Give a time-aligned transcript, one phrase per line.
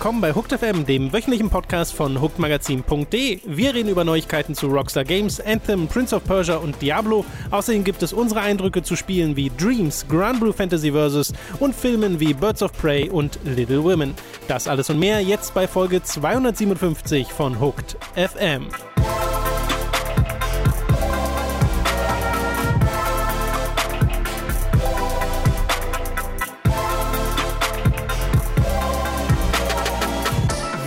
[0.00, 3.40] Willkommen bei Hooked FM, dem wöchentlichen Podcast von hookedmagazin.de.
[3.44, 7.22] Wir reden über Neuigkeiten zu Rockstar Games, Anthem, Prince of Persia und Diablo.
[7.50, 12.18] Außerdem gibt es unsere Eindrücke zu Spielen wie Dreams, Grand Blue Fantasy Versus und Filmen
[12.18, 14.14] wie Birds of Prey und Little Women.
[14.48, 18.68] Das alles und mehr jetzt bei Folge 257 von Hooked FM.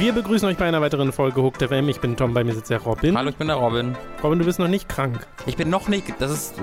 [0.04, 1.88] Wir begrüßen euch bei einer weiteren Folge Hooked FM.
[1.88, 3.18] Ich bin Tom, bei mir sitzt der Robin.
[3.18, 3.96] Hallo, ich bin der Robin.
[4.22, 5.26] Robin, du bist noch nicht krank.
[5.46, 6.56] Ich bin noch nicht, das ist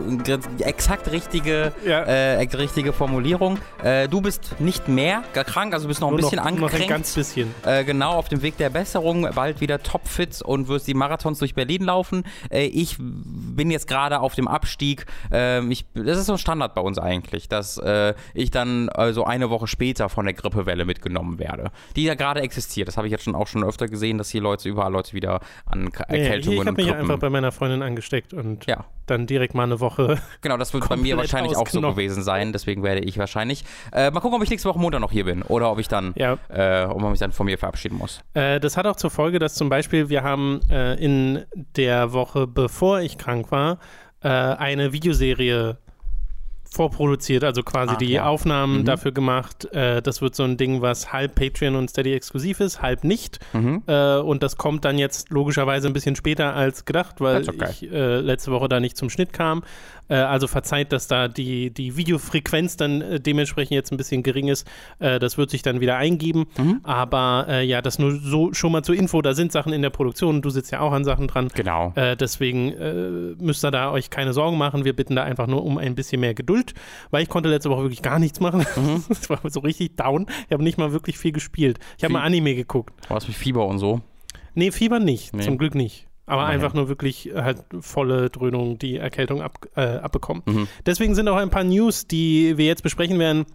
[0.58, 2.00] die exakt richtige, Ja.
[2.02, 3.56] äh, richtige Formulierung.
[3.82, 6.58] Äh, du bist nicht mehr krank, also bist noch ein Nur bisschen noch, nur noch
[6.58, 6.90] ein angekränkt.
[6.90, 7.54] ganz bisschen.
[7.64, 11.54] Äh, genau, auf dem Weg der Besserung, bald wieder topfit und wirst die Marathons durch
[11.54, 12.24] Berlin laufen.
[12.50, 15.06] Äh, ich bin jetzt gerade auf dem Abstieg.
[15.32, 19.14] Ähm, ich, das ist so ein Standard bei uns eigentlich, dass äh, ich dann äh,
[19.14, 22.86] so eine Woche später von der Grippewelle mitgenommen werde, die ja gerade existiert.
[22.86, 25.40] Das habe ich jetzt schon auch schon öfter gesehen, dass hier Leute überall Leute wieder
[25.66, 28.84] an K Erkältungen ich habe und mich einfach bei meiner Freundin angesteckt und ja.
[29.06, 30.18] dann direkt mal eine Woche.
[30.40, 32.52] Genau, das wird bei mir wahrscheinlich auch so gewesen sein.
[32.52, 33.64] Deswegen werde ich wahrscheinlich.
[33.92, 36.12] Äh, mal gucken, ob ich nächste Woche Montag noch hier bin oder ob ich dann,
[36.16, 36.38] Ja.
[36.48, 38.22] äh, ob man mich dann von mir verabschieden muss.
[38.34, 41.44] Äh, das hat auch zur Folge, dass zum Beispiel wir haben äh, in
[41.76, 43.78] der Woche, bevor ich krank war,
[44.22, 45.78] äh, eine Videoserie
[46.72, 48.26] vorproduziert, also quasi Ah, die ja.
[48.26, 48.84] Aufnahmen Mhm.
[48.84, 49.64] dafür gemacht.
[49.72, 53.40] Äh, das wird so ein Ding, was halb Patreon und Steady exklusiv ist, halb nicht.
[53.52, 53.82] Mhm.
[53.86, 57.68] Äh, und das kommt dann jetzt logischerweise ein bisschen später als gedacht, weil okay.
[57.70, 59.62] ich äh, letzte Woche da nicht zum Schnitt kam.
[60.10, 64.48] Äh, also verzeiht, dass da die, die Videofrequenz dann äh, dementsprechend jetzt ein bisschen gering
[64.48, 64.66] ist.
[64.98, 66.46] Äh, das wird sich dann wieder eingeben.
[66.58, 66.80] Mhm.
[66.82, 69.22] Aber äh, ja, das nur so schon mal zur Info.
[69.22, 70.42] Da sind Sachen in der Produktion.
[70.42, 71.48] Du sitzt ja auch an Sachen dran.
[71.54, 71.92] Genau.
[72.18, 74.84] Deswegen müsst ihr da euch keine Sorgen machen.
[74.84, 76.74] Wir bitten da einfach nur um ein bisschen mehr Geduld,
[77.10, 78.66] weil ich konnte letzte Woche wirklich gar nichts machen.
[78.76, 79.04] Mhm.
[79.10, 80.26] Es war so richtig down.
[80.46, 81.78] Ich habe nicht mal wirklich viel gespielt.
[81.98, 82.94] Ich habe mal Anime geguckt.
[83.08, 84.00] Du hast mit Fieber und so.
[84.54, 85.34] Nee, Fieber nicht.
[85.34, 85.42] Nee.
[85.42, 86.09] Zum Glück nicht.
[86.30, 86.60] Aber Immerhin.
[86.60, 90.42] einfach nur wirklich halt volle Dröhnung, die Erkältung ab, äh, abbekommen.
[90.46, 90.68] Mhm.
[90.86, 93.46] Deswegen sind auch ein paar News, die wir jetzt besprechen werden,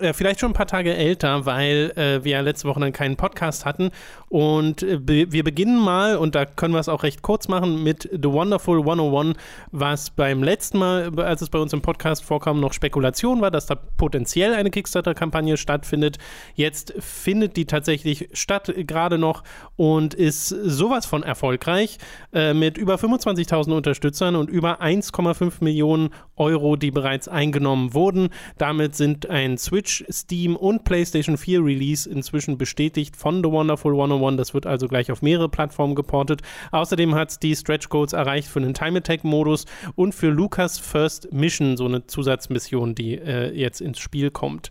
[0.00, 3.16] äh, vielleicht schon ein paar Tage älter, weil äh, wir ja letzte Woche dann keinen
[3.16, 3.90] Podcast hatten.
[4.28, 7.82] Und äh, be wir beginnen mal, und da können wir es auch recht kurz machen,
[7.82, 9.36] mit The Wonderful 101,
[9.70, 13.66] was beim letzten Mal, als es bei uns im Podcast vorkam, noch Spekulation war, dass
[13.66, 16.18] da potenziell eine Kickstarter-Kampagne stattfindet.
[16.54, 19.44] Jetzt findet die tatsächlich statt, gerade noch,
[19.76, 21.98] und ist sowas von erfolgreich,
[22.32, 28.28] äh, mit über 25.000 Unterstützern und über 1,5 Millionen Euro, die bereits eingenommen wurden.
[28.58, 34.17] Damit sind ein Switch, Steam und PlayStation 4 Release inzwischen bestätigt von The Wonderful 101.
[34.36, 36.42] Das wird also gleich auf mehrere Plattformen geportet.
[36.70, 39.64] Außerdem hat es die Stretch Codes erreicht für den Time Attack Modus
[39.94, 44.70] und für Lucas First Mission, so eine Zusatzmission, die äh, jetzt ins Spiel kommt.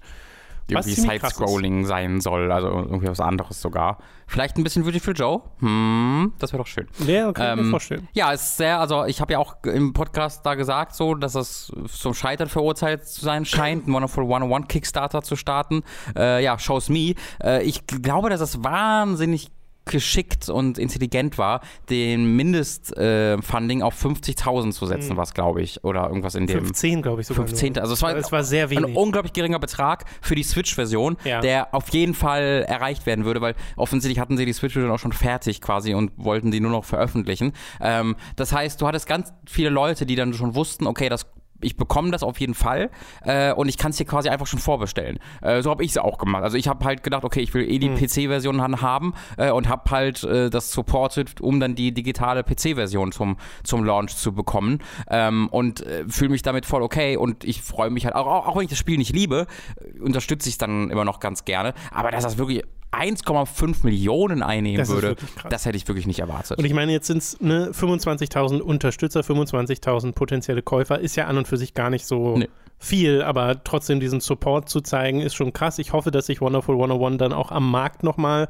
[0.69, 0.93] Irgendwie.
[0.93, 3.97] Side-Scrolling sein soll, also irgendwie was anderes sogar.
[4.27, 5.41] Vielleicht ein bisschen Beautiful Joe?
[5.59, 6.87] Hm, das wäre doch schön.
[7.05, 8.07] Ja, kann ich mir Ähm, vorstellen.
[8.13, 11.35] Ja, es ist sehr, also ich habe ja auch im Podcast da gesagt, so, dass
[11.35, 15.83] es zum Scheitern verurteilt zu sein scheint, einen Wonderful 101 Kickstarter zu starten.
[16.17, 17.13] Äh, ja, shows me.
[17.41, 19.49] Äh, ich glaube, dass es wahnsinnig
[19.87, 26.07] geschickt und intelligent war, den Mindestfunding äh, auf 50.000 zu setzen, was glaube ich, oder
[26.07, 27.47] irgendwas in dem 15, glaube ich sogar.
[27.47, 27.73] 15.
[27.73, 27.81] Nur.
[27.81, 28.95] Also es war, es war sehr ein wenig.
[28.95, 31.41] unglaublich geringer Betrag für die Switch-Version, Ja.
[31.41, 35.13] der auf jeden Fall erreicht werden würde, weil offensichtlich hatten sie die Switch-Version auch schon
[35.13, 37.53] fertig quasi und wollten die nur noch veröffentlichen.
[37.81, 41.25] Ähm, das heißt, du hattest ganz viele Leute, die dann schon wussten, okay, das
[41.61, 42.89] ich bekomme das auf jeden Fall
[43.23, 45.19] äh, und ich kann es hier quasi einfach schon vorbestellen.
[45.41, 46.43] Äh, so habe ich es auch gemacht.
[46.43, 49.67] Also ich habe halt gedacht, okay, ich will eh die PC-Version han- haben äh, und
[49.69, 54.79] habe halt äh, das supported, um dann die digitale PC-Version zum, zum Launch zu bekommen
[55.09, 58.47] ähm, und äh, fühle mich damit voll okay und ich freue mich halt, auch, auch,
[58.47, 59.47] auch wenn ich das Spiel nicht liebe,
[59.79, 61.73] äh, unterstütze ich es dann immer noch ganz gerne.
[61.91, 65.15] Aber dass das wirklich 1,5 Millionen einnehmen Das würde,
[65.49, 66.57] das hätte ich wirklich nicht erwartet.
[66.57, 71.37] Und ich meine, jetzt sind es ne, 25.000 Unterstützer, 25.000 potenzielle Käufer, ist ja an
[71.37, 72.47] und für sich gar nicht so Nee.
[72.79, 75.79] viel, aber trotzdem diesen Support zu zeigen, ist schon krass.
[75.79, 78.47] Ich hoffe, dass sich Wonderful 101 dann auch am Markt nochmal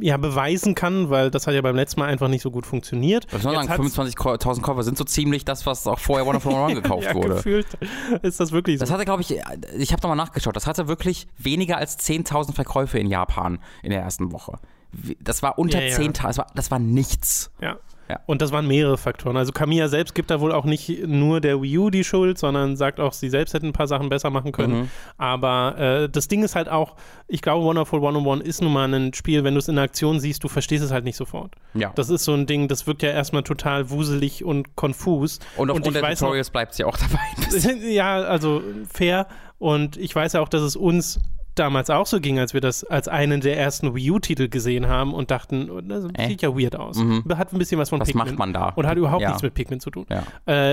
[0.00, 3.26] ja, beweisen kann, weil das hat ja beim letzten Mal einfach nicht so gut funktioniert.
[3.32, 6.24] Was soll man Jetzt sagen, hat's- 25.000 Käufer sind so ziemlich das, was auch vorher
[6.26, 7.28] Wonderful 101 gekauft ja, wurde.
[7.36, 7.66] gefühlt
[8.22, 8.84] ist das wirklich so.
[8.84, 9.32] Das hatte, glaube ich,
[9.76, 14.00] ich habe nochmal nachgeschaut, das hatte wirklich weniger als 10.000 Verkäufe in Japan in der
[14.02, 14.58] ersten Woche.
[15.20, 15.96] Das war unter Ja, ja.
[15.98, 17.50] 10.000, das war, das war nichts.
[17.60, 17.76] Ja.
[18.08, 18.20] Ja.
[18.26, 19.36] Und das waren mehrere Faktoren.
[19.36, 22.76] Also Kamiya selbst gibt da wohl auch nicht nur der Wii U die Schuld, sondern
[22.76, 24.80] sagt auch, sie selbst hätten ein paar Sachen besser machen können.
[24.82, 24.90] Mhm.
[25.18, 29.12] Aber äh, das Ding ist halt auch, ich glaube, Wonderful 101 ist nun mal ein
[29.14, 31.54] Spiel, wenn du es in Aktion siehst, du verstehst es halt nicht sofort.
[31.74, 31.92] Ja.
[31.94, 35.40] Das ist so ein Ding, das wirkt ja erstmal total wuselig und konfus.
[35.56, 37.78] und aufgrund ich der Tutorials bleibt sie auch dabei.
[37.88, 39.26] ja, also fair.
[39.58, 41.18] Und ich weiß ja auch, dass es uns
[41.58, 45.12] damals auch so ging, als wir das als einen der ersten Wii U-Titel gesehen haben
[45.14, 46.28] und dachten, oh, das Äh?
[46.28, 46.96] sieht ja weird aus.
[46.98, 47.24] Mhm.
[47.36, 48.26] Hat ein bisschen was von Was Pikmin.
[48.26, 48.68] macht man da?
[48.76, 49.28] Und hat überhaupt Ja.
[49.28, 50.06] nichts mit Pikmin zu tun.
[50.10, 50.22] Ja.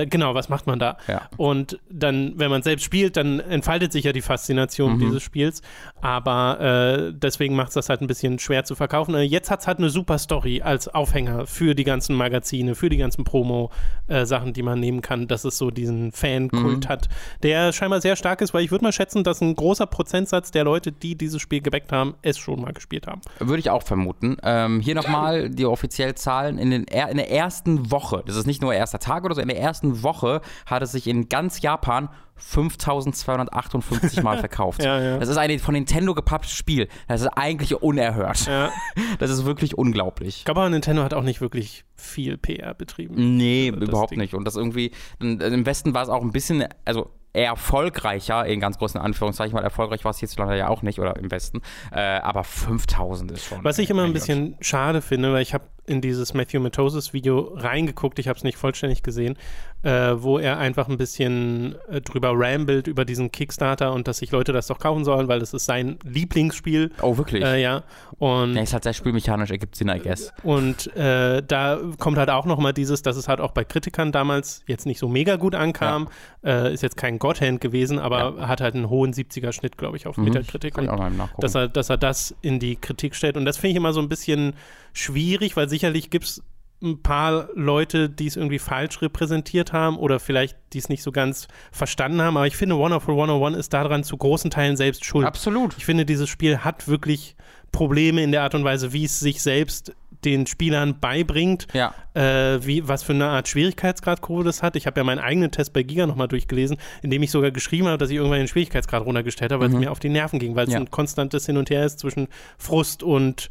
[0.00, 0.96] Äh, genau, was macht man da?
[1.08, 1.22] Ja.
[1.36, 5.00] Und dann, wenn man selbst spielt, dann entfaltet sich ja die Faszination Mhm.
[5.00, 5.62] dieses Spiels.
[6.00, 9.14] Aber äh, deswegen macht es das halt ein bisschen schwer zu verkaufen.
[9.14, 12.88] Äh, jetzt hat es halt eine super Story als Aufhänger für die ganzen Magazine, für
[12.88, 16.88] die ganzen Promo-Sachen, die man nehmen kann, dass es so diesen Fan-Kult Mhm.
[16.88, 17.08] hat,
[17.42, 20.64] der scheinbar sehr stark ist, weil ich würde mal schätzen, dass ein großer Prozentsatz der
[20.64, 23.20] Leute, die dieses Spiel gebackt haben, es schon mal gespielt haben.
[23.38, 24.36] Würde ich auch vermuten.
[24.42, 26.58] Ähm, hier nochmal die offiziellen Zahlen.
[26.58, 29.48] In, den, in der ersten Woche, das ist nicht nur erster Tag oder so, in
[29.48, 34.82] der ersten Woche hat es sich in ganz Japan 5258 Mal verkauft.
[34.82, 35.18] Ja, ja.
[35.18, 36.88] Das ist ein von Nintendo gepapptes Spiel.
[37.06, 38.46] Das ist eigentlich unerhört.
[38.46, 38.70] Ja.
[39.18, 40.38] Das ist wirklich unglaublich.
[40.38, 43.36] Ich glaube aber, Nintendo hat auch nicht wirklich viel PR betrieben.
[43.36, 44.18] Nee, das überhaupt Ding.
[44.18, 44.34] nicht.
[44.34, 44.90] Und das irgendwie,
[45.20, 47.10] im Westen war es auch ein bisschen, also
[47.42, 51.30] erfolgreicher, in ganz großen Anführungszeichen, weil erfolgreich war es hierzulande ja auch nicht, oder im
[51.30, 51.62] Westen.
[51.92, 53.64] Äh, aber 5000 ist schon.
[53.64, 57.52] Was ich immer ein bisschen schade finde, weil ich habe in dieses Matthew Matosis Video
[57.54, 59.36] reingeguckt, ich habe es nicht vollständig gesehen,
[59.82, 64.30] äh, wo er einfach ein bisschen äh, drüber rambelt über diesen Kickstarter und dass sich
[64.30, 66.90] Leute das doch kaufen sollen, weil es ist sein Lieblingsspiel.
[67.02, 67.44] Oh, wirklich?
[67.44, 67.82] Äh, ja.
[68.18, 70.32] Und ja, ist halt sehr spielmechanisch, ergibt Sinn, I guess.
[70.42, 74.62] Und äh, da kommt halt auch nochmal dieses, dass es halt auch bei Kritikern damals
[74.66, 76.08] jetzt nicht so mega gut ankam.
[76.42, 80.16] Äh, ist jetzt kein Godhand gewesen, aber hat halt einen hohen 70er-Schnitt, glaube ich, auf
[80.16, 80.72] Metacritic.
[80.72, 80.76] Mhm.
[80.76, 80.90] Kann ich
[81.20, 83.36] auch Und dass er, dass er das in die Kritik stellt.
[83.36, 84.54] Und das finde ich immer so ein bisschen
[84.94, 86.42] schwierig, weil sicherlich gibt es
[86.82, 91.12] ein paar Leute, die es irgendwie falsch repräsentiert haben oder vielleicht die es nicht so
[91.12, 92.36] ganz verstanden haben.
[92.36, 95.26] Aber ich finde, Wonderful 101 ist daran zu großen Teilen selbst schuld.
[95.26, 95.74] Absolut.
[95.78, 97.36] Ich finde, dieses Spiel hat wirklich
[97.72, 99.94] Probleme in der Art und Weise, wie es sich selbst
[100.24, 101.94] den Spielern beibringt, Ja.
[102.14, 104.74] äh, wie, was für eine Art Schwierigkeitsgrad-Kurve das hat.
[104.76, 107.86] Ich habe ja meinen eigenen Test bei Giga nochmal durchgelesen, in dem ich sogar geschrieben
[107.88, 110.54] habe, dass ich irgendwann den Schwierigkeitsgrad runtergestellt habe, weil es mir auf die Nerven ging,
[110.56, 110.74] weil es Mhm.
[110.74, 110.80] Ja.
[110.80, 113.50] ein konstantes Hin und Her ist zwischen Frust und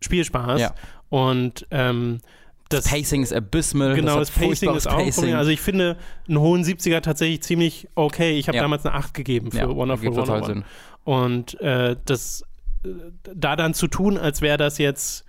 [0.00, 0.60] Spielspaß.
[0.60, 0.74] Ja.
[1.08, 2.20] Und ähm,
[2.68, 3.94] das, Pacing ist abysmal.
[3.94, 5.36] Genau, hat das, Pacing ist auch Problem.
[5.36, 5.96] Also ich finde
[6.28, 8.38] einen hohen 70er tatsächlich ziemlich okay.
[8.38, 8.62] Ich habe Ja.
[8.62, 10.46] damals eine 8 gegeben für ja, Wonderful 101.
[10.46, 10.64] Sinn.
[11.04, 12.44] Und äh, das
[12.84, 12.88] äh,
[13.34, 15.24] da dann zu tun, als wäre das jetzt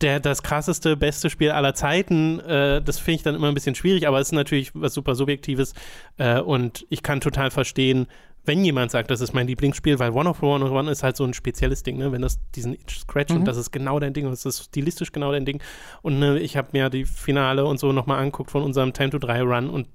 [0.00, 3.74] der, das krasseste, beste Spiel aller Zeiten, äh, das finde ich dann immer ein bisschen
[3.74, 5.74] schwierig, aber es ist natürlich was super Subjektives
[6.18, 8.06] äh, und ich kann total verstehen,
[8.48, 11.16] wenn jemand sagt, das ist mein Lieblingsspiel, weil One of One of One ist halt
[11.16, 12.10] so ein spezielles Ding, ne?
[12.10, 15.12] wenn das diesen Itch Scratch und das ist genau dein Ding und das ist stilistisch
[15.12, 15.62] genau dein Ding
[16.02, 19.18] und ne, ich habe mir die Finale und so nochmal anguckt von unserem Time to
[19.18, 19.86] 3 Run und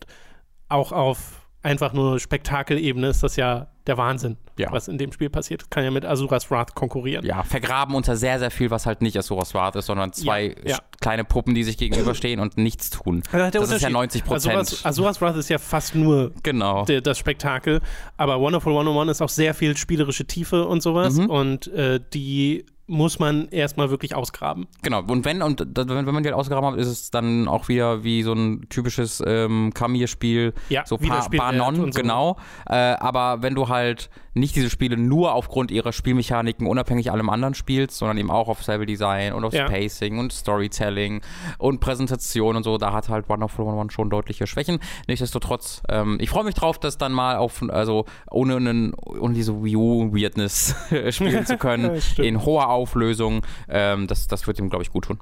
[0.70, 4.72] auch auf einfach nur Spektakelebene ist das ja der Wahnsinn, Ja.
[4.72, 5.70] was in dem Spiel passiert.
[5.70, 7.26] Kann ja mit Asuras Wrath konkurrieren.
[7.26, 10.72] Ja, vergraben unter sehr, sehr viel, was halt nicht Asuras Wrath ist, sondern zwei Ja,
[10.72, 10.78] ja.
[11.02, 13.24] kleine Puppen, die sich gegenüberstehen und nichts tun.
[13.32, 14.56] Also das ist ja Unterschied- 90 Prozent.
[14.56, 16.86] Asuras, Asuras Wrath ist ja fast nur genau.
[16.86, 17.82] der, das Spektakel,
[18.18, 21.30] aber Wonderful 101 ist auch sehr viel spielerische Tiefe und sowas Mhm.
[21.30, 24.68] und äh, die muss man erstmal wirklich ausgraben.
[24.82, 28.04] Genau, und wenn, und wenn, man die halt ausgegraben hat, ist es dann auch wieder
[28.04, 32.02] wie so ein typisches ähm, Kamir-Spiel, Ja, so pa Banon, so.
[32.02, 32.38] genau.
[32.66, 37.54] Äh, aber wenn du halt nicht diese Spiele nur aufgrund ihrer Spielmechaniken unabhängig allem anderen
[37.54, 39.70] spielst, sondern eben auch auf Level Design und auf Ja.
[39.70, 41.22] Pacing und Storytelling
[41.60, 44.80] und Präsentation und so, da hat halt Wonderful 101 schon deutliche Schwächen.
[45.08, 49.64] Nichtsdestotrotz, ähm, ich freue mich drauf, das dann mal auf, also ohne, einen, ohne diese
[49.64, 50.76] Wii U-Weirdness
[51.12, 53.46] spielen zu können, in hoher Auflösung.
[53.70, 55.20] Ähm, das, das wird ihm, glaube ich, gut tun.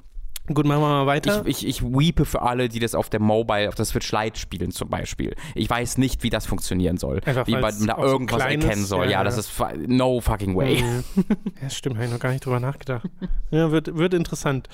[0.48, 1.46] Gut, machen wir mal weiter.
[1.46, 4.40] Ich, ich, ich weepe für alle, die das auf der Mobile, auf der Switch Lite
[4.40, 5.36] spielen zum Beispiel.
[5.54, 7.20] Ich weiß nicht, wie das funktionieren soll.
[7.24, 8.64] Einfach wie man da so irgendwas klein ist.
[8.64, 9.04] erkennen soll.
[9.04, 9.52] Ja, Ja, das ist
[9.86, 10.82] no fucking way.
[10.82, 11.04] Mhm.
[11.62, 13.08] ja, stimmt, habe ich noch gar nicht drüber nachgedacht.
[13.52, 14.68] Ja, wird, wird interessant.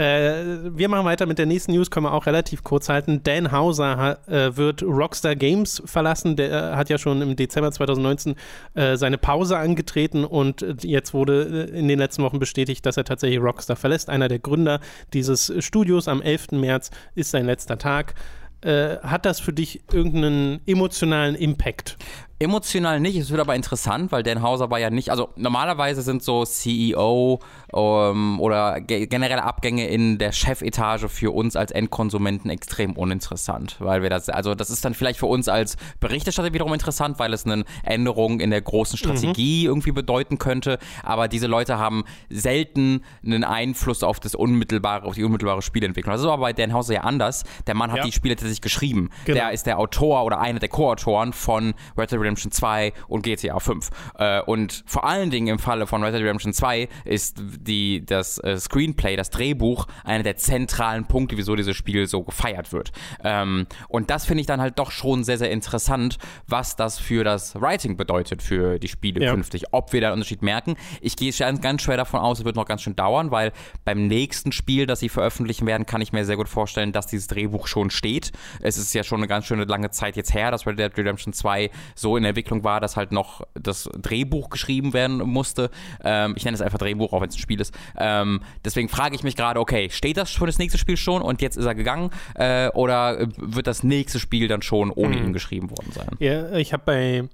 [0.00, 3.22] Äh, wir machen weiter mit der nächsten News, können wir auch relativ kurz halten.
[3.22, 6.36] Dan Hauser ha, äh, wird Rockstar Games verlassen.
[6.36, 8.34] Der äh, hat ja schon im Dezember 2019
[8.72, 13.04] äh, seine Pause angetreten und jetzt wurde äh, in den letzten Wochen bestätigt, dass er
[13.04, 14.08] tatsächlich Rockstar verlässt.
[14.08, 14.80] Einer der Gründer
[15.12, 16.52] dieses Studios am 11.
[16.52, 18.14] März ist sein letzter Tag.
[18.62, 21.98] Äh, hat das für dich irgendeinen emotionalen Impact?
[22.42, 26.22] Emotional nicht, es wird aber interessant, weil Dan Hauser war ja nicht, also normalerweise sind
[26.22, 27.38] so CEO
[27.74, 34.00] ähm, oder ge generelle Abgänge in der Chefetage für uns als Endkonsumenten extrem uninteressant, weil
[34.00, 37.44] wir das, also das ist dann vielleicht für uns als Berichterstatter wiederum interessant, weil es
[37.44, 43.44] eine Änderung in der großen Strategie irgendwie bedeuten könnte, aber diese Leute haben selten einen
[43.44, 46.12] Einfluss auf das unmittelbare, auf die unmittelbare Spielentwicklung.
[46.14, 47.44] Das ist aber bei Dan Hauser ja anders.
[47.66, 48.04] Der Mann hat Ja.
[48.04, 49.10] die Spiele tatsächlich geschrieben.
[49.26, 49.38] Genau.
[49.38, 53.22] Der ist der Autor oder einer der Co-Autoren von Red Dead Redemption Redemption 2 und
[53.22, 53.90] GTA 5.
[54.18, 58.38] Äh, und vor allen Dingen im Falle von Red Dead Redemption 2 ist die, das
[58.38, 62.92] äh, Screenplay, das Drehbuch, einer der zentralen Punkte, wieso dieses Spiel so gefeiert wird.
[63.24, 67.24] Ähm, und das finde ich dann halt doch schon sehr, sehr interessant, was das für
[67.24, 69.32] das Writing bedeutet für die Spiele Ja.
[69.32, 69.64] künftig.
[69.72, 70.76] Ob wir da einen Unterschied merken.
[71.00, 73.52] Ich gehe ganz, schwer davon aus, es wird noch ganz schön dauern, weil
[73.84, 77.26] beim nächsten Spiel, das sie veröffentlichen werden, kann ich mir sehr gut vorstellen, dass dieses
[77.26, 78.32] Drehbuch schon steht.
[78.60, 81.32] Es ist ja schon eine ganz schöne lange Zeit jetzt her, dass Red Dead Redemption
[81.32, 85.70] 2 so in der Entwicklung war, dass halt noch das Drehbuch geschrieben werden musste.
[86.04, 87.74] Ähm, ich nenne es einfach Drehbuch, auch wenn es ein Spiel ist.
[87.98, 91.42] Ähm, deswegen frage ich mich gerade, okay, steht das für das nächste Spiel schon und
[91.42, 92.10] jetzt ist er gegangen?
[92.34, 96.08] Äh, oder wird das nächste Spiel dann schon ohne ihn geschrieben worden sein?
[96.18, 97.28] Ja, ich habe bei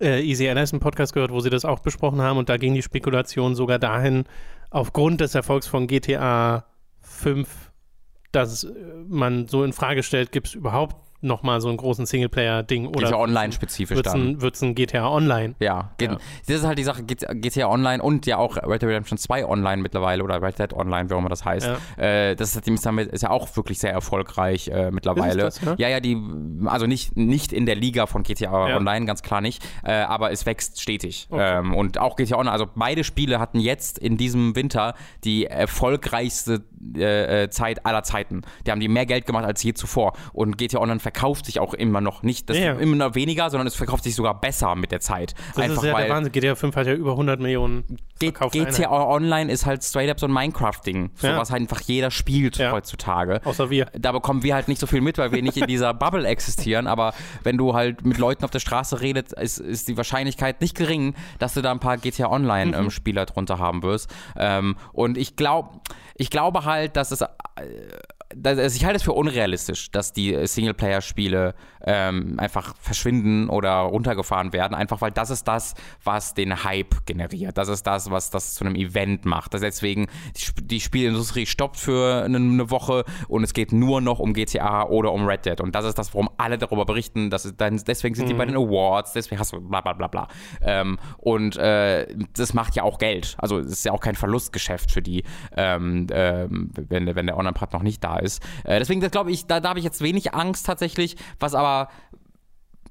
[0.00, 2.74] äh, Easy Allies einen Podcast gehört, wo sie das auch besprochen haben und da ging
[2.74, 4.24] die Spekulation sogar dahin,
[4.70, 6.66] aufgrund des Erfolgs von GTA
[7.00, 7.72] 5,
[8.32, 8.66] dass
[9.06, 13.18] man so in Frage stellt, gibt es überhaupt nochmal so einen großen Singleplayer-Ding ja oder
[13.18, 14.38] online-spezifisch wird es dann.
[14.40, 15.54] ein, ein GTA Online?
[15.60, 16.18] Ja, geht, Ja.
[16.46, 19.82] das ist halt die Sache, GTA Online und ja auch Red Dead Redemption 2 Online
[19.82, 21.68] mittlerweile oder Red Dead Online, wie auch immer das heißt.
[21.96, 25.42] Äh, das ist, damit- ist ja auch wirklich sehr erfolgreich äh, mittlerweile.
[25.42, 25.88] Das, ja?
[25.88, 26.16] ja, die,
[26.66, 28.76] also nicht, nicht in der Liga von GTA Ja.
[28.76, 31.26] Online, ganz klar nicht, äh, aber es wächst stetig.
[31.30, 31.58] Okay.
[31.58, 34.94] Ähm, und auch GTA Online, also beide Spiele hatten jetzt in diesem Winter
[35.24, 36.62] die erfolgreichste
[36.96, 38.42] äh, äh, Zeit aller Zeiten.
[38.66, 40.12] Die haben die mehr Geld gemacht als je zuvor.
[40.32, 42.72] Und GTA Online verkauft sich auch immer noch nicht, das Ja, ja.
[42.74, 45.34] immer noch weniger, sondern es verkauft sich sogar besser mit der Zeit.
[45.56, 46.32] Das ist ja der Wahnsinn.
[46.32, 47.84] GTA 5 hat ja über 100 Millionen
[48.18, 48.90] G verkaufte GTA.
[48.90, 53.40] Online ist halt straight up so ein Minecraft-Ding, so was halt einfach jeder spielt heutzutage.
[53.44, 53.86] Außer wir.
[53.98, 56.86] Da bekommen wir halt nicht so viel mit, weil wir nicht in dieser Bubble existieren,
[56.86, 60.76] aber wenn du halt mit Leuten auf der Straße redest, ist, ist die Wahrscheinlichkeit nicht
[60.76, 64.10] gering, dass du da ein paar GTA Online-Spieler drunter haben wirst.
[64.36, 65.80] Ähm, und ich glaube,
[66.16, 67.26] ich glaube halt, dass es äh,
[68.44, 71.54] also ich halte es für unrealistisch, dass die äh, Singleplayer-Spiele
[71.84, 77.56] ähm, einfach verschwinden oder runtergefahren werden, einfach weil das ist das, was den Hype generiert.
[77.56, 79.54] Das ist das, was das zu einem Event macht.
[79.54, 84.18] Das deswegen die, die Spielindustrie stoppt für eine, eine Woche und es geht nur noch
[84.18, 85.60] um GTA oder um Red Dead.
[85.60, 87.30] Und das ist das, worum alle darüber berichten.
[87.30, 90.06] Das ist dann, deswegen sind die bei den Awards, deswegen hast du bla bla bla
[90.06, 90.28] bla.
[90.62, 93.36] Ähm, und äh, das macht ja auch Geld.
[93.38, 95.24] Also es ist ja auch kein Verlustgeschäft für die,
[95.56, 98.27] ähm, ähm, wenn, wenn der Online-Part noch nicht da ist.
[98.64, 101.88] Äh, deswegen, das glaube ich, da, da habe ich jetzt wenig Angst tatsächlich, was aber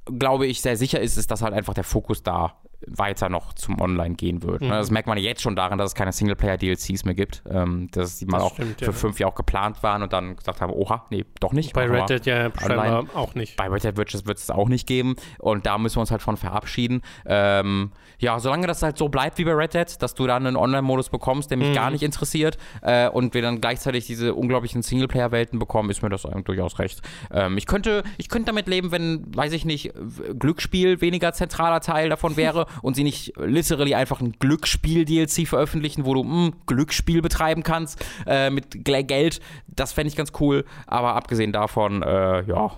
[0.06, 3.82] glaube ich, sehr sicher ist, ist, dass halt einfach der Fokus da weiter noch zum
[3.82, 4.62] Online gehen wird.
[4.62, 4.70] Mhm.
[4.70, 7.42] Das merkt man jetzt schon daran, dass es keine Singleplayer-DLCs mehr gibt.
[7.50, 8.92] Ähm, dass die mal Das auch stimmt, für ja.
[8.92, 11.74] fünf Jahre auch geplant waren und dann gesagt haben, oha, nee, doch nicht.
[11.74, 13.58] Bei Red Dead ja scheinbar auch nicht.
[13.58, 16.12] bei Red Dead wird es wird es auch nicht geben und da müssen wir uns
[16.12, 17.02] halt von verabschieden.
[17.26, 20.56] Ähm, ja, solange das halt so bleibt wie bei Red Dead, dass du dann einen
[20.56, 21.74] Online-Modus bekommst, der mich Mhm.
[21.74, 26.26] gar nicht interessiert äh, und wir dann gleichzeitig diese unglaublichen Singleplayer-Welten bekommen, ist mir das
[26.26, 27.02] eigentlich durchaus recht.
[27.32, 29.94] Ähm, ich, könnte, ich könnte damit leben, wenn, weiß ich nicht,
[30.38, 36.14] Glücksspiel weniger zentraler Teil davon wäre und sie nicht literally einfach ein Glücksspiel-DLC veröffentlichen, wo
[36.14, 39.40] du mh, Glücksspiel betreiben kannst äh, mit Geld.
[39.68, 42.72] Das fände ich ganz cool, aber abgesehen davon, äh, ja,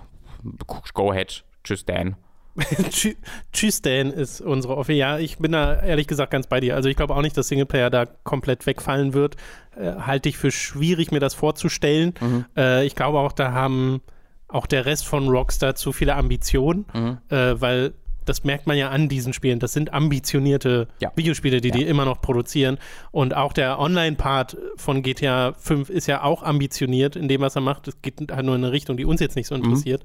[0.94, 1.44] go ahead.
[1.64, 2.16] Tschüss, Dan.
[2.58, 3.16] Tschü-
[3.52, 4.92] Tschüss, Dan ist unsere Offe.
[4.92, 6.74] Ja, ich bin da ehrlich gesagt ganz bei dir.
[6.74, 9.36] Also ich glaube auch nicht, dass Singleplayer da komplett wegfallen wird.
[9.76, 12.14] Äh, halte ich für schwierig, mir das vorzustellen.
[12.20, 12.44] Mhm.
[12.56, 14.00] Äh, ich glaube auch, da haben
[14.48, 17.18] auch der Rest von Rockstar zu viele Ambitionen, Mhm.
[17.28, 17.94] äh, weil
[18.24, 19.58] das merkt man ja an diesen Spielen.
[19.58, 21.10] Das sind ambitionierte Ja.
[21.16, 21.74] Videospiele, die Ja.
[21.76, 22.78] die immer noch produzieren.
[23.10, 27.62] Und auch der Online-Part von GTA 5 ist ja auch ambitioniert in dem, was er
[27.62, 27.88] macht.
[27.88, 29.64] Es geht halt nur in eine Richtung, die uns jetzt nicht so Mhm.
[29.64, 30.02] interessiert.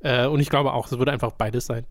[0.00, 1.84] Äh, und ich glaube auch, es wird einfach beides sein.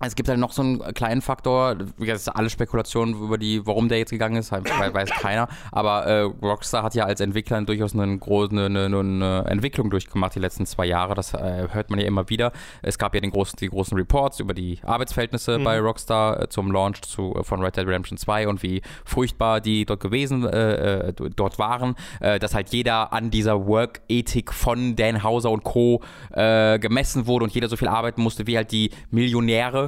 [0.00, 3.36] Es gibt halt noch so einen kleinen Faktor, wie gesagt, das ist alle Spekulationen über
[3.36, 5.48] die, warum der jetzt gegangen ist, weiß, keiner.
[5.72, 10.36] Aber äh, Rockstar hat ja als Entwickler durchaus eine, große, eine, eine, eine Entwicklung durchgemacht
[10.36, 11.14] die letzten zwei Jahre.
[11.14, 12.52] Das äh, hört man ja immer wieder.
[12.80, 16.70] Es gab ja den großen, die großen Reports über die Arbeitsverhältnisse bei Rockstar äh, zum
[16.70, 21.08] Launch zu, äh, von Red Dead Redemption 2 und wie furchtbar die dort gewesen, äh,
[21.08, 21.96] äh, dort waren.
[22.20, 26.02] Dass halt jeder an dieser Work-Ethik von Dan Hauser und Co.
[26.30, 29.87] Gemessen wurde und jeder so viel arbeiten musste wie halt die Millionäre,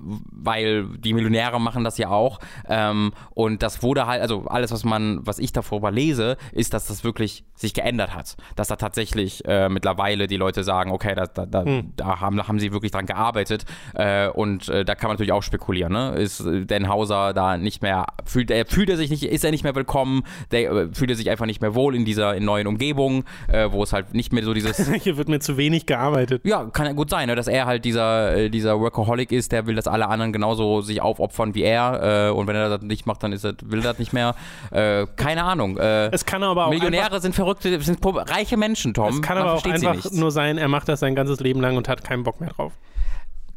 [0.00, 2.38] weil die Millionäre machen das ja auch.
[2.68, 6.86] Ähm, und das wurde halt, also alles, was man, was ich darüber lese, ist, dass
[6.86, 8.36] das wirklich sich geändert hat.
[8.56, 11.64] Dass da tatsächlich äh, mittlerweile die Leute sagen, okay, da, da, da,
[11.96, 13.64] da haben, haben sie wirklich dran gearbeitet.
[13.94, 16.14] Äh, und äh, da kann man natürlich auch spekulieren, ne?
[16.16, 19.50] Ist äh, Dan Hauser da nicht mehr, fühlt er, fühlt er sich nicht, ist er
[19.50, 22.44] nicht mehr willkommen, der, äh, fühlt er sich einfach nicht mehr wohl in dieser in
[22.44, 25.86] neuen Umgebung, äh, wo es halt nicht mehr so dieses Hier wird mir zu wenig
[25.86, 26.42] gearbeitet.
[26.44, 29.74] ja, kann ja gut sein, ne, dass er halt dieser, dieser Workaholic ist, der will,
[29.74, 32.28] dass alle anderen genauso sich aufopfern wie er.
[32.28, 34.34] Äh, und wenn er das nicht macht, dann ist er, will er das nicht mehr.
[34.70, 35.76] Äh, keine Ahnung.
[35.78, 39.08] Äh, Es kann aber auch Millionäre sind verrückte, sind reiche Menschen, Tom.
[39.08, 40.12] es kann Man aber auch einfach nicht.
[40.12, 42.72] nur sein, er macht das sein ganzes Leben lang und hat keinen Bock mehr drauf.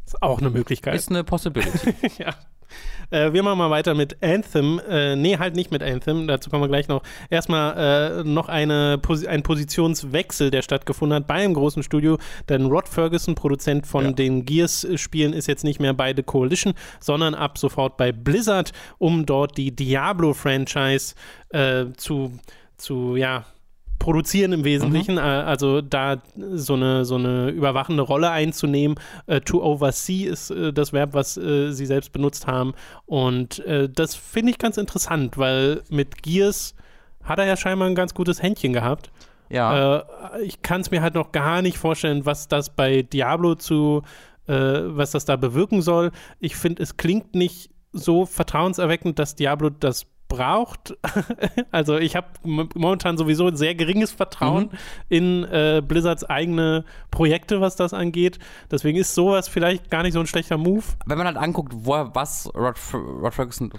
[0.06, 0.94] Ist auch eine Möglichkeit.
[0.94, 1.94] Ist eine Possibility.
[2.18, 2.34] ja.
[3.12, 4.80] Äh, wir machen mal weiter mit Anthem.
[4.88, 7.02] Äh, nee, halt nicht mit Anthem, dazu kommen wir gleich noch.
[7.30, 12.88] Erstmal äh, noch eine, ein Positionswechsel, der stattgefunden hat bei einem großen Studio, denn Rod
[12.88, 14.12] Ferguson, Produzent von ja.
[14.12, 19.26] den Gears-Spielen, ist jetzt nicht mehr bei The Coalition, sondern ab sofort bei Blizzard, um
[19.26, 21.14] dort die Diablo-Franchise
[21.50, 22.38] äh, zu,
[22.78, 23.44] zu, ja,
[24.02, 25.20] produzieren im Wesentlichen, mhm.
[25.20, 28.98] Äh, also da so eine, so eine überwachende Rolle einzunehmen.
[29.28, 32.74] Uh, to oversee ist uh, das Verb, was uh, sie selbst benutzt haben.
[33.06, 33.62] Und
[33.94, 36.74] das finde ich ganz interessant, weil mit Gears
[37.22, 39.10] hat er ja scheinbar ein ganz gutes Händchen gehabt.
[39.50, 40.04] Ja.
[40.42, 44.02] ich kann es mir halt noch gar nicht vorstellen, was das bei Diablo zu,
[44.46, 46.10] was das da bewirken soll.
[46.40, 50.96] Ich finde, es klingt nicht so vertrauenserweckend, dass Diablo das braucht.
[51.70, 54.78] also ich habe momentan sowieso ein sehr geringes Vertrauen mhm.
[55.08, 58.38] in äh, Blizzards eigene Projekte, was das angeht.
[58.70, 60.84] Deswegen ist sowas vielleicht gar nicht so ein schlechter Move.
[61.06, 63.72] Wenn man halt anguckt, wo, was Rod, Rod Ferguson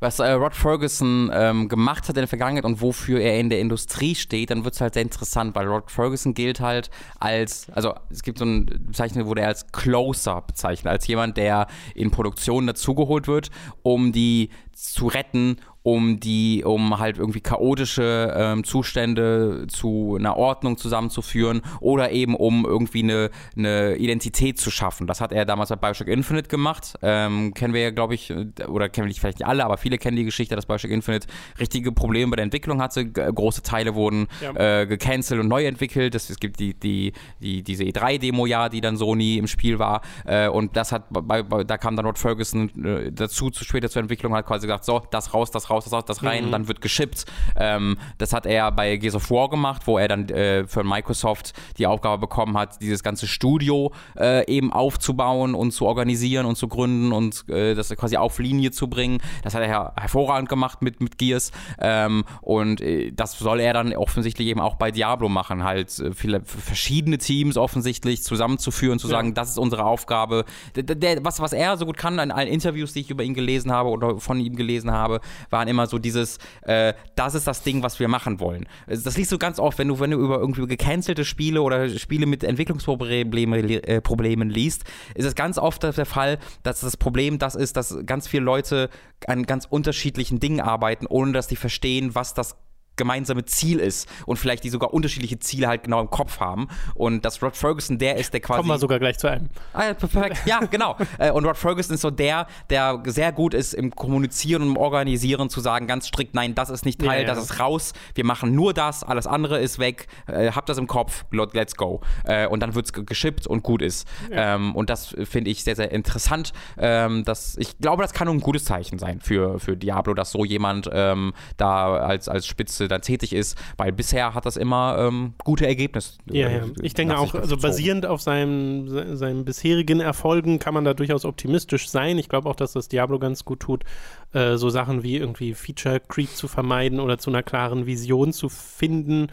[0.00, 3.60] was äh, Rod Ferguson ähm, gemacht hat in der Vergangenheit und wofür er in der
[3.60, 7.94] Industrie steht, dann wird es halt sehr interessant, weil Rod Ferguson gilt halt als, also
[8.10, 12.66] es gibt so ein Bezeichnung, wurde er als Closer bezeichnet, als jemand, der in Produktionen
[12.66, 13.50] dazugeholt wird,
[13.82, 15.56] um die zu retten
[15.86, 22.64] um die, um halt irgendwie chaotische ähm, Zustände zu einer Ordnung zusammenzuführen oder eben um
[22.66, 25.06] irgendwie eine, eine Identität zu schaffen.
[25.06, 26.94] Das hat er damals bei Bioshock Infinite gemacht.
[27.02, 28.34] Ähm, kennen wir ja, glaube ich,
[28.66, 31.28] oder kennen wir vielleicht nicht alle, aber viele kennen die Geschichte, dass Bioshock Infinite
[31.60, 33.06] richtige Probleme bei der Entwicklung hatte.
[33.06, 34.80] G große Teile wurden ja.
[34.80, 36.16] äh, gecancelt und neu entwickelt.
[36.16, 39.78] Das, es gibt die, die, die, diese E3-Demo ja, die dann so nie im Spiel
[39.78, 40.00] war.
[40.24, 43.88] Äh, und das hat bei, bei, da kam dann Rod Ferguson äh, dazu, zu später
[43.88, 46.50] zur Entwicklung, hat quasi gesagt, so, das raus, das raus das raus, das rein, mhm.
[46.52, 47.24] dann wird geschippt.
[47.56, 51.52] Ähm, das hat er bei Gears of War gemacht, wo er dann äh, für Microsoft
[51.78, 56.68] die Aufgabe bekommen hat, dieses ganze Studio äh, eben aufzubauen und zu organisieren und zu
[56.68, 59.18] gründen und äh, das quasi auf Linie zu bringen.
[59.42, 61.52] Das hat er her hervorragend gemacht mit, mit Gears.
[61.78, 66.12] Ähm, und äh, das soll er dann offensichtlich eben auch bei Diablo machen, halt äh,
[66.12, 69.34] viele verschiedene Teams offensichtlich zusammenzuführen, zu sagen, ja.
[69.34, 70.44] das ist unsere Aufgabe.
[70.74, 73.34] Der, der, was, was er so gut kann, in allen Interviews, die ich über ihn
[73.34, 77.62] gelesen habe oder von ihm gelesen habe, waren immer so dieses, äh, das ist das
[77.62, 78.66] Ding, was wir machen wollen.
[78.86, 82.26] Das liest du ganz oft, wenn du, wenn du über irgendwie gecancelte Spiele oder Spiele
[82.26, 87.54] mit Entwicklungsproblemen äh, Problemen liest, ist es ganz oft der Fall, dass das Problem das
[87.54, 88.88] ist, dass ganz viele Leute
[89.26, 92.56] an ganz unterschiedlichen Dingen arbeiten, ohne dass die verstehen, was das
[92.96, 96.68] gemeinsame Ziel ist und vielleicht die sogar unterschiedliche Ziele halt genau im Kopf haben.
[96.94, 98.58] Und dass Rod Ferguson der ist, der quasi.
[98.58, 99.48] Kommen wir sogar gleich zu einem.
[99.72, 100.38] Ah, ja, perfekt.
[100.46, 100.96] Ja, genau.
[101.18, 104.76] Äh, und Rod Ferguson ist so der, der sehr gut ist im Kommunizieren und im
[104.76, 107.34] Organisieren zu sagen, ganz strikt, nein, das ist nicht Teil, ja, ja.
[107.34, 107.92] das ist raus.
[108.14, 110.08] Wir machen nur das, alles andere ist weg.
[110.26, 112.02] Äh, habt das im Kopf, let's go.
[112.24, 114.06] Äh, und dann wird es geschippt und gut ist.
[114.30, 116.52] Ähm, und das finde ich sehr, sehr interessant.
[116.76, 120.44] Ähm, dass, ich glaube, das kann ein gutes Zeichen sein für, für Diablo, dass so
[120.44, 125.34] jemand ähm, da als, als Spitze dann tätig ist, weil bisher hat das immer ähm,
[125.44, 126.14] gute Ergebnisse.
[126.30, 126.64] Ja, ja.
[126.82, 131.88] Ich denke auch, also basierend auf seinem, seinen bisherigen Erfolgen kann man da durchaus optimistisch
[131.88, 132.18] sein.
[132.18, 133.84] Ich glaube auch, dass das Diablo ganz gut tut,
[134.32, 138.48] äh, so Sachen wie irgendwie Feature Creep zu vermeiden oder zu einer klaren Vision zu
[138.48, 139.28] finden,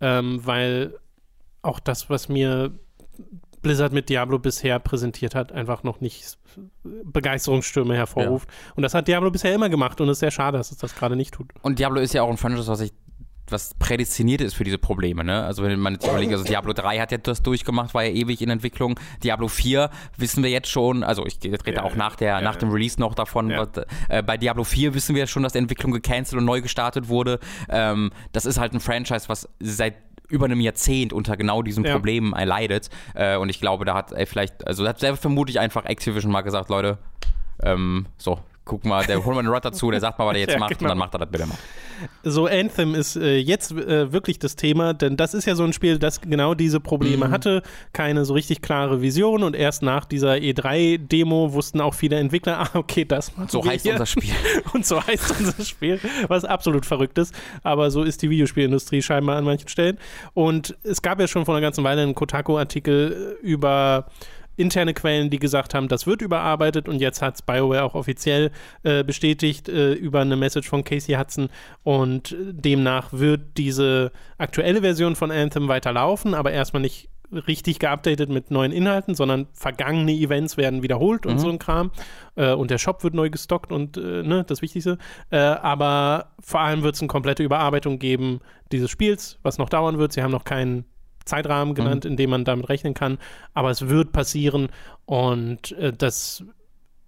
[0.00, 0.98] ähm, weil
[1.62, 2.72] auch das, was mir
[3.64, 6.38] Blizzard mit Diablo bisher präsentiert hat, einfach noch nicht
[6.84, 8.48] Begeisterungsstürme hervorruft.
[8.48, 8.72] Ja.
[8.76, 10.94] Und das hat Diablo bisher immer gemacht und es ist sehr schade, dass es das
[10.94, 11.50] gerade nicht tut.
[11.62, 12.92] Und Diablo ist ja auch ein Franchise, was ich
[13.48, 15.44] was prädestiniert ist für diese Probleme, ne?
[15.44, 18.40] Also wenn man jetzt überlegt, also Diablo 3 hat ja das durchgemacht, war ja ewig
[18.40, 18.98] in Entwicklung.
[19.22, 22.56] Diablo 4 wissen wir jetzt schon, also ich rede ja, auch nach der, ja, nach
[22.56, 23.50] dem Release noch davon.
[23.50, 23.66] Ja.
[23.66, 27.08] Was, äh, bei Diablo 4 wissen wir schon, dass die Entwicklung gecancelt und neu gestartet
[27.08, 27.38] wurde.
[27.68, 29.94] Ähm, das ist halt ein Franchise, was seit
[30.28, 31.92] über einem Jahrzehnt unter genau diesen ja.
[31.92, 32.90] Problemen erleidet.
[33.14, 36.42] Äh, und ich glaube, da hat er vielleicht, also hat sehr vermutlich einfach Activision mal
[36.42, 36.98] gesagt, Leute,
[37.62, 40.40] ähm, so, guck mal, der holt mal einen Rod dazu, der sagt mal, was er
[40.40, 40.82] jetzt ja, macht genau.
[40.82, 41.58] und dann macht er das bitte mal.
[42.22, 45.72] So, Anthem ist äh, jetzt äh, wirklich das Thema, denn das ist ja so ein
[45.72, 47.30] Spiel, das genau diese Probleme mhm.
[47.30, 52.58] hatte, keine so richtig klare Vision und erst nach dieser E3-Demo wussten auch viele Entwickler,
[52.74, 53.92] ah, okay, das macht So heißt hier.
[53.92, 54.34] unser Spiel.
[54.72, 59.36] Und so heißt unser Spiel, was absolut verrückt ist, aber so ist die Videospielindustrie scheinbar
[59.36, 59.98] an manchen Stellen.
[60.32, 64.06] Und es gab ja schon vor einer ganzen Weile einen Kotaku-Artikel über
[64.56, 68.50] interne Quellen, die gesagt haben, das wird überarbeitet und jetzt hat es BioWare auch offiziell
[68.82, 71.48] äh, bestätigt äh, über eine Message von Casey Hudson
[71.82, 78.30] und äh, demnach wird diese aktuelle Version von Anthem weiterlaufen, aber erstmal nicht richtig geupdatet
[78.30, 81.38] mit neuen Inhalten, sondern vergangene Events werden wiederholt und mhm.
[81.38, 81.90] so ein Kram.
[82.36, 84.98] Äh, und der Shop wird neu gestockt und äh, ne, das Wichtigste.
[85.30, 88.40] Äh, aber vor allem wird es eine komplette Überarbeitung geben
[88.72, 90.12] dieses Spiels, was noch dauern wird.
[90.12, 90.84] Sie haben noch keinen
[91.24, 93.18] Zeitrahmen genannt, in dem man damit rechnen kann,
[93.52, 94.68] aber es wird passieren
[95.06, 96.44] und äh, das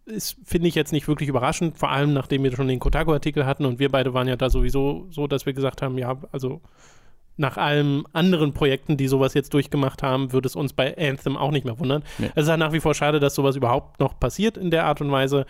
[0.07, 3.65] ist, finde ich jetzt nicht wirklich überraschend, vor allem nachdem wir schon den Kotaku-Artikel hatten
[3.65, 6.61] und wir beide waren ja da sowieso so, dass wir gesagt haben, ja, also
[7.37, 11.51] nach allen anderen Projekten, die sowas jetzt durchgemacht haben, würde es uns bei Anthem auch
[11.51, 12.03] nicht mehr wundern.
[12.19, 12.31] Nee.
[12.35, 15.01] Es ist halt nach wie vor schade, dass sowas überhaupt noch passiert in der Art
[15.01, 15.45] und Weise,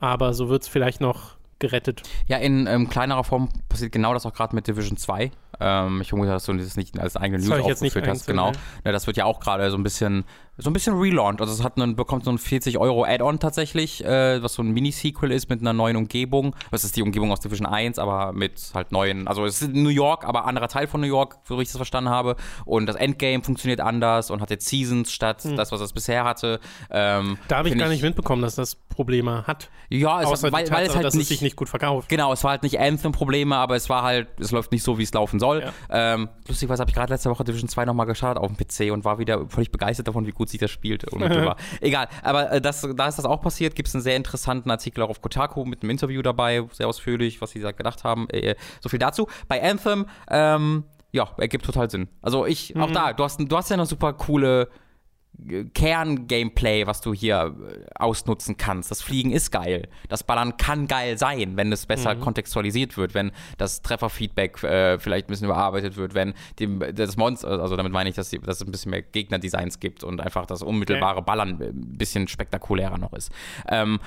[0.00, 2.02] aber so wird es vielleicht noch gerettet.
[2.26, 5.30] Ja, in ähm, kleinerer Form passiert genau das auch gerade mit Division 2.
[5.60, 8.20] Ähm, ich vermute, dass du das nicht als eigene Das News aufgeführt hast.
[8.28, 8.52] einzeln, Genau.
[8.84, 10.24] Ja, das wird ja auch gerade so ein bisschen,
[10.60, 11.40] so ein bisschen relaunched.
[11.40, 14.70] Also es hat einen, bekommt so ein 40 Euro Add-on tatsächlich, äh, was so ein
[14.70, 16.54] Mini-Sequel ist mit einer neuen Umgebung.
[16.70, 19.88] Das ist die Umgebung aus Division 1, aber mit halt neuen, also es ist New
[19.88, 22.36] York, aber anderer Teil von New York, so wie ich das verstanden habe.
[22.64, 26.60] Und das Endgame funktioniert anders und hat jetzt Seasons statt das, was es bisher hatte.
[26.90, 29.70] Ähm, Da habe ich gar nicht mitbekommen, dass das Probleme hat.
[29.88, 31.68] Ja, es, Außer weil, die weil es Tatsache, halt dass nicht, es sich nicht gut
[31.68, 32.08] verkauft.
[32.08, 35.02] Genau, es war halt nicht Anthem-Probleme, aber es war halt, es läuft nicht so, wie
[35.02, 35.72] es laufen soll.
[35.88, 39.04] Ähm, lustigerweise habe ich gerade letzte Woche Division 2 nochmal gestartet auf dem PC und
[39.04, 41.04] war wieder völlig begeistert davon, wie gut sich das spielt.
[41.12, 41.56] unmittelbar.
[41.80, 43.74] Egal, aber äh, das, da ist das auch passiert.
[43.74, 47.40] Gibt es einen sehr interessanten Artikel auch auf Kotaku mit einem Interview dabei, sehr ausführlich,
[47.40, 48.28] was sie da gedacht haben.
[48.30, 49.28] Äh, so viel dazu.
[49.48, 52.08] Bei Anthem, ähm, ja, ergibt total Sinn.
[52.22, 54.68] Also ich, auch da, du hast, du hast ja eine super coole
[55.74, 58.90] Kern-Gameplay, was du hier äh, ausnutzen kannst.
[58.90, 59.88] Das Fliegen ist geil.
[60.08, 65.26] Das Ballern kann geil sein, wenn es besser kontextualisiert wird, wenn das Trefferfeedback äh, vielleicht
[65.26, 68.60] ein bisschen überarbeitet wird, wenn dem, das Monster, also damit meine ich, dass, die, dass
[68.60, 73.12] es ein bisschen mehr Gegnerdesigns gibt und einfach das unmittelbare Ballern ein bisschen spektakulärer noch
[73.12, 73.30] ist.
[73.68, 74.00] Ähm,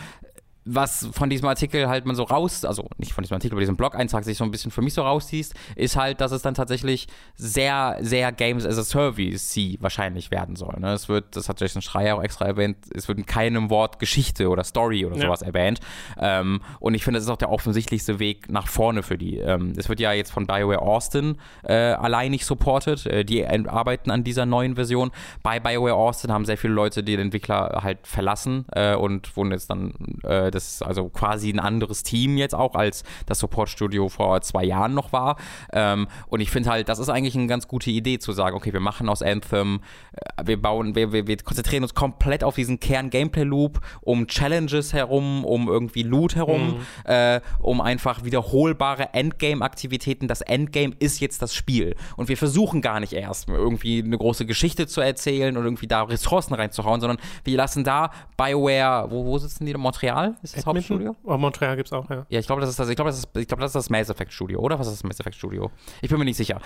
[0.66, 3.76] was von diesem Artikel halt man so raus, also nicht von diesem Artikel, aber diesem
[3.76, 7.08] Blog-Eintrag sich so ein bisschen für mich so rausziehst, ist halt, dass es dann tatsächlich
[7.36, 10.76] sehr, sehr Games as a Service wahrscheinlich werden soll.
[10.80, 10.94] Ne?
[10.94, 14.50] Es wird, das hat Jason Schreier auch extra erwähnt, es wird in keinem Wort Geschichte
[14.50, 15.24] oder Story oder Ja.
[15.24, 15.80] sowas erwähnt.
[16.20, 19.38] Ähm, und ich finde, das ist auch der offensichtlichste Weg nach vorne für die.
[19.38, 23.06] Ähm, es wird ja jetzt von BioWare Austin äh, alleinig supported.
[23.06, 25.12] Äh, die arbeiten an dieser neuen Version.
[25.44, 29.70] Bei BioWare Austin haben sehr viele Leute den Entwickler halt verlassen äh, und wurden jetzt
[29.70, 34.42] dann, äh, das ist also quasi ein anderes Team jetzt auch, als das Support-Studio vor
[34.42, 35.38] zwei Jahren noch war.
[35.72, 38.74] Ähm, und ich finde halt, das ist eigentlich eine ganz gute Idee zu sagen, okay,
[38.74, 39.82] wir machen aus Anthem,
[40.14, 45.46] äh, wir bauen, wir, wir, wir konzentrieren uns komplett auf diesen Kern-Gameplay-Loop, um Challenges herum,
[45.46, 50.28] um irgendwie Loot herum, äh, um einfach wiederholbare Endgame-Aktivitäten.
[50.28, 51.96] Das Endgame ist jetzt das Spiel.
[52.16, 56.04] Und wir versuchen gar nicht erst irgendwie eine große Geschichte zu erzählen und irgendwie da
[56.04, 59.74] Ressourcen reinzuhauen, sondern wir lassen da BioWare, wo, wo sitzen die?
[59.74, 60.36] Montreal?
[60.44, 61.16] Ist das Hauptstudio?
[61.24, 62.26] Oh, Montreal gibt es auch, ja.
[62.30, 63.90] Ja, ich glaube, das ist das, ich glaube, das ist, ich glaube, das ist das
[63.90, 64.78] Mass Effect Studio, oder?
[64.78, 65.72] Was ist das Mass Effect Studio?
[66.02, 66.60] Ich bin mir nicht sicher.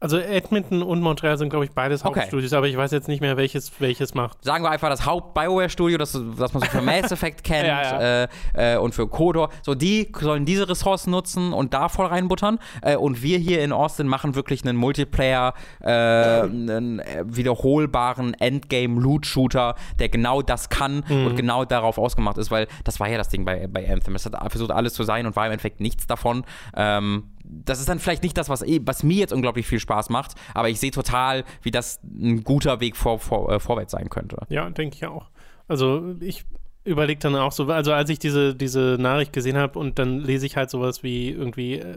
[0.00, 2.20] Also Edmonton und Montreal sind, glaube ich, beides Okay.
[2.20, 4.44] Hauptstudios, aber ich weiß jetzt nicht mehr, welches welches macht.
[4.44, 8.28] Sagen wir einfach das Haupt-BioWare-Studio, das, das man so für Mass Effect kennt Ja, Äh,
[8.54, 9.48] äh, und für Kodor.
[9.62, 12.58] So, die sollen diese Ressourcen nutzen und da voll reinbuttern.
[12.82, 20.08] Äh, und wir hier in Austin machen wirklich einen Multiplayer, äh, einen wiederholbaren Endgame-Loot-Shooter, der
[20.08, 23.66] genau das kann und genau darauf ausgemacht ist, weil das war ja das Ding bei,
[23.66, 24.14] bei Anthem.
[24.14, 26.44] Es hat versucht, alles zu sein und war im Endeffekt nichts davon.
[26.76, 30.10] Ähm, das ist dann vielleicht nicht das, was, eh- was mir jetzt unglaublich viel Spaß
[30.10, 34.08] macht, aber ich sehe total, wie das ein guter Weg vor, vor, äh, vorwärts sein
[34.10, 34.38] könnte.
[34.48, 35.30] Ja, denke ich auch.
[35.68, 36.44] Also ich
[36.84, 40.44] überlege dann auch so, also als ich diese, diese Nachricht gesehen habe und dann lese
[40.44, 41.94] ich halt sowas wie irgendwie äh,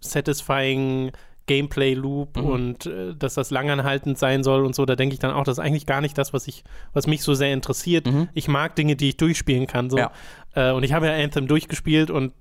[0.00, 1.12] satisfying
[1.46, 2.44] Gameplay Loop Mhm.
[2.46, 5.58] und äh, dass das langanhaltend sein soll und so, da denke ich dann auch, das
[5.58, 8.08] ist eigentlich gar nicht das, was ich, was mich so sehr interessiert.
[8.32, 9.90] Ich mag Dinge, die ich durchspielen kann.
[9.90, 9.96] So.
[9.96, 10.02] Mhm.
[10.54, 10.70] Ja.
[10.70, 12.32] Äh, und ich habe ja Anthem durchgespielt und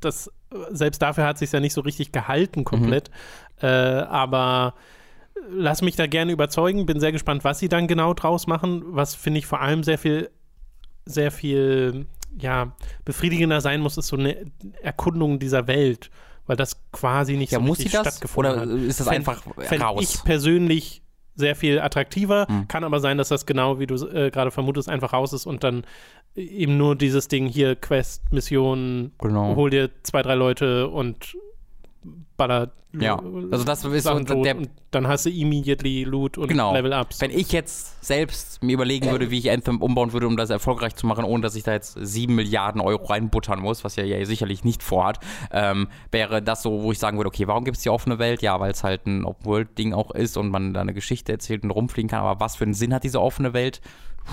[0.00, 0.30] das,
[0.70, 3.10] selbst dafür hat sich ja nicht so richtig gehalten komplett.
[3.60, 3.66] Mhm.
[3.68, 4.74] Äh, aber
[5.48, 6.84] lass mich da gerne überzeugen.
[6.86, 8.82] Bin sehr gespannt, was sie dann genau draus machen.
[8.86, 10.30] Was finde ich vor allem sehr viel,
[11.04, 12.06] sehr viel,
[12.38, 12.72] ja,
[13.04, 14.36] befriedigender sein muss, ist so eine
[14.82, 16.10] Erkundung dieser Welt,
[16.52, 18.02] weil das quasi nicht Ja, so muss richtig das?
[18.02, 18.68] stattgefunden Oder hat.
[18.68, 19.42] ist das Fänd- einfach
[19.80, 20.02] raus?
[20.02, 21.02] ich persönlich
[21.34, 22.46] sehr viel attraktiver.
[22.46, 22.68] Hm.
[22.68, 25.64] Kann aber sein, dass das genau, wie du äh, gerade vermutest, einfach raus ist und
[25.64, 25.84] dann
[26.34, 29.56] eben nur dieses Ding hier, Quest, Mission, Genau.
[29.56, 31.34] hol dir zwei, drei Leute und
[32.36, 33.16] baller Ja,
[33.50, 36.74] also das ist so Sachen der- und dann hast du immediately Loot und Genau.
[36.74, 37.20] Level-Ups.
[37.22, 40.94] Wenn ich jetzt selbst mir überlegen würde, wie ich Anthem umbauen würde, um das erfolgreich
[40.94, 44.22] zu machen, ohne dass ich da jetzt sieben Milliarden Euro reinbuttern muss, was ja, ja
[44.26, 45.20] sicherlich nicht vorhat,
[45.52, 48.42] ähm, wäre das so, wo ich sagen würde, okay, warum gibt es die offene Welt?
[48.42, 51.70] Ja, weil es halt ein Open-World-Ding auch ist und man da eine Geschichte erzählt und
[51.70, 52.20] rumfliegen kann.
[52.20, 53.80] Aber was für einen Sinn hat diese offene Welt?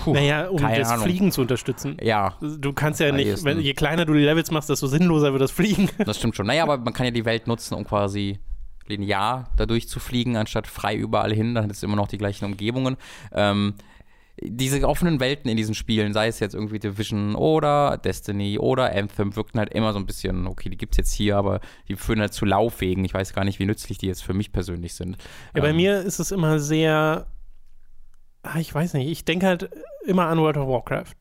[0.04, 1.04] Puh, Naja, um das Ahnung.
[1.04, 1.96] Fliegen zu unterstützen.
[2.02, 5.42] Ja, Du kannst ja nicht, wenn, je kleiner du die Levels machst, desto sinnloser wird
[5.42, 5.88] das Fliegen.
[6.04, 6.46] das stimmt schon.
[6.46, 8.38] Naja, aber man kann ja die Welt nutzen, um quasi
[8.86, 11.54] linear dadurch zu fliegen, anstatt frei überall hin.
[11.54, 12.96] Dann hättest du immer noch die gleichen Umgebungen.
[13.32, 13.74] Ähm,
[14.42, 19.36] diese offenen Welten in diesen Spielen, sei es jetzt irgendwie Division oder Destiny oder Anthem,
[19.36, 22.32] wirkten halt immer so ein bisschen, okay, die gibt's jetzt hier, aber die führen halt
[22.32, 23.04] zu Laufwegen.
[23.04, 25.18] Ich weiß gar nicht, wie nützlich die jetzt für mich persönlich sind.
[25.54, 27.26] Ja, bei Ähm, mir ist es immer sehr,
[28.42, 29.70] ah, ich weiß nicht, ich denke halt
[30.04, 31.14] immer an World of Warcraft,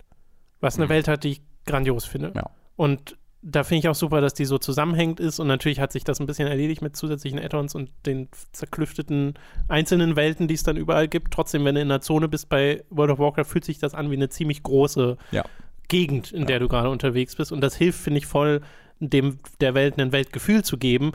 [0.60, 0.90] was eine Mhm.
[0.90, 2.32] Welt hat, die ich grandios finde.
[2.36, 2.50] Ja.
[2.76, 6.04] Und da finde ich auch super, dass die so zusammenhängt ist und natürlich hat sich
[6.04, 9.36] das ein bisschen erledigt mit zusätzlichen Add-ons und den zerklüfteten
[9.70, 11.34] einzelnen Welten, die es dann überall gibt.
[11.34, 14.12] Trotzdem, wenn du in einer Zone bist bei World of Warcraft, fühlt sich das an
[14.12, 15.44] wie eine ziemlich große Ja.
[15.88, 16.46] Gegend, in Ja.
[16.48, 18.62] der du gerade unterwegs bist und das hilft, finde ich, voll,
[19.00, 21.14] dem der Welt ein Weltgefühl zu geben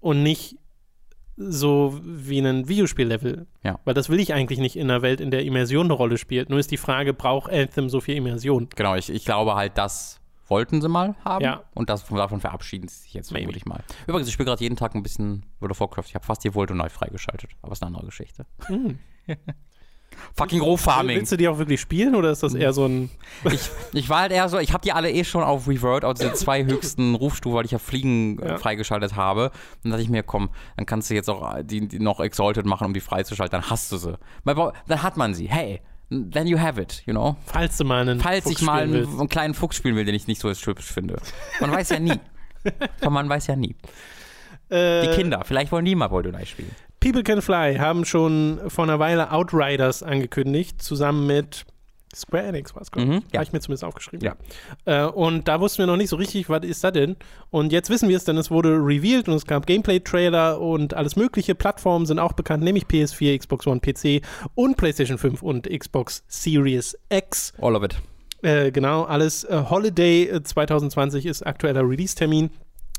[0.00, 0.56] und nicht
[1.50, 3.46] so wie ein Videospiellevel.
[3.62, 3.78] Ja.
[3.84, 6.50] Weil das will ich eigentlich nicht in einer Welt, in der Immersion eine Rolle spielt.
[6.50, 8.68] Nur ist die Frage, braucht Anthem so viel Immersion?
[8.76, 11.62] Genau, ich, ich glaube halt, das wollten sie mal haben Ja.
[11.74, 13.82] und das, davon verabschieden sie sich jetzt vermutlich mal.
[14.06, 16.04] Übrigens, ich spiele gerade jeden Tag ein bisschen World of Warcraft.
[16.08, 18.44] Ich habe fast die World neu freigeschaltet, aber ist eine andere Geschichte.
[18.66, 18.98] Hm.
[20.36, 21.16] Fucking Rohfarming.
[21.16, 23.10] Willst du die auch wirklich spielen oder ist das eher so ein.
[23.50, 26.26] Ich, ich war halt eher so, ich habe die alle eh schon auf Revert, also
[26.28, 28.58] die zwei höchsten Rufstufen, weil ich ja Fliegen äh, Ja.
[28.58, 29.46] freigeschaltet habe.
[29.46, 29.52] Und
[29.84, 32.86] dann dachte ich mir, komm, dann kannst du jetzt auch die, die noch Exalted machen,
[32.86, 34.18] um die freizuschalten, dann hast du sie.
[34.44, 35.48] Dann hat man sie.
[35.48, 37.36] Hey, then you have it, you know?
[37.46, 38.20] Falls du mal einen.
[38.20, 40.92] Falls Fuchs ich mal einen, einen kleinen Fuchs spielen will, den ich nicht so hübsch
[40.92, 41.16] finde.
[41.60, 42.14] Man weiß ja nie.
[43.08, 43.74] Man weiß ja nie.
[44.70, 46.70] Die Äh, Kinder, vielleicht wollen die mal GoldenEye spielen.
[47.02, 51.64] People Can Fly haben schon vor einer Weile Outriders angekündigt, zusammen mit
[52.14, 53.10] Square Enix war es, glaube ich.
[53.10, 53.38] Mhm, ja.
[53.38, 54.24] Habe ich mir zumindest aufgeschrieben.
[54.24, 54.36] Ja.
[54.84, 57.16] Äh, und da wussten wir noch nicht so richtig, was ist das denn?
[57.50, 61.16] Und jetzt wissen wir es, denn es wurde revealed und es gab Gameplay-Trailer und alles
[61.16, 61.56] mögliche.
[61.56, 66.96] Plattformen sind auch bekannt, nämlich PS4, Xbox One, PC und PlayStation 5 und Xbox Series
[67.08, 67.52] X.
[67.60, 67.96] All of it.
[68.42, 69.42] Äh, genau, alles.
[69.44, 72.50] Äh, Holiday äh, 2020 ist aktueller Release-Termin.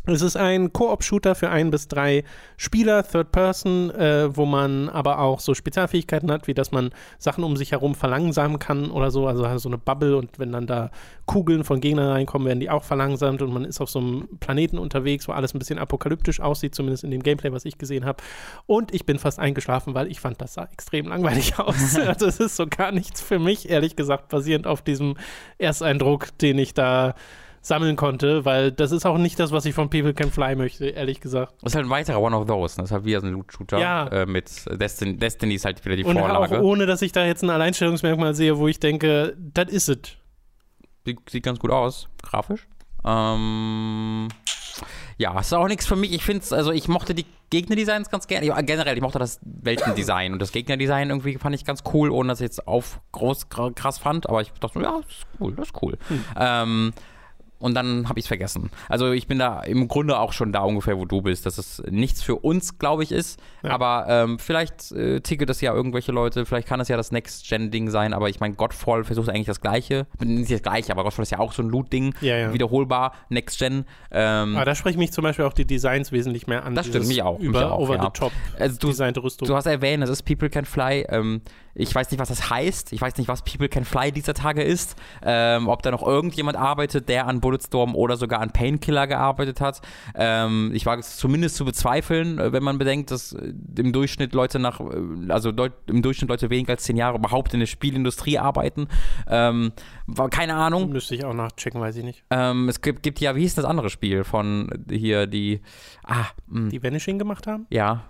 [0.05, 2.25] Es ist ein Koop-Shooter für ein bis drei
[2.57, 6.89] Spieler, Third Person, äh, wo man aber auch so Spezialfähigkeiten hat, wie dass man
[7.19, 9.27] Sachen um sich herum verlangsamen kann oder so.
[9.27, 10.91] Also so eine Bubble und wenn dann da
[11.25, 14.77] Kugeln von Gegnern reinkommen, werden die auch verlangsamt und man ist auf so einem Planeten
[14.77, 18.21] unterwegs, wo alles ein bisschen apokalyptisch aussieht, zumindest in dem Gameplay, was ich gesehen habe.
[18.65, 21.95] Und ich bin fast eingeschlafen, weil ich fand, das sah extrem langweilig aus.
[22.07, 25.15] also es ist so gar nichts für mich, ehrlich gesagt, basierend auf diesem
[25.59, 27.15] Ersteindruck, den ich da
[27.63, 30.85] sammeln konnte, weil das ist auch nicht das, was ich von People Can Fly möchte,
[30.87, 31.53] ehrlich gesagt.
[31.61, 32.75] Das ist halt ein weiterer One of Those.
[32.75, 33.79] Das ist halt wie so ein Loot-Shooter.
[33.79, 34.07] Ja.
[34.07, 36.59] Äh, mit Destiny, Destiny ist halt wieder die Und Vorlage.
[36.59, 39.97] auch ohne, dass ich da jetzt ein Alleinstellungsmerkmal sehe, wo ich denke, das ist es.
[41.29, 42.67] Sieht, ganz gut aus, grafisch.
[43.05, 44.27] Ähm,
[45.17, 46.11] ja, ist auch nichts für mich.
[46.13, 48.45] Ich finde es, also ich mochte die Gegnerdesigns ganz gerne.
[48.47, 52.29] Ja, generell, ich mochte das Weltendesign und das Gegnerdesign irgendwie fand ich ganz cool, ohne
[52.29, 54.27] dass ich jetzt auf groß krass fand.
[54.27, 55.97] Aber ich dachte, ja, das ist cool, das ist cool.
[56.37, 56.93] Ähm,
[57.63, 58.69] und dann habe ich es vergessen.
[58.89, 61.81] Also ich bin da im Grunde auch schon da ungefähr, wo du bist, dass es
[61.89, 63.39] nichts für uns, glaube ich, ist.
[63.63, 63.69] Ja.
[63.69, 67.89] Aber ähm, vielleicht äh, ticket das ja irgendwelche Leute, vielleicht kann es ja das Next-Gen-Ding
[67.89, 70.07] sein, aber ich meine, Godfall versucht eigentlich das Gleiche.
[70.19, 72.13] Nicht das Gleiche, aber Godfall ist ja auch so ein Loot-Ding.
[72.19, 72.53] Ja, ja.
[72.53, 73.85] Wiederholbar, Next-Gen.
[74.11, 76.75] Ähm, Aber da sprechen mich zum Beispiel auch die Designs wesentlich mehr an.
[76.75, 79.47] Das stimmt, mich auch, mich Über auch, over the top also du, designte Rüstung.
[79.47, 81.05] Du hast erwähnt, es ist People Can Fly.
[81.07, 81.41] Ähm,
[81.75, 82.93] ich weiß nicht, was das heißt.
[82.93, 84.95] Ich weiß nicht, was People Can Fly dieser Tage ist.
[85.23, 89.81] Ähm, ob da noch irgendjemand arbeitet, der an Bulletstorm oder sogar an Painkiller gearbeitet hat.
[90.13, 94.33] Ähm, ich wage es zumindest zu bezweifeln, äh, wenn man bedenkt, dass äh, im Durchschnitt
[94.33, 94.85] Leute nach, äh,
[95.29, 95.51] also
[95.87, 98.87] im Durchschnitt Leute weniger als zehn Jahre überhaupt in der Spielindustrie arbeiten.
[99.27, 99.71] Ähm,
[100.29, 100.91] keine Ahnung.
[100.91, 102.23] Müsste ich auch nachchecken, weiß ich nicht.
[102.29, 105.61] Ähm, es gibt, gibt ja, wie hieß das andere Spiel von hier, die,
[106.03, 107.65] ah, mh, Die Vanishing gemacht haben?
[107.71, 108.03] ja,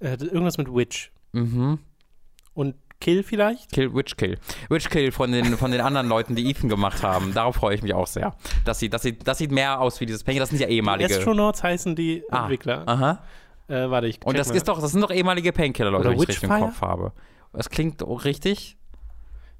[0.00, 1.10] Äh, irgendwas mit Witch.
[1.32, 1.78] mhm.
[2.54, 3.72] Und Kill vielleicht?
[3.72, 4.38] Kill, Witch Kill.
[4.70, 7.34] Witch Kill von den, von den anderen Leuten, die Ethan gemacht haben.
[7.34, 8.34] Darauf freue ich mich auch sehr.
[8.64, 10.38] Das sieht, das sieht, das sieht mehr aus wie dieses Penny.
[10.38, 11.14] Das sind ja ehemalige.
[11.16, 12.84] Astronauts heißen die Ah, Entwickler.
[12.86, 13.18] Aha.
[13.68, 14.54] Äh, warte, ich Und das mal.
[14.56, 16.50] ist doch, das sind doch ehemalige Painkiller-Leute, wenn ich richtig im?
[16.50, 17.12] Kopf habe.
[17.52, 18.76] Das klingt richtig.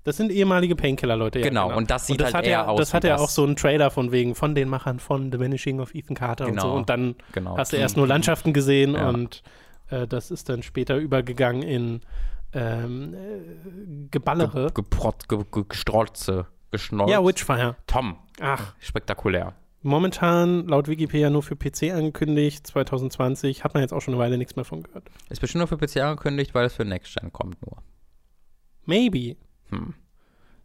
[0.05, 1.44] Das sind ehemalige Painkiller-Leute, ja.
[1.48, 3.44] Genau, und das sieht das halt hat eher ja, aus Das hat ja auch so
[3.44, 6.62] einen Trailer von wegen, von den Machern von The Vanishing of Ethan Carter und Genau.
[6.62, 6.72] so.
[6.72, 7.57] Und dann Genau.
[7.57, 9.09] hast du erst nur Landschaften gesehen Ja.
[9.09, 9.42] und
[9.90, 12.00] äh, das ist dann später übergegangen in
[12.55, 14.67] ähm, äh, Geballere.
[14.67, 17.11] Ge geprott, ge ge gestrolze, geschnolzt.
[17.12, 17.77] ja, Witchfire.
[17.87, 18.17] Tom.
[18.41, 19.55] Ach, Spektakulär.
[19.83, 23.65] momentan laut Wikipedia nur für PC angekündigt, 2020.
[23.65, 25.11] Hat man jetzt auch schon eine Weile nichts mehr von gehört.
[25.31, 27.79] Ist bestimmt nur für PC angekündigt, weil es für Next Gen kommt nur.
[28.85, 29.37] Maybe.
[29.71, 29.95] Hm.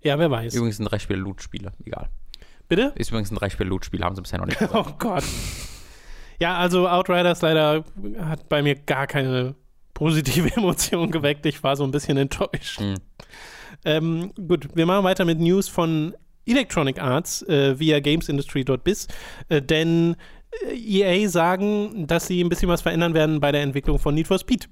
[0.01, 0.53] Ja, wer weiß.
[0.55, 1.71] Übrigens sind drei Spiele Loot-Spiele.
[1.83, 2.09] Egal.
[2.67, 2.91] Bitte?
[2.95, 4.75] Ist übrigens ein drei Spiele Loot-Spiel, haben sie bisher noch nicht gesagt.
[4.75, 5.23] Oh Gott.
[6.39, 7.83] Ja, also Outriders leider
[8.19, 9.55] hat bei mir gar keine
[9.97, 11.45] positive Emotion geweckt.
[11.47, 12.79] Ich war so ein bisschen enttäuscht.
[12.79, 12.95] Hm.
[13.83, 16.13] Ähm, gut, wir machen weiter mit News von
[16.45, 19.07] Electronic Arts äh, via gamesindustry.biz,
[19.49, 20.15] äh, denn
[20.69, 24.27] äh, EA sagen, dass sie ein bisschen was verändern werden bei der Entwicklung von Need
[24.27, 24.69] for Speed.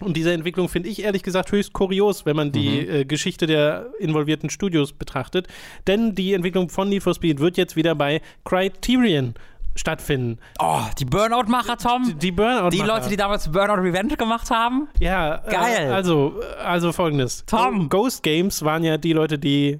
[0.00, 2.90] Und diese Entwicklung finde ich ehrlich gesagt höchst kurios, wenn man die Mhm.
[2.90, 5.46] äh, Geschichte der involvierten Studios betrachtet.
[5.86, 9.34] Denn die Entwicklung von Need for Speed wird jetzt wieder bei Criterion
[9.76, 10.38] stattfinden.
[10.58, 12.18] Oh, die Burnout-Macher, Tom?
[12.18, 12.70] Die Burnout.
[12.70, 14.88] Die Leute, die damals Burnout Revenge gemacht haben?
[14.98, 15.88] Ja, Geil.
[15.88, 17.44] Äh, also, also folgendes.
[17.46, 17.88] Tom.
[17.88, 19.78] Ghost Games waren ja die Leute, die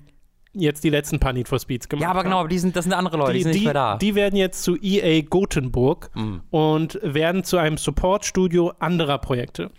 [0.58, 2.16] jetzt die letzten paar Need for Speeds gemacht Ja, haben.
[2.16, 3.96] aber genau, aber die sind, das sind andere Leute, die, sind nicht mehr da.
[3.98, 6.40] die werden jetzt zu EA Gothenburg Mhm.
[6.50, 9.70] und werden zu einem Support-Studio anderer Projekte.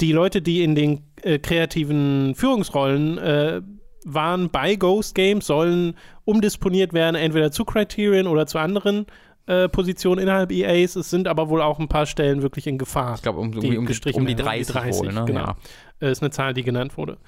[0.00, 3.60] Die Leute, die in den äh, kreativen Führungsrollen äh,
[4.04, 9.06] waren bei Ghost Games, sollen umdisponiert werden, entweder zu Criterion oder zu anderen
[9.46, 10.96] äh, Positionen innerhalb EAs.
[10.96, 13.14] Es sind aber wohl auch ein paar Stellen wirklich in Gefahr.
[13.16, 15.24] ich glaube, um, um, die um, die- um die werden, 30, wohl, ne?
[15.26, 15.40] genau.
[15.40, 15.56] Ja.
[16.00, 17.18] Äh, ist eine Zahl, die genannt wurde.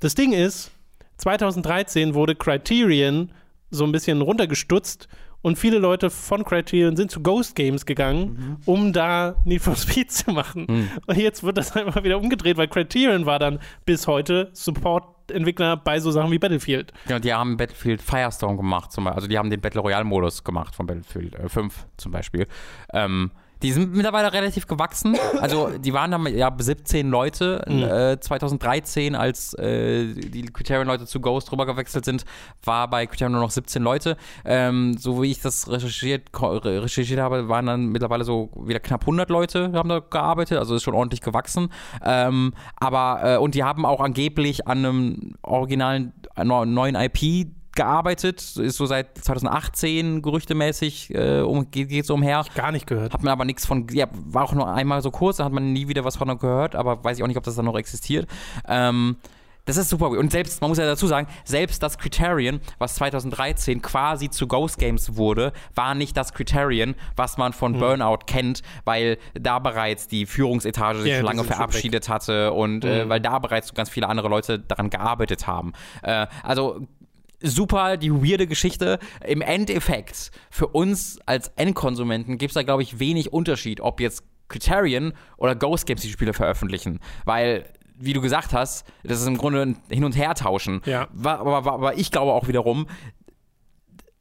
[0.00, 0.70] Das Ding ist,
[1.18, 3.30] 2013 wurde Criterion
[3.70, 5.08] so ein bisschen runtergestutzt
[5.42, 10.12] und viele Leute von Criterion sind zu Ghost Games gegangen, um da Need for Speed
[10.12, 10.90] zu machen.
[11.06, 16.00] Und jetzt wird das einfach wieder umgedreht, weil Criterion war dann bis heute Support-Entwickler bei
[16.00, 16.92] so Sachen wie Battlefield.
[17.06, 19.16] Genau, die haben Battlefield Firestorm gemacht, zum Beispiel.
[19.16, 22.46] Also die haben den Battle Royale-Modus gemacht von Battlefield äh, 5 zum Beispiel.
[22.92, 23.30] Ähm,
[23.62, 25.16] die sind mittlerweile relativ gewachsen.
[25.40, 27.64] Also die waren dann ja 17 Leute.
[27.66, 32.24] Äh, 2013, als äh, die Criterion-Leute zu Ghost rübergewechselt sind,
[32.64, 34.16] war bei Criterion nur noch 17 Leute.
[34.44, 39.30] Ähm, so wie ich das recherchiert, recherchiert habe, waren dann mittlerweile so wieder knapp 100
[39.30, 40.58] Leute haben da gearbeitet.
[40.58, 41.68] Also ist schon ordentlich gewachsen.
[42.04, 48.40] Ähm, aber äh, und die haben auch angeblich an einem originalen äh, neuen IP gearbeitet,
[48.58, 52.44] ist so seit 2018 gerüchtemäßig äh, um, geht es umher.
[52.54, 53.14] Gar nicht gehört.
[53.14, 55.72] Hat man aber nichts von, ja, war auch nur einmal so kurz, da hat man
[55.72, 58.28] nie wieder was von gehört, aber weiß ich auch nicht, ob das dann noch existiert.
[58.68, 59.16] Ähm,
[59.64, 60.10] das ist super.
[60.10, 64.78] Und selbst, man muss ja dazu sagen, selbst das Criterion, was 2013 quasi zu Ghost
[64.78, 70.26] Games wurde, war nicht das Criterion, was man von Burnout kennt, weil da bereits die
[70.26, 73.88] Führungsetage sich Ja, schon lange schon verabschiedet hatte und äh, weil da bereits so ganz
[73.88, 75.72] viele andere Leute daran gearbeitet haben.
[76.02, 76.86] Äh, also
[77.42, 78.98] super die weirde Geschichte.
[79.26, 84.24] Im Endeffekt, für uns als Endkonsumenten gibt es da, glaube ich, wenig Unterschied, ob jetzt
[84.48, 87.00] Criterion oder Ghost Games die Spiele veröffentlichen.
[87.24, 87.64] Weil,
[87.96, 90.82] wie du gesagt hast, das ist im Grunde ein Hin- und Hertauschen.
[90.84, 91.08] Ja.
[91.24, 92.86] Aber, aber, aber ich glaube auch wiederum,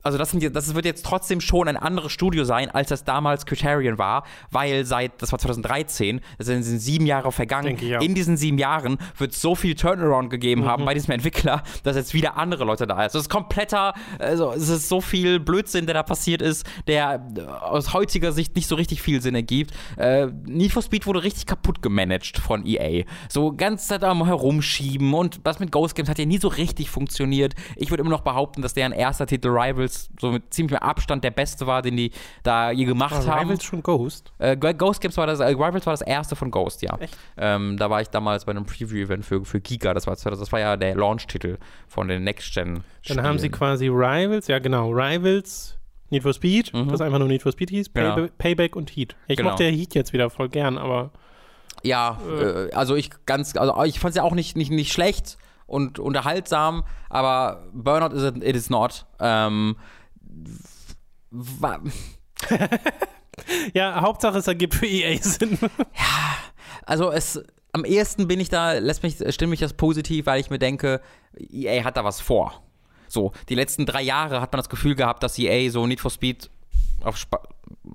[0.02, 3.46] also das, sind, das wird jetzt trotzdem schon ein anderes Studio sein, als das damals
[3.46, 7.78] Criterion war, weil seit, das war 2013, das sind sieben Jahre vergangen.
[7.80, 8.02] Ich auch.
[8.02, 12.14] In diesen sieben Jahren wird so viel Turnaround gegeben haben bei diesem Entwickler, dass jetzt
[12.14, 13.14] wieder andere Leute da ist.
[13.14, 17.22] Das ist kompletter, also es ist so viel Blödsinn, der da passiert ist, der
[17.62, 19.74] aus heutiger Sicht nicht so richtig viel Sinn ergibt.
[19.98, 23.04] Äh, Need for Speed wurde richtig kaputt gemanagt von EA.
[23.28, 26.90] So ganz Zeit am Herumschieben und was mit Ghost Games hat ja nie so richtig
[26.90, 27.54] funktioniert.
[27.76, 29.88] Ich würde immer noch behaupten, dass deren erster Titel Rivals
[30.19, 32.12] so mit ziemlichem Abstand der beste war, den die
[32.43, 33.47] da je gemacht War haben.
[33.49, 34.32] Rivals schon Ghost?
[34.38, 36.97] Äh, Ghost Games war das, äh, Rivals war das erste von Ghost, ja.
[37.38, 40.60] Ähm, da war ich damals bei einem Preview-Event für, für Giga, das war, das war
[40.60, 42.84] ja der Launch-Titel von den Next-Gen.
[43.08, 45.78] Dann haben sie quasi Rivals, ja genau, Rivals,
[46.12, 47.93] Need for Speed, das einfach nur Need for Speed hieß, Mhm.
[47.93, 48.15] Genau.
[48.15, 49.15] Payba- Payback und Heat.
[49.28, 49.49] Ich Genau.
[49.52, 51.12] mochte ja Heat jetzt wieder voll gern, aber
[51.84, 55.38] Ja, äh, also ich ganz, also ich fand es ja auch nicht, nicht, nicht schlecht
[55.69, 59.05] und unterhaltsam, aber Burnout is it, it is not.
[59.19, 59.75] Ähm,
[63.73, 65.58] ja, Hauptsache es ergibt für EA Sinn.
[66.86, 70.49] also es am ehesten bin ich da, lässt mich, stimmt mich das positiv, weil ich
[70.49, 71.01] mir denke,
[71.38, 72.63] EA hat da was vor.
[73.08, 76.12] So, die letzten drei Jahre hat man das Gefühl gehabt, dass EA so Need for
[76.12, 76.49] Speed
[77.06, 77.40] auf Spa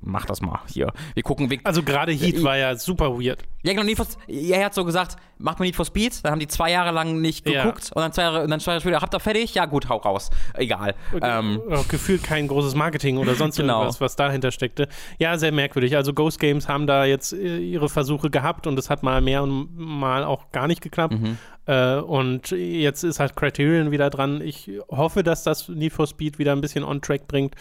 [0.01, 0.93] Mach das mal hier.
[1.15, 3.43] Wir gucken, wir, Also gerade Heat Ja, war ja super weird.
[3.65, 6.39] Ja, genau, Need for, er hat so gesagt, macht mir Need for Speed, dann haben
[6.39, 7.65] die zwei Jahre lang nicht Ja.
[7.65, 9.55] geguckt und dann zwei Jahre, und dann zwei Jahre später, habt ihr fertig?
[9.55, 10.31] Ja gut, hau raus.
[10.55, 10.95] Egal.
[11.21, 13.79] Ähm, Auch gefühlt kein großes Marketing oder sonst Genau.
[13.81, 14.89] irgendwas, was dahinter steckte.
[15.19, 15.97] Ja, sehr merkwürdig.
[15.97, 19.43] Also Ghost Games haben da jetzt äh, ihre Versuche gehabt und es hat mal mehr
[19.43, 21.15] und mal auch gar nicht geklappt.
[21.15, 21.39] Mhm.
[21.67, 24.41] Äh, und jetzt ist halt Criterion wieder dran.
[24.41, 27.55] Ich hoffe, dass das Need for Speed wieder ein bisschen on track bringt,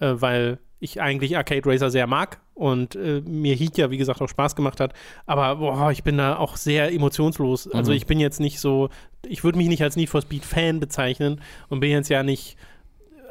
[0.00, 4.20] äh, weil ich eigentlich Arcade Racer sehr mag und äh, mir Heat ja, wie gesagt,
[4.22, 4.94] auch Spaß gemacht hat.
[5.26, 7.70] Aber boah, ich bin da auch sehr emotionslos.
[7.70, 7.96] Also Mhm.
[7.98, 8.88] ich bin jetzt nicht so,
[9.26, 12.56] ich würde mich nicht als Need for Speed Fan bezeichnen und bin jetzt ja nicht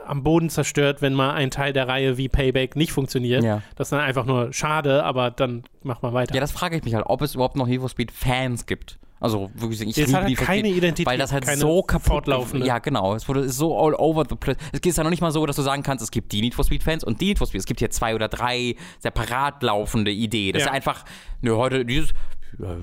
[0.10, 3.44] am Boden zerstört, wenn mal ein Teil der Reihe wie Payback nicht funktioniert.
[3.44, 3.62] Ja.
[3.76, 6.34] Das ist dann einfach nur schade, aber dann mach mal weiter.
[6.34, 8.98] ja, das frage ich mich halt, ob es überhaupt noch Need for Speed Fans gibt.
[9.22, 12.66] Also wirklich, ich Jetzt liebe Need for keine Identität, weil das halt so kaputt fortlaufende.
[12.66, 13.16] Ja, genau.
[13.16, 14.56] Es wurde ist so all over the place.
[14.72, 16.56] Es ist ja noch nicht mal so, dass du sagen kannst, es gibt die Need
[16.56, 17.60] for Speed Fans und die Need for Speed.
[17.60, 20.54] Es gibt hier zwei oder drei separat laufende Ideen.
[20.54, 20.70] Das Ja.
[20.70, 21.04] ist einfach,
[21.42, 22.14] ne, heute dieses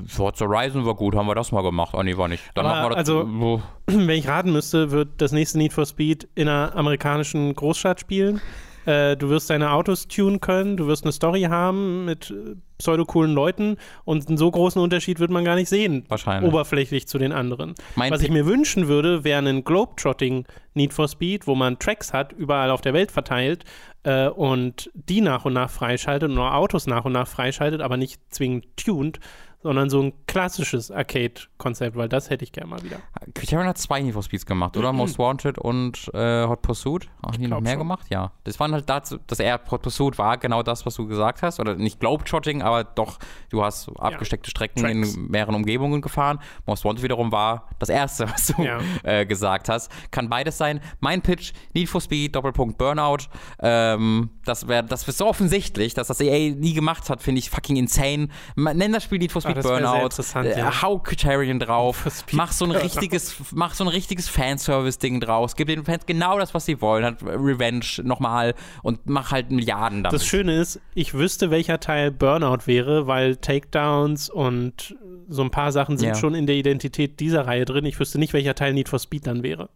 [0.07, 1.95] Forza Horizon war gut, haben wir das mal gemacht.
[1.95, 2.43] Ah, nee, war nicht.
[2.55, 2.99] Dann Aber machen wir das.
[2.99, 7.55] also- Wo- Wenn ich raten müsste, wird das nächste Need for Speed in einer amerikanischen
[7.55, 8.41] Großstadt spielen.
[8.85, 13.35] Äh, du wirst deine Autos tunen können, du wirst eine Story haben mit äh, pseudocoolen
[13.35, 16.05] Leuten und einen so großen Unterschied wird man gar nicht sehen.
[16.09, 16.49] Wahrscheinlich.
[16.53, 17.75] Oberflächlich zu den anderen.
[17.97, 22.13] Mein Was ich mir wünschen würde, wäre ein Globetrotting Need for Speed, wo man Tracks
[22.13, 23.65] hat, überall auf der Welt verteilt
[24.05, 27.97] äh, und die nach und nach freischaltet und nur Autos nach und nach freischaltet, aber
[27.97, 29.19] nicht zwingend tuned,
[29.67, 32.99] sondern so ein klassisches Arcade-Konzept, weil das hätte ich gerne mal wieder.
[33.35, 34.93] Criterion hat zwei Need for Speeds gemacht, oder?
[34.93, 37.09] Most Wanted und äh, Hot Pursuit.
[37.25, 37.79] Haben die noch mehr schon.
[37.81, 38.07] gemacht?
[38.11, 38.33] Ja.
[38.45, 41.59] Das waren halt dazu, dass er Hot Pursuit war genau das, was du gesagt hast.
[41.61, 43.19] Oder nicht Globetrotting, aber doch,
[43.51, 45.15] du hast abgesteckte Strecken Tracks.
[45.17, 46.39] in mehreren Umgebungen gefahren.
[46.67, 48.79] Most Wanted wiederum war das erste, was du Ja.
[49.03, 49.91] äh, gesagt hast.
[50.13, 50.81] Kann beides sein.
[51.01, 53.25] Mein Pitch, Need for Speed, Doppelpunkt Burnout.
[53.61, 57.51] Ähm, das wäre das ist so offensichtlich, dass das EA nie gemacht hat, finde ich
[57.51, 58.29] fucking insane.
[58.55, 60.09] Nenn das Spiel Need for Speed Burnout.
[60.43, 60.83] Äh, ja.
[60.83, 62.25] Hau Criterion drauf.
[62.33, 65.57] Mach so ein richtiges, mach so ein richtiges Fanservice-Ding draus.
[65.57, 67.05] Gib den Fans genau das, was sie wollen.
[67.05, 70.15] Hat Revenge nochmal und mach halt Milliarden damit.
[70.21, 74.97] Das Schöne ist, ich wüsste, welcher Teil Burnout wäre, weil Takedowns und
[75.29, 76.15] so ein paar Sachen sind Ja.
[76.15, 77.85] schon in der Identität dieser Reihe drin.
[77.85, 79.69] Ich wüsste nicht, welcher Teil Need for Speed dann wäre.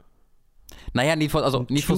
[0.93, 1.97] Naja, Need for, also Need for?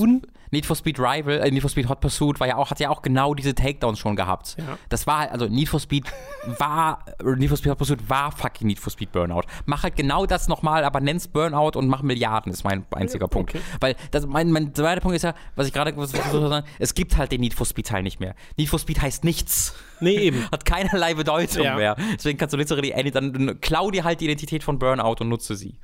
[0.50, 2.90] Need for Speed Rival, äh, Need for Speed Hot Pursuit war ja auch, hat ja
[2.90, 4.56] auch genau diese Takedowns schon gehabt.
[4.58, 4.76] Ja.
[4.90, 6.04] Das war, also Need for Speed
[6.58, 9.44] war, äh, Need for Speed Hot Pursuit war fucking Need for Speed Burnout.
[9.64, 13.50] Mach halt genau das nochmal, aber nenn's Burnout und mach Milliarden, ist mein einziger Punkt.
[13.54, 13.62] okay.
[13.80, 16.66] Weil, das, mein, mein zweiter Punkt ist ja, was ich gerade versucht habe zu sagen,
[16.78, 18.34] es gibt halt den Need for Speed Teil nicht mehr.
[18.58, 19.74] Need for Speed heißt nichts.
[20.00, 20.46] Nee, eben.
[20.52, 21.76] Hat keinerlei Bedeutung Ja.
[21.76, 21.96] mehr.
[22.14, 25.78] Deswegen kannst du literally, dann klau dir halt die Identität von Burnout und nutze sie.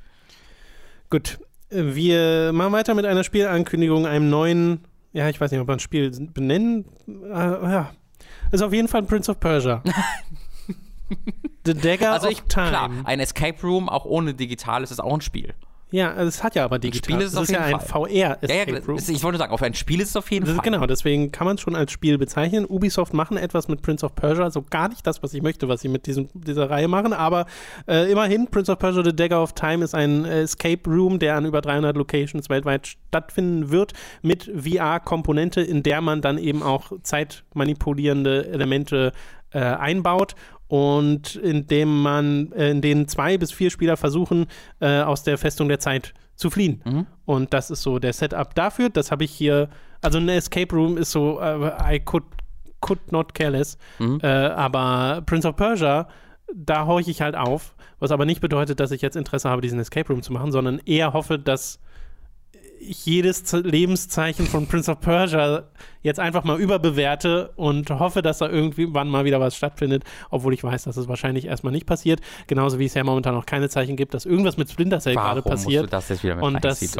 [1.09, 1.39] Gut.
[1.69, 5.79] Wir machen weiter mit einer Spielankündigung, einem neuen, ja, ich weiß nicht, ob man ein
[5.79, 6.85] Spiel benennen.
[7.07, 7.91] Äh, ja.
[8.51, 9.83] Ist auf jeden Fall Prince of Persia.
[11.65, 12.69] The Dagger Also of ich, Time.
[12.69, 15.53] klar, ein Escape Room, auch ohne digital, ist es auch ein Spiel.
[15.91, 17.15] Ja, also es hat ja aber digital.
[17.15, 18.07] Spiel ist es das ist ja ein Fall.
[18.07, 18.97] VR-Escape Ja, ja, Room.
[18.97, 20.71] es- ich wollte sagen, auf ein Spiel ist es auf jeden Das ist, Fall.
[20.71, 22.65] genau, deswegen kann man es schon als Spiel bezeichnen.
[22.65, 25.81] Ubisoft machen etwas mit Prince of Persia, so gar nicht das, was ich möchte, was
[25.81, 27.47] sie mit diesem, dieser Reihe machen, aber
[27.87, 31.45] äh, immerhin, Prince of Persia The Dagger of Time ist ein Escape Room, der an
[31.45, 38.47] über 300 Locations weltweit stattfinden wird, mit VR-Komponente, in der man dann eben auch zeitmanipulierende
[38.47, 39.11] Elemente
[39.51, 40.35] äh, einbaut
[40.69, 44.45] und in dem man, äh, in denen zwei bis vier Spieler versuchen,
[44.79, 46.81] äh, aus der Festung der Zeit zu fliehen.
[46.85, 47.05] Mhm.
[47.25, 48.89] Und das ist so der Setup dafür.
[48.89, 49.69] Das habe ich hier,
[50.01, 52.23] also eine Escape Room ist so, äh, I could,
[52.81, 53.79] could not care less.
[53.97, 54.19] Mhm.
[54.21, 56.07] Äh, aber Prince of Persia,
[56.55, 59.79] da horche ich halt auf, was aber nicht bedeutet, dass ich jetzt Interesse habe, diesen
[59.79, 61.79] Escape Room zu machen, sondern eher hoffe, dass
[62.79, 65.63] jedes Lebenszeichen von Prince of Persia
[66.01, 70.63] jetzt einfach mal überbewerte und hoffe, dass da irgendwann mal wieder was stattfindet, obwohl ich
[70.63, 72.21] weiß, dass es wahrscheinlich erstmal nicht passiert.
[72.47, 75.43] Genauso wie es ja momentan noch keine Zeichen gibt, dass irgendwas mit Splinter Cell gerade
[75.43, 75.83] Warum musst passiert.
[75.85, 76.97] du das jetzt wieder mit Und das-?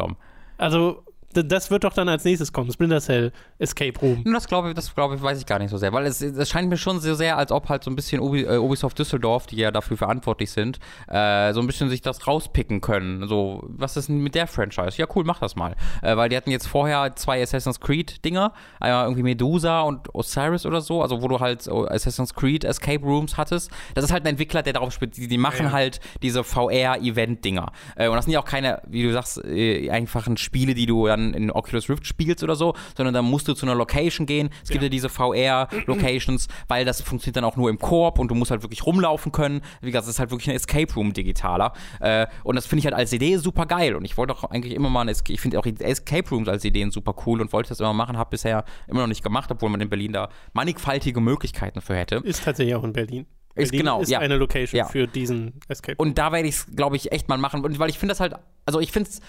[0.58, 1.02] Also,
[1.32, 2.70] das wird doch dann als nächstes kommen.
[2.72, 4.24] Splinter Cell Escape Room.
[4.24, 6.48] Das glaube ich, das glaube ich, weiß ich gar nicht so sehr, weil es, es
[6.48, 9.46] scheint mir schon so sehr, als ob halt so ein bisschen Ubi, äh, Ubisoft Düsseldorf,
[9.46, 10.78] die ja dafür verantwortlich sind,
[11.08, 13.28] äh, so ein bisschen sich das rauspicken können.
[13.28, 14.96] So, was ist denn mit der Franchise?
[14.98, 15.76] Ja, cool, mach das mal.
[16.02, 20.66] Äh, weil die hatten jetzt vorher zwei Assassin's Creed Dinger, einmal irgendwie Medusa und Osiris
[20.66, 23.70] oder so, also wo du halt Assassin's Creed Escape Rooms hattest.
[23.94, 25.72] Das ist halt ein Entwickler, der darauf spielt, die, die machen Ja.
[25.72, 27.72] halt diese VR-Event-Dinger.
[27.96, 31.06] Äh, und das sind ja auch keine, wie du sagst, äh, einfachen Spiele, die du
[31.06, 34.50] dann in Oculus Rift spielst oder so, sondern da musst du zu einer Location gehen.
[34.62, 34.86] Es gibt Ja.
[34.86, 38.62] ja diese VR-Locations, weil das funktioniert dann auch nur im Koop und du musst halt
[38.62, 39.60] wirklich rumlaufen können.
[39.80, 41.72] Wie gesagt, es ist halt wirklich ein Escape Room digitaler.
[42.00, 43.94] Äh, und das finde ich halt als Idee super geil.
[43.94, 46.64] Und ich wollte auch eigentlich immer mal, ein Esca- ich finde auch Escape Rooms als
[46.64, 49.70] Ideen super cool und wollte das immer machen, habe bisher immer noch nicht gemacht, obwohl
[49.70, 52.16] man in Berlin da mannigfaltige Möglichkeiten für hätte.
[52.16, 53.26] Ist tatsächlich auch in Berlin.
[53.56, 54.20] Ist Berlin genau, ist ja.
[54.20, 54.84] eine Location Ja.
[54.86, 56.08] für diesen Escape Room.
[56.08, 57.64] Und da werde ich es, glaube ich, echt mal machen.
[57.64, 59.20] Und weil ich finde das halt, also ich finde es,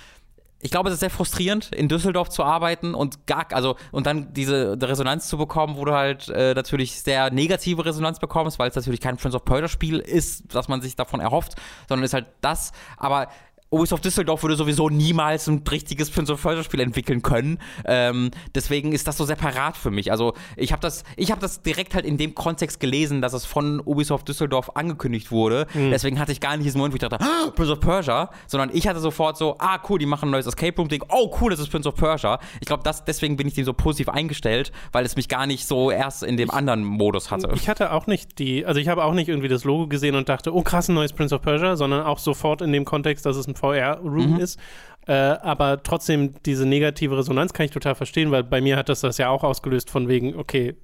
[0.62, 4.34] ich glaube, es ist sehr frustrierend, in Düsseldorf zu arbeiten und gar, also, und dann
[4.34, 8.76] diese Resonanz zu bekommen, wo du halt äh, natürlich sehr negative Resonanz bekommst, weil es
[8.76, 11.56] natürlich kein Prince of Persia Spiel ist, was man sich davon erhofft,
[11.90, 13.28] sondern ist halt das, aber
[13.72, 17.58] Ubisoft Düsseldorf würde sowieso niemals ein richtiges Prince of Persia Spiel entwickeln können.
[17.86, 20.12] Ähm, deswegen ist das so separat für mich.
[20.12, 23.46] Also ich habe das, ich habe das direkt halt in dem Kontext gelesen, dass es
[23.46, 25.68] von Ubisoft Düsseldorf angekündigt wurde.
[25.74, 28.72] Deswegen hatte ich gar nicht diesen Moment, wo ich dachte, ah, Prince of Persia, sondern
[28.74, 31.04] ich hatte sofort so, ah cool, die machen ein neues Escape Room Ding.
[31.08, 32.40] Oh cool, das ist Prince of Persia.
[32.60, 35.66] Ich glaube, das deswegen bin ich dem so positiv eingestellt, weil es mich gar nicht
[35.66, 37.50] so erst in dem anderen Modus hatte.
[37.56, 40.28] Ich hatte auch nicht die, also ich habe auch nicht irgendwie das Logo gesehen und
[40.28, 43.38] dachte, oh krass, ein neues Prince of Persia, sondern auch sofort in dem Kontext, dass
[43.38, 44.40] es ein VR-Room Mhm.
[44.40, 44.60] ist.
[45.08, 49.02] Äh, aber trotzdem, diese negative Resonanz kann ich total verstehen, weil bei mir hat das
[49.02, 50.76] das ja auch ausgelöst, von wegen, okay,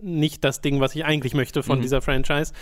[0.00, 1.82] nicht das Ding, was ich eigentlich möchte von Mhm.
[1.82, 2.52] dieser Franchise.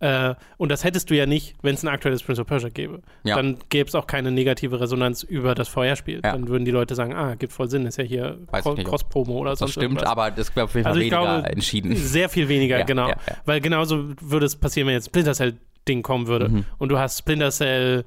[0.00, 3.02] Äh, und das hättest du ja nicht, wenn es ein aktuelles Prince of Persia gäbe.
[3.22, 3.36] Ja.
[3.36, 6.20] Dann gäbe es auch keine negative Resonanz über das Vorherspiel.
[6.24, 6.32] Ja.
[6.32, 9.60] Dann würden die Leute sagen, ah, gibt voll Sinn, ist ja hier Cross-Promo oder Das
[9.60, 10.08] sonst stimmt, irgendwas.
[10.08, 11.96] aber das wäre auf jeden Fall Also ich weniger glaube, entschieden.
[11.96, 13.10] Sehr viel weniger, Ja, genau.
[13.44, 15.54] Weil genauso würde es passieren, wenn jetzt Splinter Cell
[15.88, 16.64] Ding kommen würde Mhm.
[16.78, 18.04] und du hast Splinter Cell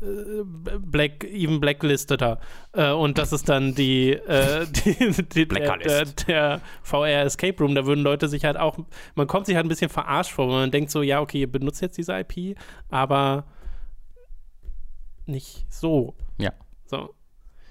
[0.00, 2.38] Black, even blacklisteter
[2.72, 7.74] äh, und das ist dann die, äh, die, die der, der, der VR Escape Room,
[7.74, 8.78] da würden Leute sich halt auch,
[9.14, 11.50] man kommt sich halt ein bisschen verarscht vor, weil man denkt so, ja, okay, ihr
[11.50, 12.58] benutzt jetzt diese IP,
[12.90, 13.44] aber
[15.26, 16.14] nicht so.
[16.38, 16.52] Ja.
[16.84, 17.15] So.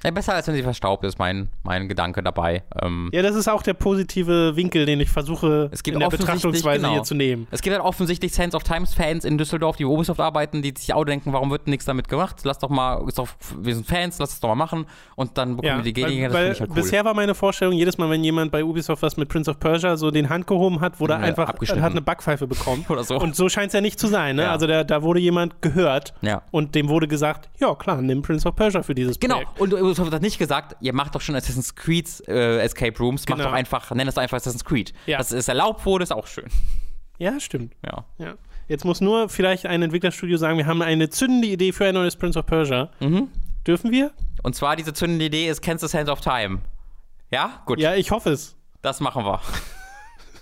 [0.06, 2.64] Ja, besser als wenn sie verstaubt ist, mein, mein Gedanke dabei.
[2.82, 6.10] Ähm, Ja, das ist auch der positive Winkel, den ich versuche Es gibt in der
[6.10, 6.94] Betrachtungsweise genau.
[6.94, 7.48] hier zu nehmen.
[7.52, 10.74] Es gibt halt offensichtlich Sense of Times Fans in Düsseldorf, die bei Ubisoft arbeiten, die
[10.78, 12.38] sich auch denken, warum wird nichts damit gemacht?
[12.44, 13.28] Lass doch mal, doch,
[13.60, 14.86] wir sind Fans, lass es doch mal machen
[15.16, 16.84] und dann bekommen Ja, wir die Gelegenheit, weil, das weil finde halt cool.
[16.84, 19.98] bisher war meine Vorstellung, jedes Mal, wenn jemand bei Ubisoft was mit Prince of Persia
[19.98, 22.86] so den Hand gehoben hat, wurde Ja, einfach hat eine Backpfeife bekommen.
[22.90, 23.18] Oder so.
[23.18, 24.36] Und so scheint es ja nicht zu sein.
[24.36, 24.44] Ne?
[24.44, 24.52] Ja.
[24.52, 26.14] Also da, da wurde jemand gehört
[26.52, 29.62] und dem wurde gesagt, ja klar, nimm Prince of Persia für dieses Genau, Projekt.
[29.62, 33.38] und Ubisoft hat nicht gesagt, ihr macht doch schon Assassin's Creed äh, Escape Rooms, macht
[33.38, 33.50] Genau.
[33.50, 34.94] doch einfach, nenn es doch einfach Assassin's Creed.
[35.06, 35.18] Ja.
[35.18, 36.46] Dass es erlaubt wurde, ist auch schön.
[37.18, 37.74] Ja, stimmt.
[37.86, 38.06] Ja.
[38.18, 38.36] Ja.
[38.68, 42.16] Jetzt muss nur vielleicht ein Entwicklerstudio sagen, wir haben eine zündende Idee für ein neues
[42.16, 42.90] Prince of Persia.
[43.00, 43.30] Mhm.
[43.66, 44.12] Dürfen wir?
[44.44, 46.60] Und zwar diese zündende Idee ist, du Sense of Time?
[47.32, 47.62] Ja?
[47.66, 48.56] Gut, Ja, ich hoffe es.
[48.82, 49.40] das machen wir.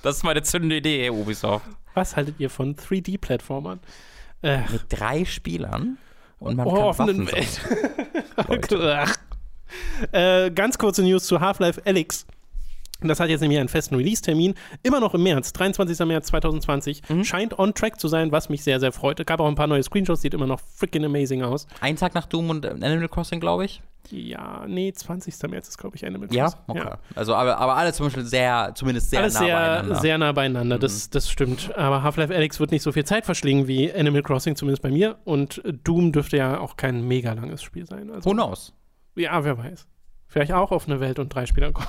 [0.01, 1.65] Das ist meine zündende Idee, Ubisoft.
[1.93, 3.79] Was haltet ihr von 3D-Plattformern?
[4.41, 5.97] Äh, Mit drei Spielern
[6.39, 7.61] und man oh, kann offenen Waffen Welt.
[8.97, 9.15] Ach.
[10.11, 12.25] Äh, ganz kurze News zu Half-Life Alyx.
[13.07, 14.53] Das hat jetzt nämlich einen festen Release-Termin.
[14.81, 15.99] Immer noch im März, 23.
[16.05, 17.01] März 2020.
[17.09, 17.23] Mhm.
[17.23, 19.25] Scheint on track zu sein, was mich sehr, sehr freut.
[19.25, 21.67] Gab auch ein paar neue Screenshots, sieht immer noch freaking amazing aus.
[21.81, 23.81] Ein Tag nach Doom und Animal Crossing, glaube ich.
[24.09, 25.33] Ja, nee, 20.
[25.49, 26.95] März ist, glaube ich, Ende mit Ja, okay.
[27.15, 29.95] Also, aber, aber alle zum Beispiel sehr, zumindest sehr Alles nah sehr, beieinander.
[29.95, 30.01] Mhm.
[30.01, 31.73] sehr nah beieinander, das, das stimmt.
[31.75, 35.17] Aber Half-Life Alyx wird nicht so viel Zeit verschlingen wie Animal Crossing, zumindest bei mir.
[35.23, 38.11] Und Doom dürfte ja auch kein mega langes Spiel sein.
[38.11, 38.73] Also, Who knows?
[39.15, 39.87] Ja, wer weiß.
[40.27, 41.87] Vielleicht auch auf eine Welt und drei Spieler kommen.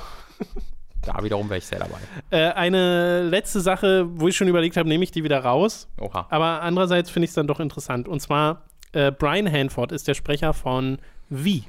[1.02, 1.98] Da wiederum wäre ich sehr dabei.
[2.30, 5.88] Äh, eine letzte Sache, wo ich schon überlegt habe, nehme ich die wieder raus.
[6.00, 6.26] Oha.
[6.30, 8.08] Aber andererseits finde ich es dann doch interessant.
[8.08, 8.62] Und zwar,
[8.92, 10.98] äh, Brian Hanford ist der Sprecher von
[11.30, 11.60] V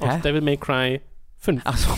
[0.00, 0.20] aus Hä?
[0.22, 1.00] Devil May Cry
[1.38, 1.64] 5.
[1.64, 1.96] Achso,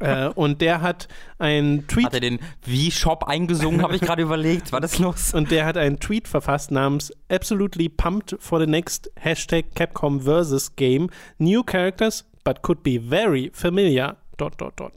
[0.00, 1.08] Äh, und der hat
[1.38, 4.72] einen Tweet hat er den V-Shop eingesungen, habe ich gerade überlegt.
[4.72, 5.34] War das los?
[5.34, 10.74] und der hat einen Tweet verfasst namens Absolutely pumped for the next Hashtag Capcom versus
[10.76, 11.08] Game.
[11.38, 14.16] New characters, but could be very familiar.
[14.36, 14.92] Dot, dot, dot.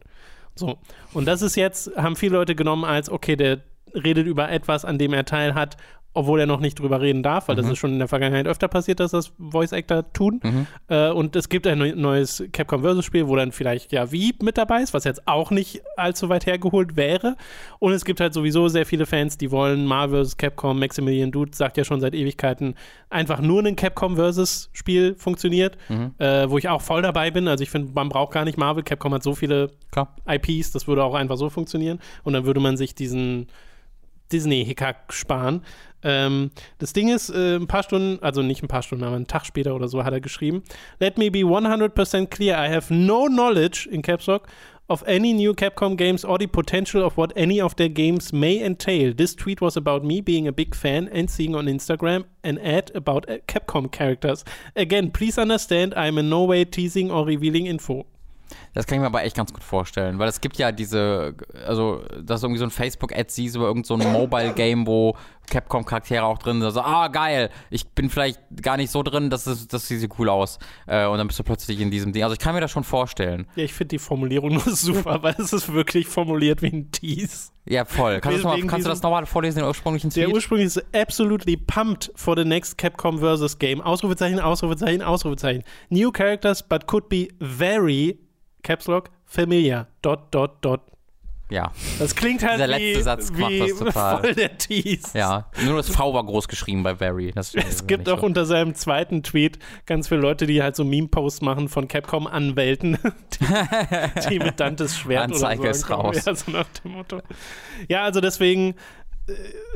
[0.56, 0.78] So.
[1.14, 3.62] Und das ist jetzt, haben viele Leute genommen als, okay, der
[3.94, 5.78] redet über etwas, an dem er teil hat,
[6.14, 8.68] obwohl er noch nicht drüber reden darf, weil das ist schon in der Vergangenheit öfter
[8.68, 10.42] passiert, dass das Voice Actor tun.
[10.90, 14.36] Äh, und es gibt ein neu- neues Capcom Versus Spiel, wo dann vielleicht ja wie
[14.42, 17.38] mit dabei ist, was jetzt auch nicht allzu weit hergeholt wäre.
[17.80, 20.36] Und es gibt halt sowieso sehr viele Fans, die wollen Marvel vs.
[20.38, 20.80] Capcom.
[20.80, 22.76] Maximilian Dude sagt ja schon seit Ewigkeiten,
[23.10, 25.78] einfach nur ein Capcom Versus Spiel funktioniert,
[26.18, 27.48] äh, wo ich auch voll dabei bin.
[27.48, 28.84] Also ich finde, man braucht gar nicht Marvel.
[28.84, 30.14] Capcom hat so viele Klar.
[30.28, 32.00] IPs, das würde auch einfach so funktionieren.
[32.24, 33.48] Und dann würde man sich diesen
[34.32, 35.62] Disney-Hickhack sparen.
[36.04, 39.28] Ähm, das Ding ist, äh, ein paar Stunden, also nicht ein paar Stunden, aber einen
[39.28, 40.64] Tag später oder so hat er geschrieben:
[41.00, 44.48] Let me be 100% clear, I have no knowledge in Caps Lock
[44.92, 48.62] of any new Capcom games or the potential of what any of their games may
[48.62, 49.14] entail.
[49.14, 52.92] This tweet was about me being a big fan and seeing on Instagram an ad
[52.94, 54.44] about uh, Capcom characters.
[54.76, 58.06] Again, please understand, I'm in no way teasing or revealing info.
[58.74, 61.36] Das kann ich mir aber echt ganz gut vorstellen, weil es gibt ja diese,
[61.68, 65.16] also, das ist irgendwie so ein Facebook-Ad siehst über irgendein so ein Mobile-Game, wo
[65.50, 66.66] Capcom-Charaktere auch drin sind.
[66.66, 70.30] Also, ah, geil, ich bin vielleicht gar nicht so drin, das, ist, das sieht cool
[70.30, 70.60] aus.
[70.88, 72.24] Äh, und dann bist du plötzlich in diesem Ding.
[72.24, 73.48] Also, ich kann mir das schon vorstellen.
[73.56, 77.52] Ja, ich finde die Formulierung nur super, weil es ist wirklich formuliert wie ein Tease.
[77.66, 78.20] Ja, voll.
[78.22, 80.36] Kannst, du, das mal, kannst du das nochmal vorlesen, den ursprünglichen Der Tweet?
[80.36, 83.82] ursprünglich ist absolutely pumped for the next Capcom versus Game.
[83.82, 85.64] Ausrufezeichen, Ausrufezeichen, Ausrufezeichen.
[85.90, 88.18] New characters, but could be very,
[88.64, 89.88] Caps Lock, familiar.
[90.02, 90.82] Dot, dot, dot.
[91.50, 94.22] ja, Das klingt halt Dieser wie, letzte Satz macht das total.
[94.22, 95.18] voll der Tease.
[95.18, 95.50] ja.
[95.66, 97.32] Nur das V war groß geschrieben bei Barry.
[97.36, 101.42] Das Es gibt auch unter seinem zweiten Tweet ganz viele Leute, die halt so Meme-Posts
[101.42, 102.98] machen von Capcom-Anwälten,
[103.42, 106.16] die, die mit Dantes Schwert Anzeige oder ist so ankommen.
[106.16, 106.26] raus.
[106.26, 107.22] Ja, so nach dem Motto.
[107.90, 108.74] Ja, also deswegen, äh,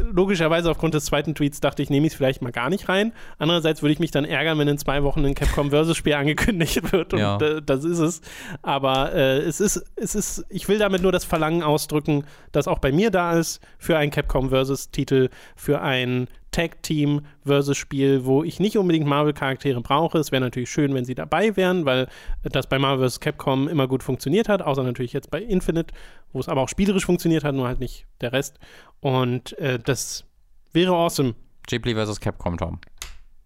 [0.01, 3.13] logischerweise aufgrund des zweiten Tweets dachte ich, nehme ich es vielleicht mal gar nicht rein.
[3.37, 6.91] Andererseits würde ich mich dann ärgern, wenn in zwei Wochen ein Capcom Versus Spiel angekündigt
[6.91, 7.37] wird und Ja.
[7.37, 8.21] äh, das ist es.
[8.61, 12.79] Aber äh, es ist, es ist, ich will damit nur das Verlangen ausdrücken, das auch
[12.79, 18.41] bei mir da ist für einen Capcom Versus Titel, für ein Tag-Team versus Spiel, wo
[18.41, 20.17] ich nicht unbedingt Marvel-Charaktere brauche.
[20.19, 22.07] Es wäre natürlich schön, wenn sie dabei wären, weil
[22.43, 23.19] das bei Marvel vs.
[23.19, 25.93] Capcom immer gut funktioniert hat, außer natürlich jetzt bei Infinite,
[26.31, 28.57] wo es aber auch spielerisch funktioniert hat, nur halt nicht der Rest.
[29.01, 30.25] Und äh, das
[30.73, 31.35] wäre awesome.
[31.67, 32.19] Ghibli vs.
[32.19, 32.79] Capcom, Tom.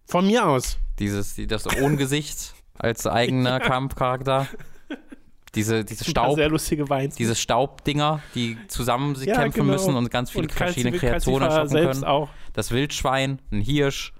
[0.06, 0.78] Von mir aus.
[0.98, 3.60] Dieses, das Ohngesicht als eigener.
[3.60, 4.46] Kampfcharakter.
[5.54, 7.16] Diese, diese Staub, sehr lustige Weins.
[7.16, 9.72] diese Staubdinger, die zusammen sich ja, kämpfen genau.
[9.72, 12.04] müssen und ganz viele und verschiedene Kreaturen erschaffen können.
[12.04, 12.28] Auch.
[12.52, 14.12] Das Wildschwein, ein Hirsch,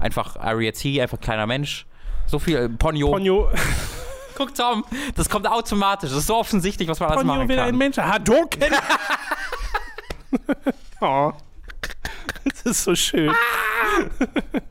[0.00, 1.86] einfach Ariati, einfach kleiner Mensch.
[2.26, 3.12] So viel äh, Ponyo.
[3.12, 3.48] Ponyo.
[4.34, 6.10] Guck, Tom, das kommt automatisch.
[6.10, 7.56] Das ist so offensichtlich, was man alles Ponyo machen kann.
[7.56, 7.96] will ein Mensch.
[7.98, 8.62] Hadouken!
[11.00, 11.32] oh.
[12.44, 13.32] Das ist so schön.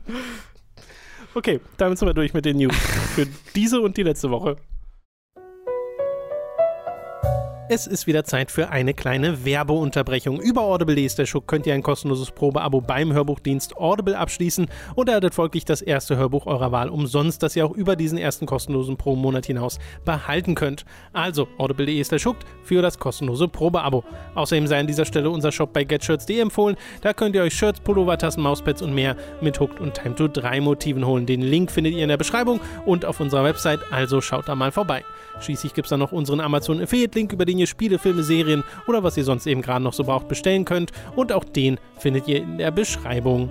[1.34, 2.76] okay, damit sind wir durch mit den News.
[3.14, 4.56] Für diese und die letzte Woche.
[7.68, 10.40] Es ist wieder Zeit für eine kleine Werbeunterbrechung.
[10.40, 15.08] Über Audible.de ist der Schuck könnt ihr ein kostenloses Probeabo beim Hörbuchdienst Audible abschließen und
[15.08, 18.96] erhaltet folglich das erste Hörbuch eurer Wahl umsonst, das ihr auch über diesen ersten kostenlosen
[18.96, 20.84] Pro-Monat hinaus behalten könnt.
[21.12, 24.02] Also, Audible.de ist der Schuck für das kostenlose Probeabo.
[24.34, 26.76] Außerdem sei an dieser Stelle unser Shop bei getshirts.de empfohlen.
[27.00, 30.26] Da könnt ihr euch Shirts, Pullover, Tassen, Mauspads und mehr mit Hooked und Time to
[30.26, 31.26] 3 Motiven holen.
[31.26, 34.72] Den Link findet ihr in der Beschreibung und auf unserer Website, also schaut da mal
[34.72, 35.04] vorbei.
[35.42, 39.02] Schließlich gibt es dann noch unseren Amazon Affiliate-Link, über den ihr Spiele, Filme, Serien oder
[39.02, 40.92] was ihr sonst eben gerade noch so braucht bestellen könnt.
[41.16, 43.50] Und auch den findet ihr in der Beschreibung.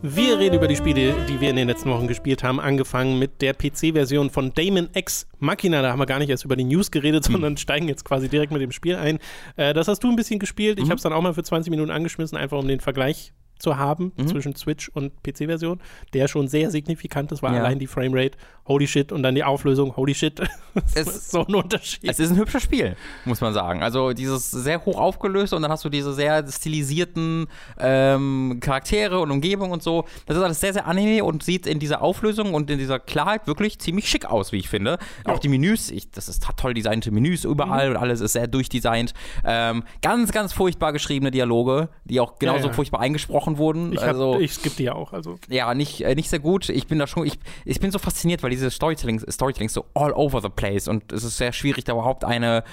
[0.00, 3.42] Wir reden über die Spiele, die wir in den letzten Wochen gespielt haben, angefangen mit
[3.42, 5.82] der PC-Version von Damon X Machina.
[5.82, 7.32] Da haben wir gar nicht erst über die News geredet, hm.
[7.32, 9.18] sondern steigen jetzt quasi direkt mit dem Spiel ein.
[9.56, 10.78] Äh, das hast du ein bisschen gespielt.
[10.78, 10.90] Ich mhm.
[10.90, 14.12] habe es dann auch mal für 20 Minuten angeschmissen, einfach um den Vergleich zu haben
[14.16, 14.28] mhm.
[14.28, 15.80] zwischen Switch und PC-Version,
[16.14, 17.60] der schon sehr signifikant ist, war ja.
[17.60, 20.38] allein die Framerate, holy shit, und dann die Auflösung, holy shit.
[20.74, 22.08] das es ist so ein Unterschied.
[22.08, 23.82] Es ist ein hübsches Spiel, muss man sagen.
[23.82, 27.46] Also dieses sehr hoch aufgelöst und dann hast du diese sehr stilisierten
[27.78, 30.04] ähm, Charaktere und Umgebung und so.
[30.26, 33.46] Das ist alles sehr, sehr anime und sieht in dieser Auflösung und in dieser Klarheit
[33.46, 34.98] wirklich ziemlich schick aus, wie ich finde.
[35.26, 35.32] Ja.
[35.32, 37.96] Auch die Menüs, ich, das ist toll designte Menüs überall mhm.
[37.96, 39.14] und alles ist sehr durchdesignt.
[39.44, 42.72] Ähm, ganz, ganz furchtbar geschriebene Dialoge, die auch genauso ja.
[42.72, 43.92] furchtbar eingesprochen gesprochen wurden.
[43.92, 45.12] Ich, also, ich skippe die ja auch.
[45.12, 45.36] Also.
[45.48, 46.68] Ja, nicht, äh, nicht sehr gut.
[46.68, 50.12] Ich bin da schon, ich, ich bin so fasziniert, weil diese Storytelling, Storytelling so all
[50.12, 52.64] over the place und es ist sehr schwierig, da überhaupt eine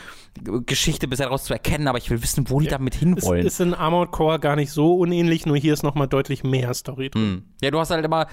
[0.66, 2.72] Geschichte bisher daraus zu erkennen, aber ich will wissen, wo die ja.
[2.72, 3.46] damit hinwollen.
[3.46, 6.74] Es ist in Armored Core gar nicht so unähnlich, nur hier ist nochmal deutlich mehr
[6.74, 7.22] Story drin.
[7.22, 7.44] Hm.
[7.62, 8.28] Ja, du hast halt immer,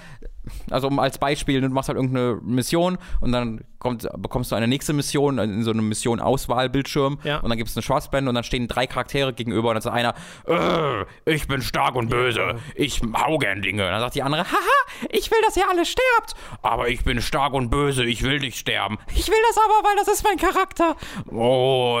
[0.69, 4.93] also als Beispiel, du machst halt irgendeine Mission und dann kommt, bekommst du eine nächste
[4.93, 7.39] Mission in so einem Mission-Auswahlbildschirm ja.
[7.39, 9.95] und dann gibt es eine Schwarzblende und dann stehen drei Charaktere gegenüber und dann sagt
[9.95, 10.13] einer,
[10.47, 13.83] äh, ich bin stark und böse, ich hau gern Dinge.
[13.85, 17.21] Und dann sagt die andere, haha, ich will, dass ihr alle sterbt, aber ich bin
[17.21, 18.97] stark und böse, ich will nicht sterben.
[19.15, 20.95] Ich will das aber, weil das ist mein Charakter.
[21.31, 21.92] Oh,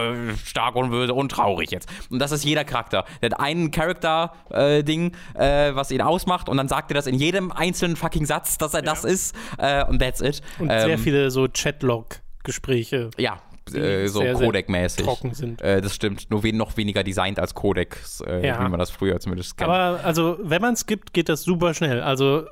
[0.43, 1.89] stark und böse und traurig jetzt.
[2.09, 3.05] Und das ist jeder Charakter.
[3.21, 7.15] Der hat einen Charakter-Ding, äh, äh, was ihn ausmacht und dann sagt er das in
[7.15, 8.85] jedem einzelnen fucking Satz, dass er ja.
[8.85, 10.41] das ist äh, und that's it.
[10.59, 13.11] Und ähm, sehr viele so Chatlog-Gespräche.
[13.17, 13.39] Ja,
[13.73, 15.03] äh, so Codec-mäßig.
[15.03, 15.61] trocken sind.
[15.61, 16.29] Äh, das stimmt.
[16.29, 18.63] Nur wen, noch weniger designt als Codec, äh, ja.
[18.63, 19.69] wie man das früher zumindest kennt.
[19.69, 22.01] Aber also, wenn man es gibt, geht das super schnell.
[22.01, 22.45] Also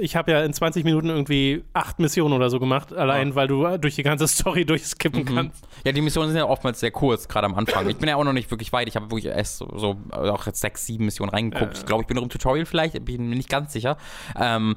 [0.00, 3.34] ich habe ja in 20 Minuten irgendwie acht Missionen oder so gemacht, allein ja.
[3.34, 5.34] weil du durch die ganze Story durchskippen mhm.
[5.34, 5.66] kannst.
[5.84, 7.88] Ja, die Missionen sind ja oftmals sehr kurz, gerade am Anfang.
[7.88, 8.88] Ich bin ja auch noch nicht wirklich weit.
[8.88, 11.74] Ich habe wirklich erst so, so, auch jetzt sechs, sieben Missionen reingeguckt.
[11.74, 11.78] Äh.
[11.78, 13.96] Ich glaube, ich bin noch im Tutorial vielleicht, bin mir nicht ganz sicher.
[14.38, 14.76] Ähm,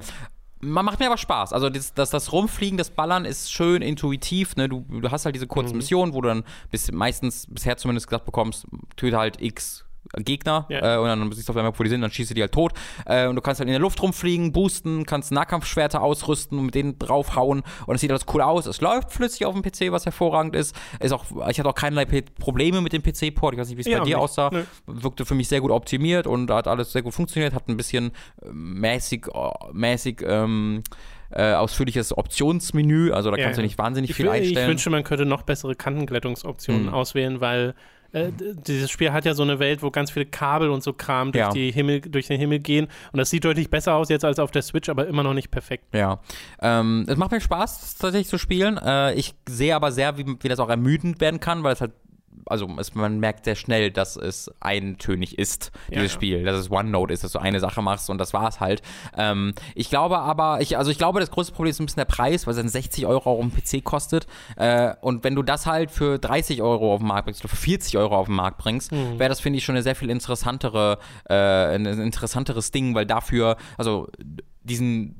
[0.59, 1.53] man macht mir aber Spaß.
[1.53, 4.55] Also das, das, das Rumfliegen, das Ballern ist schön intuitiv.
[4.55, 4.69] Ne?
[4.69, 5.77] Du, du hast halt diese kurzen mhm.
[5.77, 9.85] Missionen, wo du dann bis, meistens bisher zumindest gesagt bekommst, töte halt X
[10.17, 10.95] Gegner ja.
[10.95, 12.51] äh, und dann siehst du auf einmal, wo die sind, dann schießt du die halt
[12.51, 12.73] tot.
[13.05, 16.75] Äh, und du kannst halt in der Luft rumfliegen, boosten, kannst Nahkampfschwerter ausrüsten und mit
[16.75, 17.63] denen draufhauen.
[17.85, 18.65] Und es sieht alles cool aus.
[18.65, 20.75] Es läuft flüssig auf dem PC, was hervorragend ist.
[20.99, 22.05] ist auch, ich hatte auch keinerlei
[22.39, 23.53] Probleme mit dem PC-Port.
[23.53, 24.23] Ich weiß nicht, wie es ja, bei dir nicht.
[24.23, 24.49] aussah.
[24.51, 24.63] Nee.
[24.87, 27.53] Wirkte für mich sehr gut optimiert und hat alles sehr gut funktioniert.
[27.53, 30.83] Hat ein bisschen äh, mäßig, äh, mäßig, ähm,
[31.31, 33.11] äh, ausführliches Optionsmenü.
[33.11, 34.65] Also da ja, kannst du nicht wahnsinnig ich viel will, einstellen.
[34.65, 36.93] Ich wünsche, man könnte noch bessere Kantenglättungsoptionen mhm.
[36.93, 37.75] auswählen, weil
[38.13, 38.31] äh,
[38.67, 41.41] dieses Spiel hat ja so eine Welt, wo ganz viele Kabel und so Kram durch,
[41.41, 41.49] ja.
[41.51, 42.87] die Himmel, durch den Himmel gehen.
[43.11, 45.51] Und das sieht deutlich besser aus jetzt als auf der Switch, aber immer noch nicht
[45.51, 45.93] perfekt.
[45.93, 46.19] Ja.
[46.61, 48.77] Ähm, es macht mir Spaß, tatsächlich zu spielen.
[48.77, 51.91] Äh, ich sehe aber sehr, wie, wie das auch ermüdend werden kann, weil es halt
[52.45, 56.71] also es, man merkt sehr schnell, dass es eintönig ist, dieses ja, Spiel, dass es
[56.71, 58.81] OneNote ist, dass du eine Sache machst und das war's halt.
[59.17, 62.05] Ähm, ich glaube aber, ich, also ich glaube, das größte Problem ist ein bisschen der
[62.05, 64.27] Preis, weil es dann 60 Euro auf dem PC kostet.
[64.57, 67.57] Äh, und wenn du das halt für 30 Euro auf den Markt bringst oder für
[67.57, 69.19] 40 Euro auf den Markt bringst, mhm.
[69.19, 73.57] wäre das, finde ich, schon eine sehr viel interessantere, äh, ein interessanteres Ding, weil dafür,
[73.77, 74.07] also
[74.63, 75.15] diesen,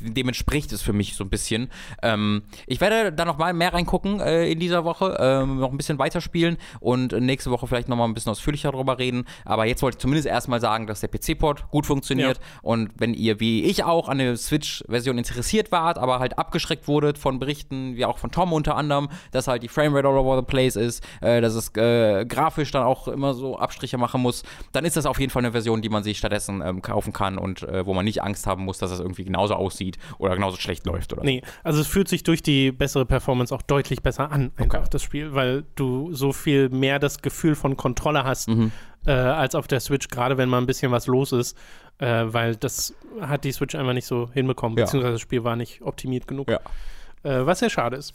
[0.00, 1.68] dem entspricht es für mich so ein bisschen.
[2.02, 5.76] Ähm, ich werde da noch mal mehr reingucken äh, in dieser Woche, ähm, noch ein
[5.76, 9.24] bisschen weiterspielen und nächste Woche vielleicht noch mal ein bisschen ausführlicher darüber reden.
[9.44, 12.44] Aber jetzt wollte ich zumindest erstmal sagen, dass der PC-Port gut funktioniert ja.
[12.62, 17.18] und wenn ihr wie ich auch an der Switch-Version interessiert wart, aber halt abgeschreckt wurdet
[17.18, 20.44] von Berichten, wie auch von Tom unter anderem, dass halt die Framerate all over the
[20.44, 24.84] place ist, äh, dass es äh, grafisch dann auch immer so Abstriche machen muss, dann
[24.84, 27.62] ist das auf jeden Fall eine Version, die man sich stattdessen ähm, kaufen kann und
[27.62, 30.86] äh, wo man nicht Angst haben muss, dass es irgendwie genauso aussieht oder genauso schlecht
[30.86, 31.24] läuft, oder?
[31.24, 34.88] Nee, also es fühlt sich durch die bessere Performance auch deutlich besser an, einfach okay.
[34.90, 38.72] das Spiel, weil du so viel mehr das Gefühl von Kontrolle hast, mhm.
[39.06, 41.56] äh, als auf der Switch, gerade wenn mal ein bisschen was los ist,
[41.98, 44.84] äh, weil das hat die Switch einfach nicht so hinbekommen, ja.
[44.84, 46.48] beziehungsweise das Spiel war nicht optimiert genug.
[46.50, 46.60] Ja.
[47.22, 48.14] Äh, was sehr schade ist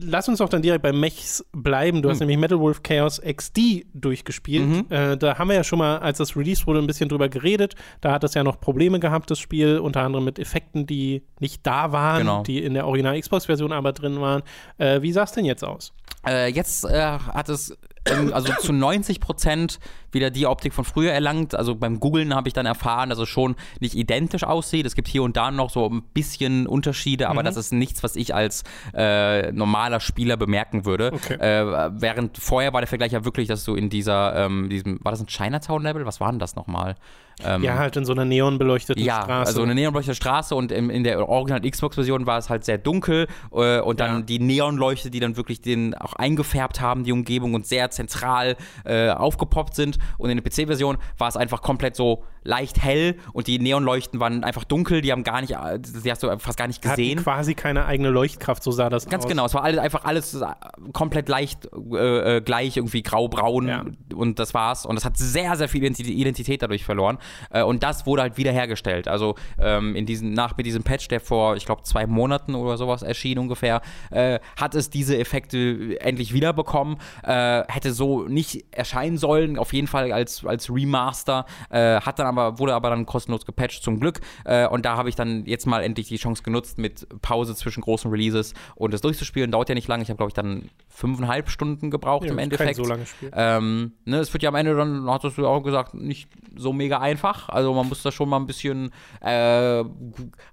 [0.00, 2.02] lass uns auch dann direkt bei Mechs bleiben.
[2.02, 2.26] Du hast mhm.
[2.26, 4.66] nämlich Metal Wolf Chaos XD durchgespielt.
[4.66, 4.86] Mhm.
[4.90, 7.74] Äh, da haben wir ja schon mal, als das released wurde, ein bisschen drüber geredet.
[8.00, 11.66] Da hat das ja noch Probleme gehabt, das Spiel, unter anderem mit Effekten, die nicht
[11.66, 12.42] da waren, genau.
[12.42, 14.42] die in der Original Xbox-Version aber drin waren.
[14.78, 15.92] Äh, wie sah es denn jetzt aus?
[16.26, 17.76] Äh, jetzt äh, hat es
[18.06, 19.78] ähm, also zu 90 Prozent
[20.14, 21.54] wieder die Optik von früher erlangt.
[21.54, 24.86] Also beim Googlen habe ich dann erfahren, dass es schon nicht identisch aussieht.
[24.86, 27.46] Es gibt hier und da noch so ein bisschen Unterschiede, aber mhm.
[27.46, 31.12] das ist nichts, was ich als äh, normaler Spieler bemerken würde.
[31.12, 31.34] Okay.
[31.34, 35.12] Äh, während vorher war der Vergleich ja wirklich, dass du in dieser, ähm, diesem, war
[35.12, 36.06] das ein Chinatown-Level?
[36.06, 36.96] Was war denn das nochmal?
[37.44, 39.30] Ähm, ja, halt in so einer neonbeleuchteten ja, Straße.
[39.30, 42.78] Ja, also eine neonbeleuchtete Straße und in, in der Original Xbox-Version war es halt sehr
[42.78, 44.22] dunkel äh, und dann ja.
[44.22, 49.10] die Neonleuchte, die dann wirklich den auch eingefärbt haben, die Umgebung und sehr zentral äh,
[49.10, 49.98] aufgepoppt sind.
[50.18, 54.44] Und in der PC-Version war es einfach komplett so leicht hell und die Neonleuchten waren
[54.44, 55.54] einfach dunkel, die haben gar nicht,
[56.04, 57.18] die hast du fast gar nicht gesehen.
[57.18, 59.30] Hatten quasi keine eigene Leuchtkraft, so sah das Ganz aus.
[59.30, 60.38] genau, es war alles, einfach alles
[60.92, 63.84] komplett leicht äh, äh gleich, irgendwie grau-braun ja.
[64.14, 64.86] und das war's.
[64.86, 67.18] Und es hat sehr, sehr viel Identität dadurch verloren.
[67.50, 69.08] Äh, und das wurde halt wiederhergestellt.
[69.08, 72.76] Also ähm, in diesen, nach mit diesem Patch, der vor, ich glaube, zwei Monaten oder
[72.76, 73.80] sowas erschien ungefähr,
[74.10, 76.96] äh, hat es diese Effekte endlich wiederbekommen.
[77.22, 81.46] Äh, hätte so nicht erscheinen sollen, auf jeden Fall als, als Remaster.
[81.70, 84.20] Äh, hat dann aber, wurde aber dann kostenlos gepatcht, zum Glück.
[84.44, 87.80] Äh, und da habe ich dann jetzt mal endlich die Chance genutzt, mit Pause zwischen
[87.80, 89.50] großen Releases und das durchzuspielen.
[89.50, 90.02] Dauert ja nicht lange.
[90.02, 92.76] Ich habe, glaube ich, dann fünfeinhalb Stunden gebraucht ja, im Endeffekt.
[92.76, 93.30] So langes Spiel.
[93.34, 96.72] Ähm, ne, es wird ja am Ende dann, hattest du ja auch gesagt, nicht so
[96.72, 97.48] mega einfach.
[97.48, 99.84] Also man muss da schon mal ein bisschen äh,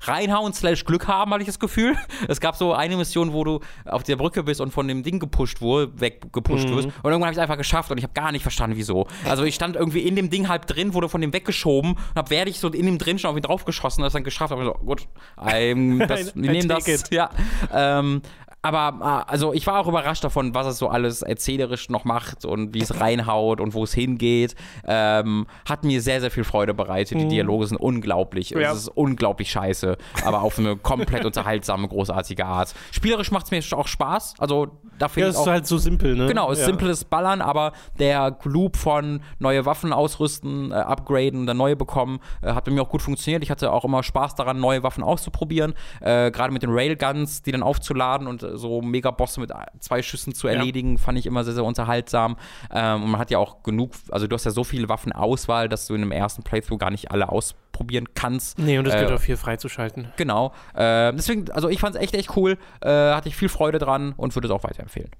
[0.02, 1.96] reinhauen slash Glück haben, hatte ich das Gefühl.
[2.28, 5.20] Es gab so eine Mission, wo du auf der Brücke bist und von dem Ding
[5.20, 6.76] gepusht wurde, weggepusht mhm.
[6.76, 6.86] wirst.
[6.86, 9.08] Und irgendwann habe ich es einfach geschafft und ich habe gar nicht verstanden, wieso.
[9.26, 12.30] Also ich stand irgendwie in dem Ding halb drin, wurde von dem weggeschoben und habe,
[12.30, 14.51] werde ich so in dem drin schon auf ihn draufgeschossen und das dann geschafft.
[14.51, 14.65] habe.
[14.65, 15.07] so, gut,
[15.47, 17.09] ähm, das, wir nehmen das.
[17.11, 17.30] Ja.
[17.74, 18.22] Ähm,
[18.62, 22.45] aber äh, also ich war auch überrascht davon, was es so alles erzählerisch noch macht
[22.45, 24.55] und wie es reinhaut und wo es hingeht.
[24.86, 27.20] Ähm, hat mir sehr, sehr viel Freude bereitet.
[27.20, 27.30] Die mhm.
[27.30, 28.49] Dialoge sind unglaublich.
[28.49, 28.72] Ja.
[28.72, 32.74] Es ist unglaublich scheiße, aber auf eine komplett unterhaltsame, großartige Art.
[32.91, 34.36] Spielerisch macht es mir auch Spaß.
[34.39, 36.28] Also dafür ja, ist halt so simpel, ne?
[36.28, 36.68] Genau, es ist ja.
[36.68, 42.53] simples Ballern, aber der Loop von neue Waffen ausrüsten, äh, upgraden, dann neue bekommen, äh,
[42.53, 43.43] hat bei mir auch gut funktioniert.
[43.43, 45.74] Ich hatte auch immer Spaß daran, neue Waffen auszuprobieren.
[46.01, 50.47] Äh, Gerade mit den Railguns, die dann aufzuladen und so Megabosse mit zwei Schüssen zu
[50.47, 51.02] erledigen, ja.
[51.02, 52.38] fand ich immer sehr, sehr unterhaltsam.
[52.72, 55.88] Ähm, und man hat ja auch genug, also du hast ja so viele Waffenauswahl, dass
[55.88, 58.60] du in einem ersten Playthrough gar nicht alle ausprobieren kannst.
[58.60, 60.10] Nee, und es äh, gibt auch viel freizuschalten.
[60.18, 60.54] Genau.
[60.74, 62.58] Äh, deswegen, also ich fand es echt, echt cool.
[62.82, 65.12] Äh, hatte ich viel Freude dran und würde es auch weiterempfehlen.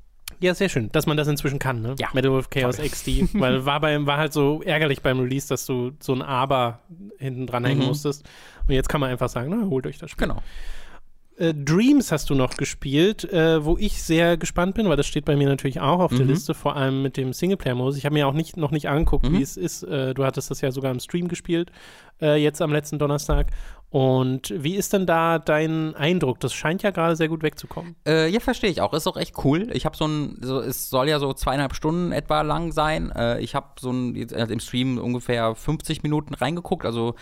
[0.42, 1.96] Ja, sehr schön, dass man das inzwischen kann, ne?
[2.00, 2.08] Ja.
[2.14, 3.34] Metal Wolf Chaos XD.
[3.34, 6.80] weil war, beim, war halt so ärgerlich beim Release, dass du so ein Aber
[7.18, 7.88] hinten dran hängen mhm.
[7.88, 8.26] musstest.
[8.68, 10.28] Und jetzt kann man einfach sagen, na, holt euch das Spiel.
[10.28, 10.42] Genau.
[11.40, 15.24] Äh, Dreams hast du noch gespielt, äh, wo ich sehr gespannt bin, weil das steht
[15.24, 16.18] bei mir natürlich auch auf mhm.
[16.18, 17.98] der Liste, vor allem mit dem Singleplayer-Modus.
[17.98, 19.38] Ich habe mir auch nicht, noch nicht angeguckt, mhm.
[19.38, 19.84] wie es ist.
[19.84, 21.72] Äh, du hattest das ja sogar im Stream gespielt,
[22.22, 23.48] äh, jetzt am letzten Donnerstag.
[23.90, 26.40] Und wie ist denn da dein Eindruck?
[26.42, 27.96] Das scheint ja gerade sehr gut wegzukommen.
[28.06, 28.94] Äh, ja, verstehe ich auch.
[28.94, 29.70] Ist auch echt cool.
[29.74, 33.12] Ich habe so ein, so, es soll ja so zweieinhalb Stunden etwa lang sein.
[33.12, 37.16] Äh, ich habe so ein, im Stream ungefähr 50 Minuten reingeguckt, also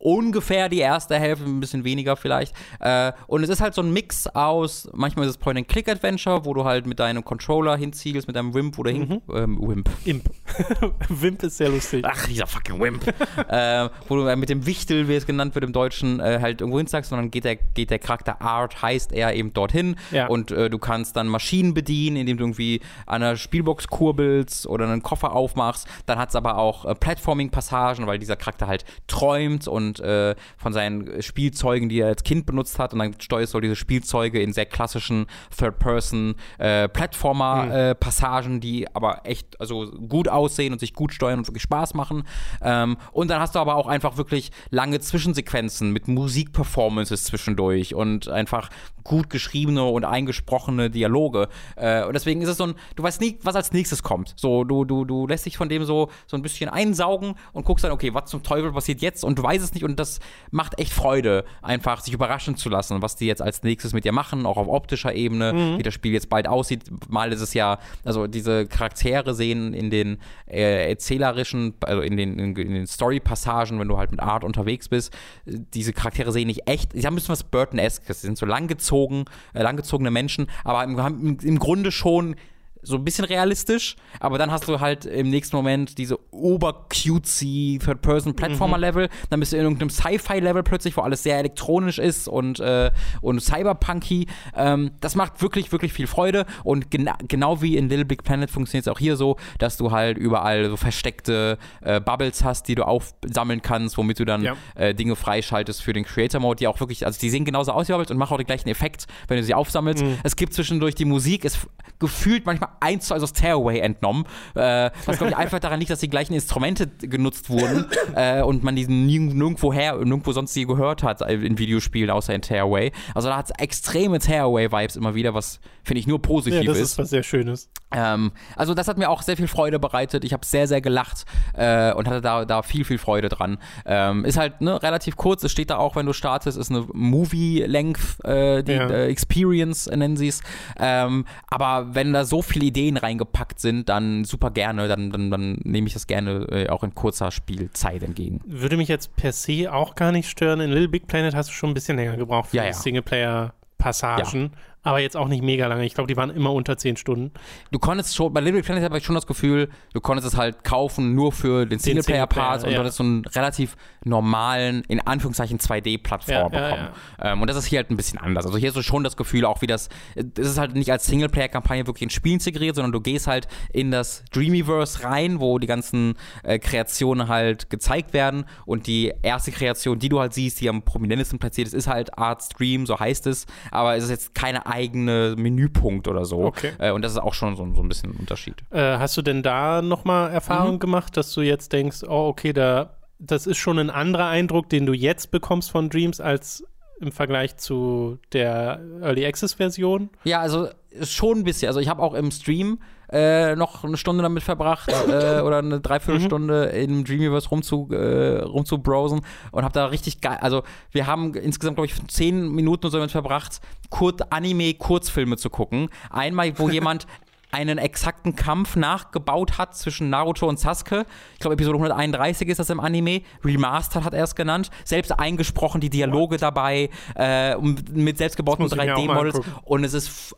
[0.00, 2.54] ungefähr die erste Hälfte, ein bisschen weniger vielleicht.
[2.80, 6.64] Äh, und es ist halt so ein Mix aus, manchmal ist es Point-and-Click-Adventure, wo du
[6.64, 9.20] halt mit deinem Controller hinzielst, mit deinem Wimp oder hin.
[9.26, 9.36] Mhm.
[9.36, 9.90] Ähm, Wimp.
[10.04, 10.30] Imp.
[11.08, 12.04] Wimp ist sehr lustig.
[12.08, 13.06] Ach, dieser fucking Wimp.
[13.48, 16.78] äh, wo du mit dem Wichtel, wie es genannt wird im Deutschen, äh, halt irgendwo
[16.78, 19.96] hinsagst und dann geht der, geht der Charakter Art, heißt er eben dorthin.
[20.10, 20.28] Ja.
[20.28, 24.88] Und äh, du kannst dann Maschinen bedienen, indem du irgendwie an einer Spielbox kurbelst oder
[24.88, 25.86] einen Koffer aufmachst.
[26.06, 30.34] Dann hat es aber auch äh, Platforming-Passagen, weil dieser Charakter halt träumt und und äh,
[30.56, 32.92] von seinen Spielzeugen, die er als Kind benutzt hat.
[32.92, 35.26] Und dann steuerst du diese Spielzeuge in sehr klassischen
[35.56, 38.60] Third-Person-Plattformer-Passagen, mhm.
[38.60, 42.22] die aber echt also gut aussehen und sich gut steuern und wirklich Spaß machen.
[42.62, 48.28] Ähm, und dann hast du aber auch einfach wirklich lange Zwischensequenzen mit Musikperformances zwischendurch und
[48.28, 48.70] einfach
[49.04, 51.48] gut geschriebene und eingesprochene Dialoge.
[51.76, 54.34] Äh, und deswegen ist es so ein, du weißt nie, was als nächstes kommt.
[54.36, 57.84] So, du, du, du lässt dich von dem so, so ein bisschen einsaugen und guckst
[57.84, 59.24] dann, okay, was zum Teufel passiert jetzt?
[59.24, 60.20] Und du weißt es nicht und das
[60.50, 64.12] macht echt Freude, einfach sich überraschen zu lassen, was die jetzt als nächstes mit dir
[64.12, 65.78] machen, auch auf optischer Ebene, mhm.
[65.78, 66.84] wie das Spiel jetzt bald aussieht.
[67.08, 72.38] Mal ist es ja, also diese Charaktere sehen in den äh, erzählerischen, also in den,
[72.38, 75.16] in, in den Story-Passagen, wenn du halt mit Art unterwegs bist,
[75.46, 79.24] diese Charaktere sehen nicht echt, sie haben ein bisschen was Burton-eskes, sie sind so langgezogen,
[79.54, 82.36] äh, langgezogene Menschen, aber im, im Grunde schon
[82.82, 89.06] so ein bisschen realistisch, aber dann hast du halt im nächsten Moment diese ober-cutesy Third-Person-Plattformer-Level,
[89.06, 89.26] mhm.
[89.28, 93.40] dann bist du in irgendeinem Sci-Fi-Level plötzlich, wo alles sehr elektronisch ist und, äh, und
[93.40, 94.26] cyberpunky.
[94.56, 98.50] Ähm, das macht wirklich, wirklich viel Freude und gena genau wie in Little Big Planet
[98.50, 102.74] funktioniert es auch hier so, dass du halt überall so versteckte äh, Bubbles hast, die
[102.74, 104.56] du aufsammeln kannst, womit du dann ja.
[104.74, 107.92] äh, Dinge freischaltest für den Creator-Mode, die auch wirklich, also die sehen genauso aus wie
[107.92, 110.02] Bubbles und machen auch den gleichen Effekt, wenn du sie aufsammelst.
[110.02, 110.18] Mhm.
[110.22, 111.58] Es gibt zwischendurch die Musik, ist
[111.98, 114.24] gefühlt manchmal eins zu aus Tearaway entnommen.
[114.54, 118.62] Äh, was, glaube ich, einfach daran liegt, dass die gleichen Instrumente genutzt wurden äh, und
[118.62, 122.92] man diesen nirgendwo her, nirgendwo sonst je gehört hat in Videospielen, außer in Tearaway.
[123.14, 126.78] Also da hat es extreme Tearaway-Vibes immer wieder, was finde ich nur positiv ja, das
[126.78, 126.92] ist.
[126.92, 127.70] ist was sehr Schönes.
[127.92, 130.24] Ähm, also das hat mir auch sehr viel Freude bereitet.
[130.24, 133.58] Ich habe sehr, sehr gelacht äh, und hatte da, da viel, viel Freude dran.
[133.84, 135.42] Ähm, ist halt ne, relativ kurz.
[135.42, 138.88] Es steht da auch, wenn du startest, ist eine Movie-Length, äh, die ja.
[138.88, 140.42] äh, Experience nennen sie es.
[140.78, 144.88] Ähm, aber wenn da so viele Ideen reingepackt sind, dann super gerne.
[144.88, 148.40] Dann, dann, dann nehme ich das gerne äh, auch in kurzer Spielzeit entgegen.
[148.46, 150.60] Würde mich jetzt per se auch gar nicht stören.
[150.60, 152.72] In Little Big Planet hast du schon ein bisschen länger gebraucht für ja, ja.
[152.72, 154.50] Singleplayer Passagen, ja.
[154.82, 155.84] Aber jetzt auch nicht mega lange.
[155.84, 157.32] Ich glaube, die waren immer unter 10 Stunden.
[157.70, 160.64] Du konntest schon, bei Little Planet habe ich schon das Gefühl, du konntest es halt
[160.64, 162.76] kaufen nur für den Singleplayer-Part Singleplayer, und ja.
[162.76, 166.88] du hattest so einen relativ normalen, in Anführungszeichen 2D-Plattform ja, bekommen.
[167.20, 168.46] Ähm, und das ist hier halt ein bisschen anders.
[168.46, 171.06] Also hier hast du schon das Gefühl, auch wie das, es ist halt nicht als
[171.06, 175.66] Singleplayer-Kampagne wirklich ins Spiel integriert, sondern du gehst halt in das Dreamiverse rein, wo die
[175.66, 180.68] ganzen äh, Kreationen halt gezeigt werden und die erste Kreation, die du halt siehst, die
[180.68, 184.34] am prominentesten platziert ist, ist halt Art Stream, so heißt es aber es ist jetzt
[184.34, 186.44] keine eigene Menüpunkt oder so.
[186.44, 186.72] Okay.
[186.78, 188.56] Äh, und das ist auch schon so, so ein bisschen ein Unterschied.
[188.70, 190.80] Äh, hast du denn da nochmal Erfahrung mhm.
[190.80, 194.86] gemacht, dass du jetzt denkst, oh, okay, da, das ist schon ein anderer Eindruck, den
[194.86, 196.64] du jetzt bekommst von Dreams als
[197.00, 200.10] im Vergleich zu der Early Access Version?
[200.24, 200.68] Ja, also
[201.02, 201.68] schon ein bisschen.
[201.68, 202.80] Also ich habe auch im Stream
[203.12, 206.78] äh, noch eine Stunde damit verbracht äh, oder eine Dreiviertelstunde mhm.
[206.78, 209.20] im Dreamiverse rumzu, äh, rumzubrowsen
[209.52, 212.98] und habe da richtig geil, also wir haben insgesamt, glaube ich, zehn Minuten oder so
[212.98, 215.88] damit verbracht, Kur Anime-Kurzfilme zu gucken.
[216.10, 217.06] Einmal, wo jemand
[217.52, 221.04] einen exakten Kampf nachgebaut hat zwischen Naruto und Sasuke.
[221.34, 223.22] Ich glaube, Episode 131 ist das im Anime.
[223.44, 224.70] Remastered hat er es genannt.
[224.84, 226.42] Selbst eingesprochen, die Dialoge What?
[226.42, 229.40] dabei, äh, mit selbstgebauten 3D-Models.
[229.64, 230.36] Und es ist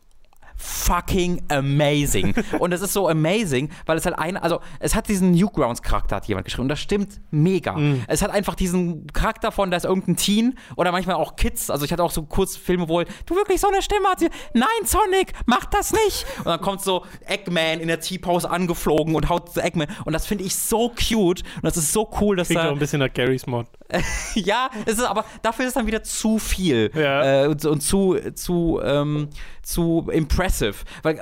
[0.63, 2.35] fucking amazing.
[2.59, 6.27] und es ist so amazing, weil es halt ein, also es hat diesen Newgrounds-Charakter, hat
[6.27, 6.63] jemand geschrieben.
[6.63, 7.77] Und das stimmt mega.
[7.77, 8.05] Mm.
[8.07, 11.69] Es hat einfach diesen Charakter von, da ist irgendein Teen oder manchmal auch Kids.
[11.71, 14.23] Also ich hatte auch so kurz Filme, wo du wirklich so eine Stimme hast.
[14.55, 16.27] Nein, Sonic, mach das nicht.
[16.39, 19.89] Und dann kommt so Eggman in der T-Pause angeflogen und haut Eggman.
[20.05, 21.43] Und das finde ich so cute.
[21.57, 22.69] Und das ist so cool, dass Klingt da.
[22.69, 23.67] auch ein bisschen nach Garys Mod.
[24.35, 26.91] ja, es ist aber dafür ist es dann wieder zu viel.
[26.95, 27.45] Ja.
[27.45, 29.29] Äh, und, und, zu, zu, ähm,
[29.63, 30.75] zu impressive.
[31.03, 31.21] Weil,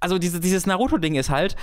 [0.00, 1.56] also diese, dieses Naruto-Ding ist halt,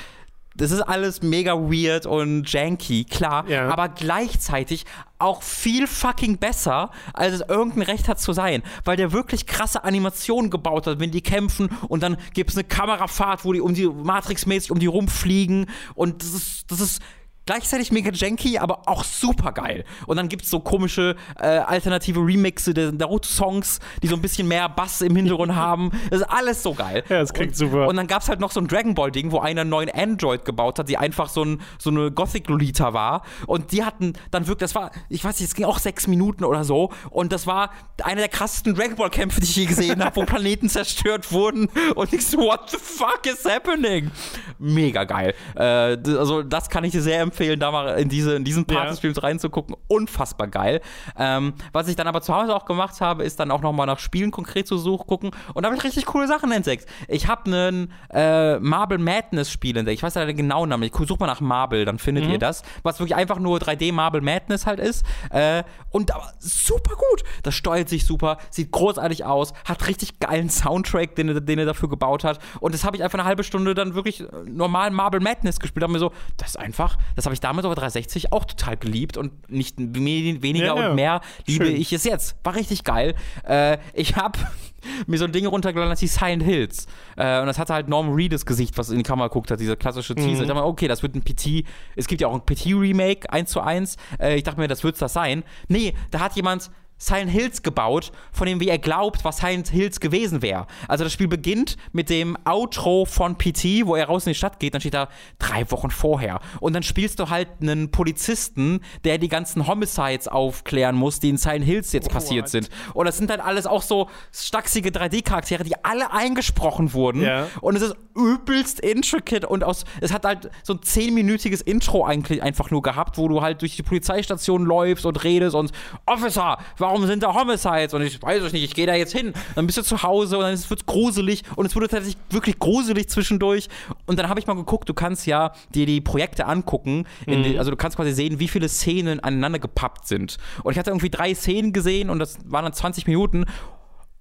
[0.57, 3.67] das ist alles mega weird und janky, klar, ja.
[3.69, 4.85] aber gleichzeitig
[5.19, 9.83] auch viel fucking besser, als es irgendein Recht hat zu sein, weil der wirklich krasse
[9.83, 13.73] Animationen gebaut hat, wenn die kämpfen und dann gibt es eine Kamerafahrt, wo die um
[13.73, 17.01] die Matrix-mäßig um die rumfliegen und das ist, das ist
[17.45, 19.85] gleichzeitig mega janky, aber auch super geil.
[20.07, 24.47] Und dann gibt es so komische äh, alternative Remixe der Naruto-Songs, die so ein bisschen
[24.47, 25.91] mehr Bass im Hintergrund haben.
[26.09, 27.03] Das ist alles so geil.
[27.09, 27.87] Ja, das klingt und, super.
[27.87, 30.43] Und dann gab es halt noch so ein Dragon Ball-Ding, wo einer einen neuen Android
[30.43, 33.23] gebaut hat, die einfach so, ein, so eine Gothic-Lolita war.
[33.47, 36.43] Und die hatten dann wirklich, das war, ich weiß nicht, es ging auch sechs Minuten
[36.43, 36.91] oder so.
[37.09, 37.69] Und das war
[38.03, 41.69] einer der krassesten Dragon Ball-Kämpfe, die ich je gesehen habe, wo Planeten zerstört wurden.
[41.95, 44.11] Und ich so, what the fuck is happening?
[44.57, 45.33] Mega geil.
[45.55, 48.65] Äh, also, das kann ich dir sehr empfehlen empfehlen, da mal in, diese, in diesen
[48.65, 48.89] Part Ja.
[48.89, 49.75] des Streams reinzugucken.
[49.87, 50.81] Unfassbar geil.
[51.17, 53.99] Ähm, was ich dann aber zu Hause auch gemacht habe, ist dann auch nochmal nach
[53.99, 55.31] Spielen konkret zu suchen, gucken.
[55.53, 56.85] Und da habe ich richtig coole Sachen entdeckt.
[57.07, 59.97] Ich habe einen äh, Marble Madness Spiel entdeckt.
[59.97, 60.83] Ich weiß leider den genauen Namen.
[60.83, 62.63] Ich suche mal nach Marble, dann findet ihr das.
[62.83, 65.05] Was wirklich einfach nur 3D Marble Madness halt ist.
[65.31, 67.23] Äh, und aber super gut.
[67.43, 71.65] Das steuert sich super, sieht großartig aus, hat richtig geilen Soundtrack, den, er- den er
[71.65, 72.39] dafür gebaut hat.
[72.59, 75.83] Und das habe ich einfach eine halbe Stunde dann wirklich äh, normal Marble Madness gespielt.
[75.83, 78.77] Da mir so, das ist einfach, das habe ich damals auf der 360 auch total
[78.77, 80.89] geliebt und nicht we- weniger Ja, ja.
[80.89, 81.75] und mehr liebe Schön.
[81.75, 82.35] ich es jetzt.
[82.43, 83.15] War richtig geil.
[83.47, 84.39] Äh, ich habe
[85.07, 86.87] mir so ein Ding runtergeladen, das hieß Silent Hills.
[87.17, 89.75] Äh, und das hatte halt Norman Reedus Gesicht, was in die Kamera guckt hat, dieser
[89.75, 90.29] klassische Teaser.
[90.43, 91.65] Ich dachte mir, okay, das wird ein PT.
[91.95, 93.97] Es gibt ja auch ein PT-Remake, 1 zu 1.
[94.19, 95.43] Äh, ich dachte mir, das wird das sein.
[95.67, 99.99] Nee, da hat jemand Silent Hills gebaut, von dem wie er glaubt, was Silent Hills
[99.99, 100.67] gewesen wäre.
[100.87, 104.59] Also das Spiel beginnt mit dem Outro von PT, wo er raus in die Stadt
[104.59, 106.39] geht, dann steht da drei Wochen vorher.
[106.59, 111.37] Und dann spielst du halt einen Polizisten, der die ganzen Homicides aufklären muss, die in
[111.37, 112.49] Silent Hills jetzt passiert What?
[112.49, 112.69] sind.
[112.93, 117.21] Und das sind dann alles auch so stachsige 3D-Charaktere, die alle eingesprochen wurden.
[117.21, 117.47] Ja.
[117.61, 122.41] Und es ist übelst intricate und aus, es hat halt so ein zehnminütiges Intro eigentlich
[122.41, 125.71] einfach nur gehabt, wo du halt durch die Polizeistation läufst und redest und
[126.05, 127.93] Officer, warum sind da Homicides?
[127.93, 129.33] Und ich weiß es nicht, ich gehe da jetzt hin.
[129.55, 132.59] Dann bist du zu Hause und dann wird es gruselig und es wurde tatsächlich wirklich
[132.59, 133.67] gruselig zwischendurch.
[134.05, 137.59] Und dann habe ich mal geguckt, du kannst ja dir die Projekte angucken, in den,
[137.59, 140.37] also du kannst quasi sehen, wie viele Szenen aneinander gepappt sind.
[140.63, 143.45] Und ich hatte irgendwie drei Szenen gesehen und das waren dann 20 Minuten.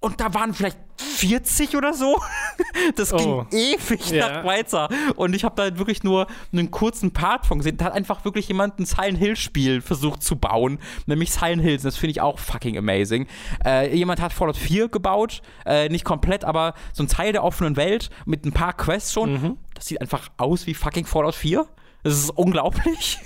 [0.05, 2.21] Und da waren vielleicht 40 oder so.
[2.95, 3.45] Das ging Oh.
[3.51, 4.29] ewig Ja.
[4.29, 4.89] nach weiter.
[5.15, 7.77] Und ich habe da halt wirklich nur einen kurzen Part von gesehen.
[7.77, 10.77] Da hat einfach wirklich jemand ein Silent Hill Spiel versucht zu bauen,
[11.07, 11.81] nämlich Silent Hills.
[11.83, 13.27] Das finde ich auch fucking amazing.
[13.65, 17.75] Äh, jemand hat Fallout 4 gebaut, äh, nicht komplett, aber so ein Teil der offenen
[17.77, 19.33] Welt mit ein paar Quests schon.
[19.33, 19.57] Mhm.
[19.73, 21.65] Das sieht einfach aus wie fucking Fallout 4.
[22.03, 23.17] Das ist unglaublich.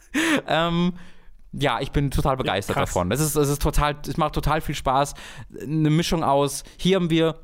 [0.48, 0.94] ähm,
[1.52, 2.90] ja, ich bin total begeistert krass.
[2.90, 3.10] davon.
[3.12, 5.14] Es ist, es ist total, es macht total viel Spaß.
[5.60, 7.36] Eine Mischung aus, hier haben wir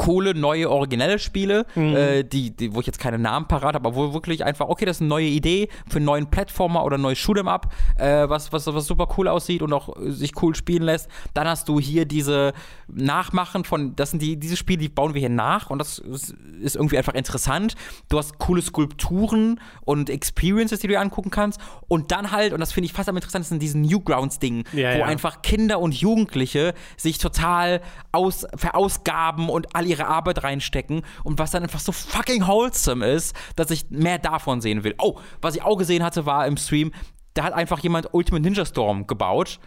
[0.00, 3.94] coole, neue, originelle Spiele, äh, die, die, wo ich jetzt keine Namen parat habe, aber
[3.94, 7.02] wo wirklich einfach, okay, das ist eine neue Idee für einen neuen Plattformer oder ein
[7.02, 10.54] neues Shoot'em Up, äh, was, was, was super cool aussieht und auch äh, sich cool
[10.54, 11.10] spielen lässt.
[11.34, 12.54] Dann hast du hier diese
[12.88, 16.76] Nachmachen von, das sind die, diese Spiele, die bauen wir hier nach und das ist
[16.76, 17.74] irgendwie einfach interessant.
[18.08, 21.60] Du hast coole Skulpturen und Experiences, die du dir angucken kannst.
[21.88, 25.04] Und dann halt, und das finde ich fast am interessantesten, diesen Newgrounds-Ding, Ja, wo ja.
[25.04, 27.82] einfach Kinder und Jugendliche sich total
[28.12, 33.34] aus, verausgaben und all ihre Arbeit reinstecken und was dann einfach so fucking wholesome ist,
[33.56, 34.94] dass ich mehr davon sehen will.
[34.98, 36.92] Oh, was ich auch gesehen hatte, war im Stream,
[37.34, 39.60] da hat einfach jemand Ultimate Ninja Storm gebaut.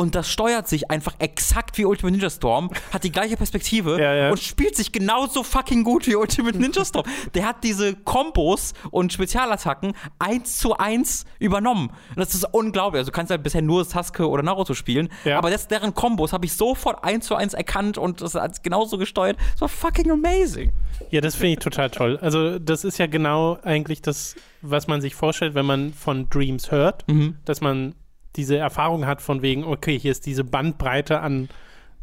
[0.00, 4.14] Und das steuert sich einfach exakt wie Ultimate Ninja Storm, hat die gleiche Perspektive Ja,
[4.14, 4.30] ja.
[4.30, 7.04] und spielt sich genauso fucking gut wie Ultimate Ninja Storm.
[7.34, 11.90] Der hat diese Kombos und Spezialattacken eins zu eins übernommen.
[12.10, 13.00] Und das ist unglaublich.
[13.00, 15.36] Also du kannst halt bisher nur Sasuke oder Naruto spielen, Ja.
[15.36, 18.96] aber das, deren Kombos habe ich sofort eins zu eins erkannt und das hat genauso
[18.96, 19.36] gesteuert.
[19.52, 20.72] Das war fucking amazing.
[21.10, 22.18] Ja, das finde ich total toll.
[22.22, 26.70] Also, das ist ja genau eigentlich das, was man sich vorstellt, wenn man von Dreams
[26.70, 27.36] hört, Mhm.
[27.44, 27.94] dass man
[28.36, 31.48] diese Erfahrung hat von wegen, okay, hier ist diese Bandbreite an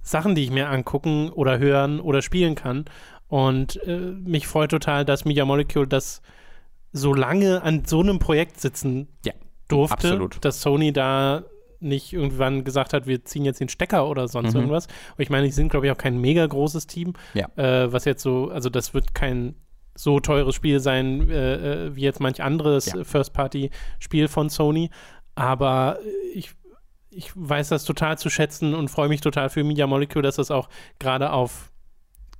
[0.01, 2.85] Sachen, die ich mir angucken oder hören oder spielen kann.
[3.27, 6.21] Und äh, mich freut total, dass Media Molecule das
[6.93, 9.33] so lange an so einem Projekt sitzen Ja,
[9.67, 10.37] durfte, absolut.
[10.45, 11.43] dass Sony da
[11.79, 14.61] nicht irgendwann gesagt hat, wir ziehen jetzt den Stecker oder sonst Mhm.
[14.61, 14.87] irgendwas.
[14.87, 17.47] Und ich meine, die sind, glaube ich, auch kein mega großes Team, Ja.
[17.55, 19.55] äh, was jetzt so, also das wird kein
[19.93, 23.03] so teures Spiel sein, äh, äh, wie jetzt manch anderes Ja.
[23.03, 24.89] First-Party-Spiel von Sony.
[25.37, 25.99] Aber
[26.33, 26.51] ich,
[27.11, 30.51] ich weiß das total zu schätzen und freue mich total für Media Molecule, dass das
[30.51, 30.67] auch
[30.99, 31.71] gerade auf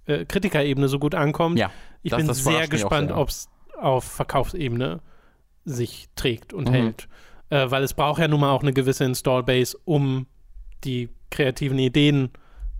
[0.06, 1.60] äh, Kritikerebene so gut ankommt.
[1.60, 1.70] Ja,
[2.02, 5.02] ich das- bin das sehr gespannt, ob es auf Verkaufsebene
[5.66, 6.74] sich trägt und Mhm.
[6.74, 7.08] hält.
[7.50, 10.26] Äh, weil es braucht ja nun mal auch eine gewisse Install-Base, um
[10.84, 12.30] die kreativen Ideen äh,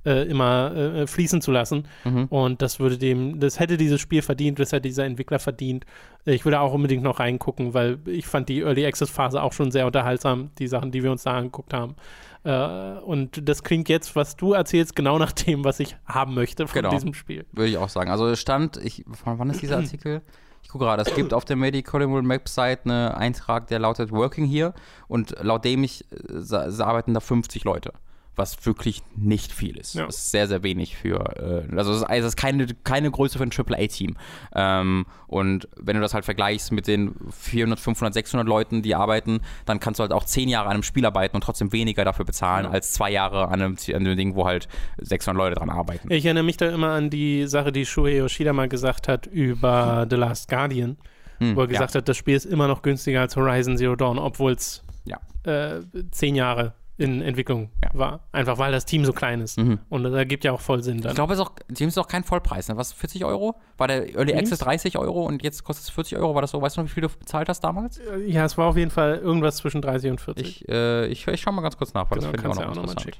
[0.04, 1.88] immer äh, fließen zu lassen.
[2.06, 2.26] Mhm.
[2.26, 5.86] Und das würde dem, das hätte dieses Spiel verdient, das hätte dieser Entwickler verdient.
[6.26, 9.54] Äh, Ich würde auch unbedingt noch reingucken, weil ich fand die Early Access Phase auch
[9.54, 11.96] schon sehr unterhaltsam, die Sachen, die wir uns da angeguckt haben.
[12.44, 16.68] Äh, und das klingt jetzt, was du erzählst, genau nach dem, was ich haben möchte
[16.68, 16.92] von Genau.
[16.92, 17.46] diesem Spiel.
[17.52, 18.10] Würde ich auch sagen.
[18.10, 20.22] Also es stand, ich, von wann ist dieser Artikel?
[20.64, 24.74] Ich gucke gerade, es gibt auf der Medical Website einen Eintrag, der lautet Working Here
[25.08, 27.94] und laut dem ich äh, arbeiten da 50 Leute.
[28.38, 29.96] Was wirklich nicht viel ist.
[29.96, 30.06] Ja.
[30.06, 33.38] Das ist sehr, sehr wenig für, äh, also es ist, also ist keine, keine Größe
[33.40, 34.16] für ein AAA-Team.
[34.56, 39.42] Ähm, und wenn du das halt vergleichst mit den 400, 500, 600 Leuten, die arbeiten,
[39.66, 42.26] dann kannst du halt auch 10 Jahre an einem Spiel arbeiten und trotzdem weniger dafür
[42.26, 42.72] bezahlen, Ja.
[42.72, 44.68] als zwei Jahre an einem, an einem Ding, wo halt
[45.00, 46.12] 600 Leute dran arbeiten.
[46.12, 50.06] Ich erinnere mich da immer an die Sache, die Shuhei Yoshida mal gesagt hat über
[50.10, 50.98] The Last Guardian,
[51.40, 54.18] Hm, wo er gesagt hat, das Spiel ist immer noch günstiger als Horizon Zero Dawn,
[54.20, 55.18] obwohl es Ja.
[55.44, 55.82] äh,
[56.12, 57.92] zehn Jahre in Entwicklung Ja.
[57.94, 58.20] war.
[58.32, 59.58] Einfach weil das Team so klein ist.
[59.60, 59.80] Mhm.
[59.90, 61.14] Und das ergibt ja auch voll Sinn Ich dann.
[61.16, 62.78] glaube, es ist auch, James ist auch kein Vollpreis, ne?
[62.78, 63.56] Was, 40 Euro?
[63.78, 64.44] War der Early James?
[64.52, 66.34] Access 30 Euro und jetzt kostet es 40 Euro?
[66.34, 66.62] War das so?
[66.62, 68.02] Weißt du noch, wie viel du bezahlt hast damals?
[68.26, 70.48] ja, es war auf jeden Fall irgendwas zwischen 30 und 40.
[70.48, 72.56] Ich, äh, ich, ich schau mal ganz kurz nach, weil Genau, das finde ich auch
[72.56, 73.18] noch ja auch interessant.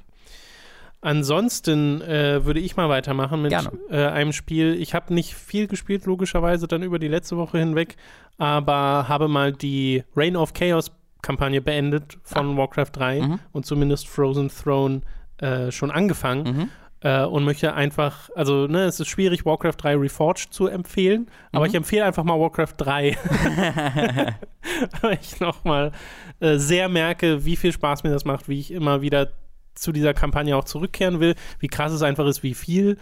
[1.00, 4.74] Ansonsten äh, würde ich mal weitermachen mit äh, einem Spiel.
[4.80, 7.96] Ich habe nicht viel gespielt, logischerweise, dann über die letzte Woche hinweg,
[8.36, 10.90] aber habe mal die Reign of Chaos
[11.22, 13.26] Kampagne beendet von Warcraft 3 Ah.
[13.26, 13.38] Mhm.
[13.52, 15.02] und zumindest Frozen Throne
[15.38, 16.42] äh, schon angefangen.
[16.56, 16.68] Mhm.
[17.00, 21.64] Äh, und möchte einfach, also ne, es ist schwierig, Warcraft 3 Reforged zu empfehlen, aber
[21.64, 21.70] Mhm.
[21.70, 23.16] ich empfehle einfach mal Warcraft 3.
[25.00, 25.92] Weil ich nochmal
[26.40, 29.28] äh, sehr merke, wie viel Spaß mir das macht, wie ich immer wieder
[29.74, 32.98] zu dieser Kampagne auch zurückkehren will, wie krass es einfach ist, wie viel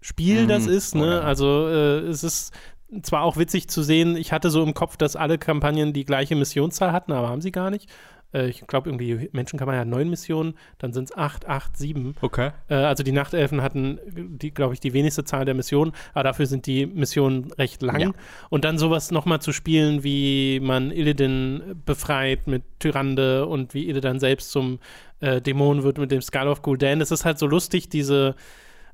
[0.00, 0.48] Spiel Mhm.
[0.48, 0.94] das ist.
[0.94, 1.20] Ne?
[1.20, 2.54] Also äh, es ist
[3.02, 6.36] zwar auch witzig zu sehen, ich hatte so im Kopf, dass alle Kampagnen die gleiche
[6.36, 7.88] Missionszahl hatten, aber haben sie gar nicht.
[8.32, 12.14] Äh, ich glaube, irgendwie Menschenkampagne hat neun Missionen, dann sind es acht, acht, sieben.
[12.20, 12.50] Okay.
[12.68, 16.46] Äh, also die Nachtelfen hatten, die, glaube ich, die wenigste Zahl der Missionen, aber dafür
[16.46, 18.00] sind die Missionen recht lang.
[18.00, 18.12] Ja.
[18.48, 24.18] Und dann sowas nochmal zu spielen, wie man Illidan befreit mit Tyrande und wie Illidan
[24.20, 24.78] selbst zum
[25.20, 26.98] äh, Dämon wird mit dem Skull of Gul'dan.
[26.98, 28.34] Das ist halt so lustig, diese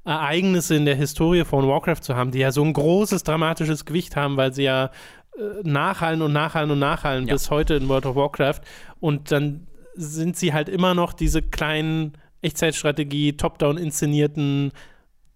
[0.07, 4.16] Ereignisse in der Historie von Warcraft zu haben, die ja so ein großes dramatisches Gewicht
[4.16, 4.88] haben, weil sie ja äh,
[5.64, 7.34] nachhallen und nachhallen und nachhallen Ja.
[7.34, 8.61] bis heute in World of Warcraft.
[9.00, 14.72] Und dann sind sie halt immer noch diese kleinen Echtzeitstrategie, top-down inszenierten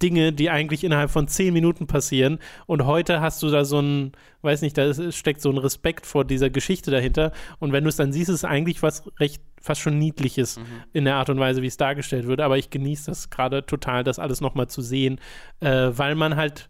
[0.02, 2.38] Dinge, die eigentlich innerhalb von zehn Minuten passieren.
[2.66, 4.12] Und heute hast du da so ein,
[4.42, 7.32] weiß nicht, da steckt so ein Respekt vor dieser Geschichte dahinter.
[7.58, 10.58] Und wenn du es dann siehst, ist es eigentlich was recht, fast schon Niedliches
[10.92, 12.40] in der Art und Weise, wie es dargestellt wird.
[12.40, 15.20] Aber ich genieße das gerade total, das alles nochmal zu sehen,
[15.60, 16.68] äh, weil man halt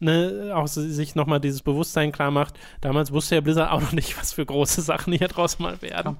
[0.00, 2.58] ne, auch si- sich nochmal dieses Bewusstsein klar macht.
[2.80, 6.16] Damals wusste ja Blizzard auch noch nicht, was für große Sachen hier draus mal werden.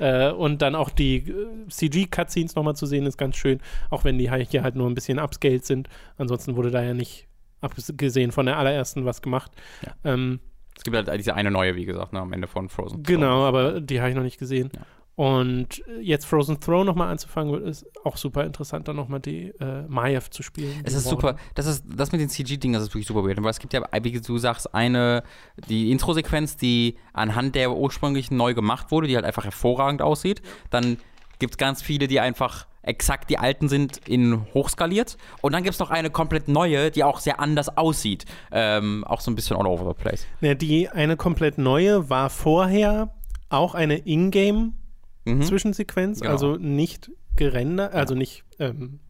[0.00, 4.18] Äh, und dann auch die äh, CG-Cutscenes nochmal zu sehen, ist ganz schön, auch wenn
[4.18, 5.88] die hier halt nur ein bisschen upscaled sind.
[6.18, 7.26] Ansonsten wurde da ja nicht,
[7.60, 9.50] abgesehen von der allerersten, was gemacht.
[9.82, 9.94] Ja.
[10.12, 10.40] Ähm,
[10.76, 13.02] Es gibt halt diese eine neue, wie gesagt, ne, am Ende von Frozen.
[13.02, 14.70] Genau, aber die habe ich noch nicht gesehen.
[14.74, 14.82] Ja.
[15.16, 20.28] Und jetzt Frozen Throne nochmal anzufangen, ist auch super interessant, dann nochmal die äh, Maiev
[20.28, 20.82] zu spielen.
[20.84, 21.36] Es ist super.
[21.54, 23.42] Das ist das mit den CG-Dingen, das ist wirklich super weird.
[23.42, 25.22] Weil es gibt ja, wie du sagst, eine
[25.68, 30.42] die Intro-Sequenz, die anhand der ursprünglichen neu gemacht wurde, die halt einfach hervorragend aussieht.
[30.68, 30.98] Dann
[31.38, 35.16] gibt es ganz viele, die einfach exakt die alten sind in hochskaliert.
[35.40, 38.24] Und dann gibt es noch eine komplett neue, die auch sehr anders aussieht.
[38.52, 40.26] Ähm, auch so ein bisschen all over the place.
[40.40, 43.10] Ja, die eine komplett neue war vorher
[43.48, 44.85] auch eine Ingame-Zwischensequenz,
[45.26, 45.42] Mhm.
[46.20, 46.30] Genau.
[46.30, 49.00] also nicht gerendert, also nicht ähm,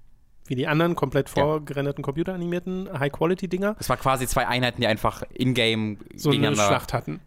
[0.47, 1.35] wie die anderen komplett Ja.
[1.45, 6.67] vorgerenderten computeranimierten High-Quality-Dinger, Es war quasi zwei Einheiten, die einfach in-game so eine gegeneinander.
[6.67, 7.21] Schlacht hatten.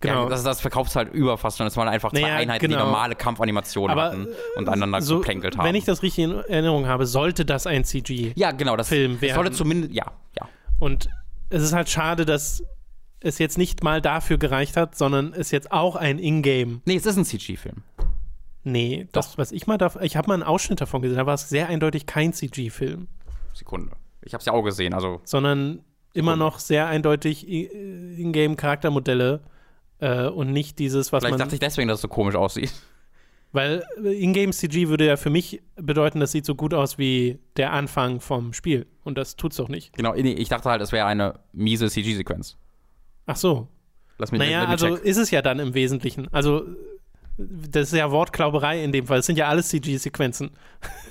[0.00, 0.14] Genau.
[0.14, 0.28] Genau.
[0.30, 1.66] das, das verkauft halt über fast schon.
[1.68, 2.86] Es waren einfach zwei Naja, Einheiten, die genau.
[2.86, 4.26] normale Kampfanimationen Aber, hatten
[4.56, 5.64] und aneinander so, geplänkelt haben.
[5.64, 8.32] wenn ich das richtig in Erinnerung habe, sollte das ein CG.
[8.34, 10.06] ja, genau, das, Film das sollte zumindest, ja,
[10.40, 10.48] ja.
[10.80, 11.08] Und
[11.50, 12.64] es ist halt schade, dass
[13.20, 16.80] es jetzt nicht mal dafür gereicht hat, sondern es jetzt auch ein Ingame.
[16.84, 17.84] Nee, es ist ein CG-Film.
[18.64, 21.34] Nee, das, was ich mal da, ich habe mal einen Ausschnitt davon gesehen, da war
[21.34, 23.08] es sehr eindeutig kein CG-Film,
[23.54, 23.92] Sekunde.
[24.24, 25.20] Ich hab's ja auch gesehen, also.
[25.24, 25.80] sondern
[26.14, 27.66] immer noch sehr eindeutig I-
[28.18, 29.40] Ingame-Charaktermodelle
[29.98, 31.38] äh, und nicht dieses, was Vielleicht man.
[31.40, 32.72] dachte ich deswegen, dass es so komisch aussieht.
[33.52, 37.72] weil äh, Ingame-CG würde ja für mich bedeuten, das sieht so gut aus wie der
[37.72, 38.86] Anfang vom Spiel.
[39.04, 39.92] Und das tut's doch nicht.
[39.96, 42.56] Genau, ich dachte halt, es wäre eine miese CG-Sequenz.
[43.26, 43.68] Ach so.
[44.18, 45.04] Lass mich Naja, also check.
[45.04, 46.28] ist es ja dann im Wesentlichen.
[46.32, 46.64] Also,
[47.38, 49.20] das ist ja Wortklauberei in dem Fall.
[49.20, 50.50] Es sind ja alles CG-Sequenzen.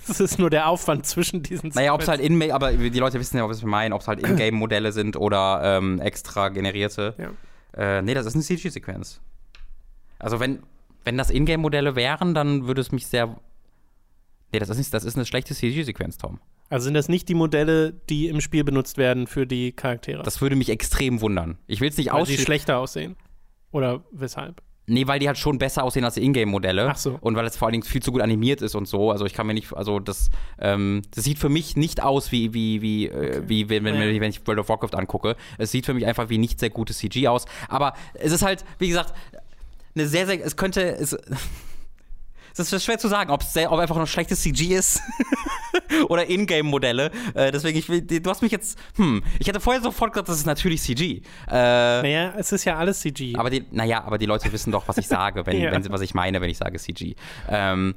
[0.09, 3.19] Es ist nur der Aufwand zwischen diesen Naja, ob es halt in aber die Leute
[3.19, 7.13] wissen ja, was wir meinen, ob es halt In-Game-Modelle sind oder ähm, extra generierte.
[7.19, 7.97] Ja.
[7.97, 9.21] Äh, nee, das ist eine CG-Sequenz.
[10.17, 10.63] Also wenn,
[11.03, 13.39] wenn das In-Game-Modelle wären, dann würde es mich sehr.
[14.51, 16.39] Nee, das ist nicht, das ist eine schlechte CG-Sequenz, Tom.
[16.69, 20.23] Also sind das nicht die Modelle, die im Spiel benutzt werden für die Charaktere?
[20.23, 21.57] Das würde mich extrem wundern.
[21.67, 22.45] Ich will es nicht weil sie ausschließen.
[22.45, 23.15] schlechter aussehen.
[23.71, 24.61] Oder weshalb?
[24.87, 26.89] Nee, weil die halt schon besser aussehen als die Ingame-Modelle.
[26.89, 27.17] Ach so.
[27.21, 29.11] Und weil es vor allen Dingen viel zu gut animiert ist und so.
[29.11, 30.29] Also ich kann mir nicht, also das,
[30.59, 34.29] ähm, das sieht für mich nicht aus wie, wie, wie, äh, wie wenn, wenn, wenn
[34.29, 35.35] ich World of Warcraft angucke.
[35.57, 37.45] Es sieht für mich einfach wie nicht sehr gutes CG aus.
[37.69, 39.13] Aber es ist halt, wie gesagt,
[39.95, 41.15] eine sehr, sehr, es könnte, es,
[42.57, 45.01] es ist schwer zu sagen, ob es einfach nur schlechtes CG ist
[46.09, 47.11] oder Ingame-Modelle.
[47.33, 50.37] Äh, deswegen, ich will, du hast mich jetzt, hm, ich hätte vorher sofort gesagt, das
[50.37, 51.21] ist natürlich CG.
[51.47, 53.35] Äh, Naja, es ist ja alles CG.
[53.35, 55.71] aber die, naja, aber die Leute wissen doch, was ich sage, wenn, Ja.
[55.71, 57.15] wenn sie, was ich meine, wenn ich sage CG.
[57.49, 57.95] Ähm,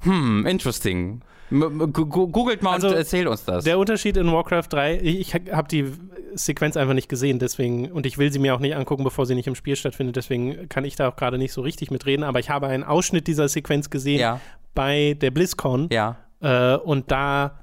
[0.00, 1.22] hm, interesting.
[1.60, 3.64] Googelt mal also, und erzählt uns das.
[3.64, 5.90] Der Unterschied in Warcraft 3, ich habe die
[6.34, 9.34] Sequenz einfach nicht gesehen, deswegen, und ich will sie mir auch nicht angucken, bevor sie
[9.34, 12.40] nicht im Spiel stattfindet, deswegen kann ich da auch gerade nicht so richtig mitreden, aber
[12.40, 14.40] ich habe einen Ausschnitt dieser Sequenz gesehen ja.
[14.74, 15.88] bei der BlizzCon.
[15.92, 16.16] Ja.
[16.40, 17.58] Äh, und da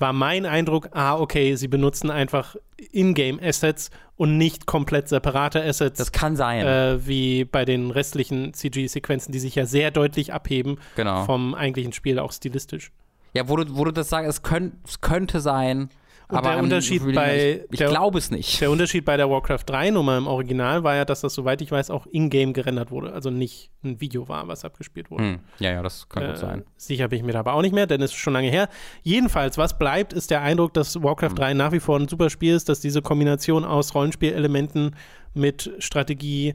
[0.00, 2.56] war mein Eindruck, ah, okay, sie benutzen einfach
[2.92, 5.98] Ingame-Assets und nicht komplett separate Assets.
[5.98, 6.66] Das kann sein.
[6.66, 11.24] Äh, wie bei den restlichen CG-Sequenzen, die sich ja sehr deutlich abheben genau.
[11.24, 12.92] vom eigentlichen Spiel, auch stilistisch.
[13.32, 15.90] Ja, wo du, wo du das sagst, es, könnt, es könnte sein.
[16.30, 17.64] Und aber der Unterschied bei.
[17.70, 18.60] Ich, ich glaube es nicht.
[18.60, 21.72] Der Unterschied bei der Warcraft 3 Nummer im Original war ja, dass das, soweit ich
[21.72, 23.12] weiß, auch in-game gerendert wurde.
[23.12, 25.24] Also nicht ein Video war, was abgespielt wurde.
[25.24, 25.38] Hm.
[25.58, 26.64] Ja, ja, das kann äh, gut sein.
[26.76, 28.68] Sicher bin ich mir da aber auch nicht mehr, denn es ist schon lange her.
[29.02, 31.36] Jedenfalls, was bleibt, ist der Eindruck, dass Warcraft hm.
[31.36, 34.94] 3 nach wie vor ein super Spiel ist, dass diese Kombination aus Rollenspielelementen
[35.34, 36.54] mit Strategie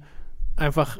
[0.56, 1.00] einfach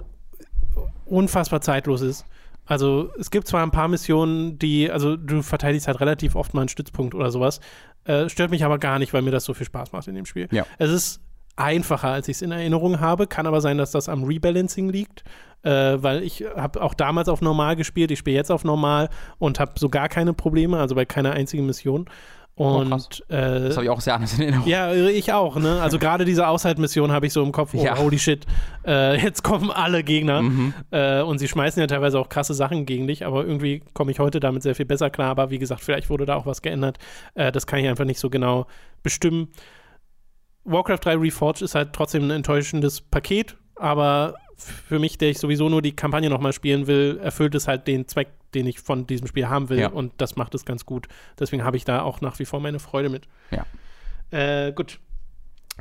[1.06, 2.26] unfassbar zeitlos ist.
[2.66, 6.62] Also es gibt zwar ein paar Missionen, die, also du verteidigst halt relativ oft mal
[6.62, 7.60] einen Stützpunkt oder sowas,
[8.06, 10.26] äh, stört mich aber gar nicht, weil mir das so viel Spaß macht in dem
[10.26, 10.48] Spiel.
[10.52, 10.66] Ja.
[10.78, 11.22] Es ist
[11.56, 13.28] einfacher, als ich es in Erinnerung habe.
[13.28, 15.24] Kann aber sein, dass das am Rebalancing liegt,
[15.64, 18.12] äh, weil ich habe auch damals auf normal gespielt.
[18.12, 21.66] Ich spiele jetzt auf normal und habe so gar keine Probleme, also bei keiner einzigen
[21.66, 22.06] Mission.
[22.58, 24.68] Oh, und oh, äh, das habe ich auch sehr anders in Erinnerung.
[24.68, 25.58] Ja, ich auch.
[25.58, 25.82] Ne?
[25.82, 27.74] Also gerade diese Aushaltmission habe ich so im Kopf.
[27.74, 27.98] Oh, ja.
[27.98, 28.46] holy shit!
[28.88, 30.74] Äh, jetzt kommen alle Gegner mhm.
[30.92, 33.26] äh, und sie schmeißen ja teilweise auch krasse Sachen gegen dich.
[33.26, 35.32] Aber irgendwie komme ich heute damit sehr viel besser klar.
[35.32, 36.98] Aber wie gesagt, vielleicht wurde da auch was geändert.
[37.34, 38.68] Äh, das kann ich einfach nicht so genau
[39.04, 39.50] bestimmen.
[40.64, 45.70] Warcraft 3 Reforged ist halt trotzdem ein enttäuschendes Paket, aber für mich, der ich sowieso
[45.70, 49.28] nur die Kampagne nochmal spielen will, erfüllt es halt den Zweck, den ich von diesem
[49.28, 49.80] Spiel haben will.
[49.80, 49.90] Ja.
[49.90, 51.08] Und das macht es ganz gut.
[51.40, 53.28] Deswegen habe ich da auch nach wie vor meine Freude mit.
[53.52, 53.66] Ja.
[54.32, 55.00] Äh, gut.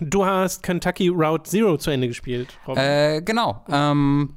[0.00, 2.58] Du hast Kentucky Route Zero zu Ende gespielt.
[2.66, 3.64] Äh, genau.
[3.70, 4.34] Ähm,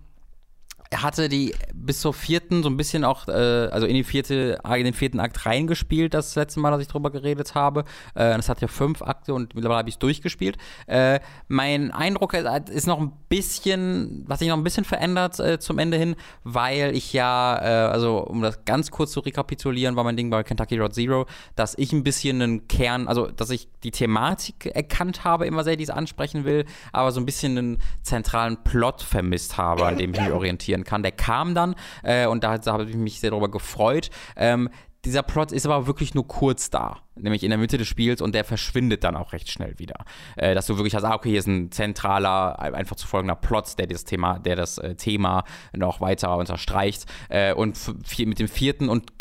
[0.95, 4.83] hatte die bis zur vierten so ein bisschen auch, äh, also in die vierte, in
[4.83, 7.81] den vierten Akt reingespielt, das letzte Mal, dass ich drüber geredet habe.
[8.15, 10.57] Äh, das hat ja fünf Akte und mittlerweile habe ich es durchgespielt.
[10.87, 15.79] Äh, mein Eindruck ist noch ein bisschen, was sich noch ein bisschen verändert äh, zum
[15.79, 20.17] Ende hin, weil ich ja, äh, also um das ganz kurz zu rekapitulieren, war mein
[20.17, 23.91] Ding bei Kentucky Road Zero, dass ich ein bisschen einen Kern, also dass ich die
[23.91, 28.63] Thematik erkannt habe, immer sehr, die es ansprechen will, aber so ein bisschen einen zentralen
[28.63, 30.31] Plot vermisst habe, an dem ich mich
[30.77, 31.03] orientieren kann.
[31.03, 34.09] Der kam dann äh, und da, da habe ich mich sehr darüber gefreut.
[34.35, 34.69] Ähm,
[35.07, 38.35] dieser Plot ist aber wirklich nur kurz da, nämlich in der Mitte des Spiels und
[38.35, 40.03] der verschwindet dann auch recht schnell wieder.
[40.35, 43.79] Äh, dass du wirklich hast, ah, okay, hier ist ein zentraler, einfach zu folgender Plot,
[43.79, 47.05] der das Thema, der das äh, Thema noch weiter unterstreicht.
[47.29, 47.79] Äh, und
[48.17, 49.13] mit dem vierten und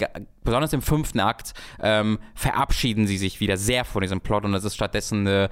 [0.43, 4.65] besonders im fünften Akt ähm, verabschieden sie sich wieder sehr von diesem Plot und es
[4.65, 5.51] ist stattdessen eine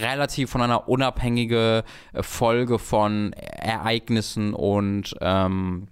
[0.00, 5.86] relativ voneinander unabhängige äh, Folge von Ereignissen und ähm,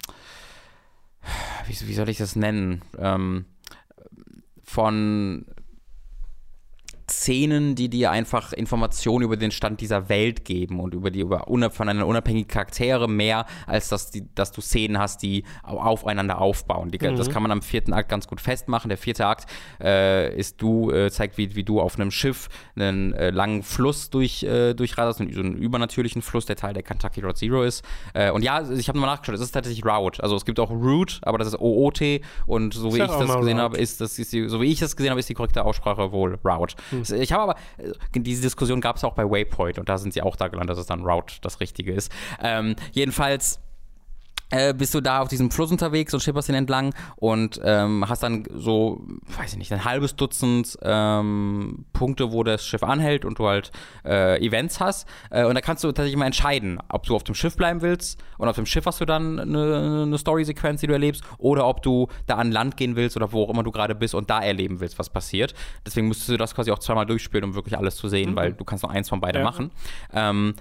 [1.67, 2.83] wie, wie soll ich das nennen?
[2.99, 3.45] Ähm,
[4.71, 5.45] von
[7.11, 11.47] Szenen, die dir einfach Informationen über den Stand dieser Welt geben und über die über
[11.71, 16.91] voneinander unabhängige Charaktere mehr, als dass, die, dass du Szenen hast, die aufeinander aufbauen.
[16.91, 17.17] Die, mhm.
[17.17, 18.89] Das kann man am vierten Akt ganz gut festmachen.
[18.89, 19.47] Der vierte Akt
[19.81, 24.11] äh, ist du, äh, zeigt, wie, wie du auf einem Schiff einen äh, langen Fluss
[24.11, 27.85] durch, äh, durchraderst, so einen übernatürlichen Fluss, der Teil der Kentucky Road Zero ist.
[28.15, 30.23] Äh, und ja, ich habe nochmal nachgeschaut, es ist tatsächlich Route.
[30.23, 33.59] Also es gibt auch Route, aber das ist OOT und so wie ich das gesehen
[33.59, 36.13] habe, ist das ist die, so wie ich das gesehen habe, ist die korrekte Aussprache
[36.13, 36.77] wohl Route.
[36.91, 37.00] Mhm.
[37.09, 40.23] Ich habe aber, äh, diese Diskussion gab es auch bei Waypoint und da sind sie
[40.23, 42.13] auch da gelandet, dass es dann Route das Richtige ist.
[42.43, 43.61] Ähm, jedenfalls
[44.51, 48.23] äh, bist du da auf diesem Fluss unterwegs und schipperst ihn entlang und ähm, hast
[48.23, 49.01] dann so,
[49.39, 53.71] weiß ich nicht, ein halbes Dutzend ähm, Punkte, wo das Schiff anhält und du halt
[54.05, 55.09] äh, Events hast.
[55.31, 58.23] Äh, und da kannst du tatsächlich mal entscheiden, ob du auf dem Schiff bleiben willst
[58.39, 61.83] und auf dem Schiff hast du dann eine, eine Story-Sequenz, die du erlebst, oder ob
[61.83, 64.41] du da an Land gehen willst oder wo auch immer du gerade bist und da
[64.41, 65.55] erleben willst, was passiert.
[65.87, 68.37] Deswegen müsstest du das quasi auch zweimal durchspielen, um wirklich alles zu sehen, mhm.
[68.37, 69.45] weil du kannst nur eins von beiden ja.
[69.45, 69.71] machen.
[70.13, 70.55] Ähm,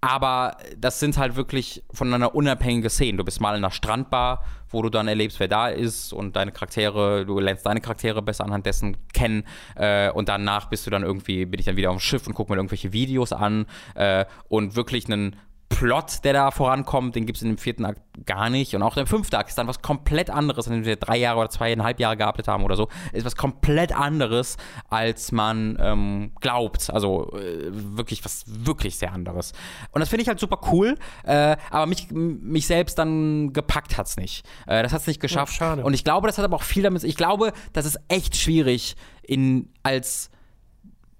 [0.00, 3.18] aber das sind halt wirklich voneinander unabhängige Szenen.
[3.18, 6.52] Du bist mal in einer Strandbar, wo du dann erlebst, wer da ist und deine
[6.52, 9.44] Charaktere, du lernst deine Charaktere besser anhand dessen kennen.
[9.74, 12.34] Äh, und danach bist du dann irgendwie, bin ich dann wieder auf dem Schiff und
[12.34, 15.36] gucke mir irgendwelche Videos an äh, und wirklich einen
[15.68, 18.74] Plot, der da vorankommt, den gibt es in dem vierten Akt gar nicht.
[18.74, 21.50] Und auch der fünfte Akt ist dann was komplett anderes, wenn wir drei Jahre oder
[21.50, 24.56] zweieinhalb Jahre gearbeitet haben oder so, ist was komplett anderes,
[24.88, 26.90] als man ähm, glaubt.
[26.90, 29.52] Also äh, wirklich was wirklich sehr anderes.
[29.90, 30.94] Und das finde ich halt super cool,
[31.24, 34.46] äh, aber mich, mich selbst dann gepackt hat es nicht.
[34.66, 35.54] Äh, das hat es nicht geschafft.
[35.56, 35.84] Oh, schade.
[35.84, 38.96] Und ich glaube, das hat aber auch viel damit, ich glaube, das ist echt schwierig
[39.22, 40.30] in als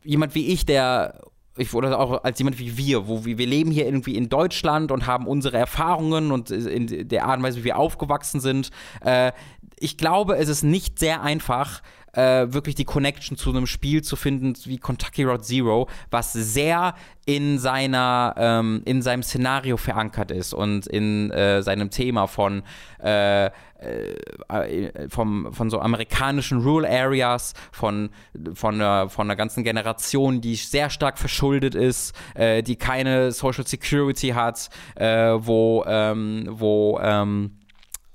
[0.02, 1.20] jemand wie ich, der
[1.56, 4.90] ich, oder auch als jemand wie wir, wo wir, wir leben hier irgendwie in Deutschland
[4.92, 8.70] und haben unsere Erfahrungen und in der Art und Weise, wie wir aufgewachsen sind.
[9.04, 9.32] Äh,
[9.78, 11.82] ich glaube, es ist nicht sehr einfach,
[12.16, 16.94] äh, wirklich die Connection zu einem Spiel zu finden wie Kentucky Road Zero, was sehr
[17.26, 22.62] in seiner ähm, in seinem Szenario verankert ist und in äh, seinem Thema von
[23.02, 28.10] äh, äh, vom, von so amerikanischen Rural Areas, von,
[28.54, 33.66] von, einer, von einer ganzen Generation, die sehr stark verschuldet ist, äh, die keine Social
[33.66, 37.55] Security hat, äh, wo, ähm, wo ähm,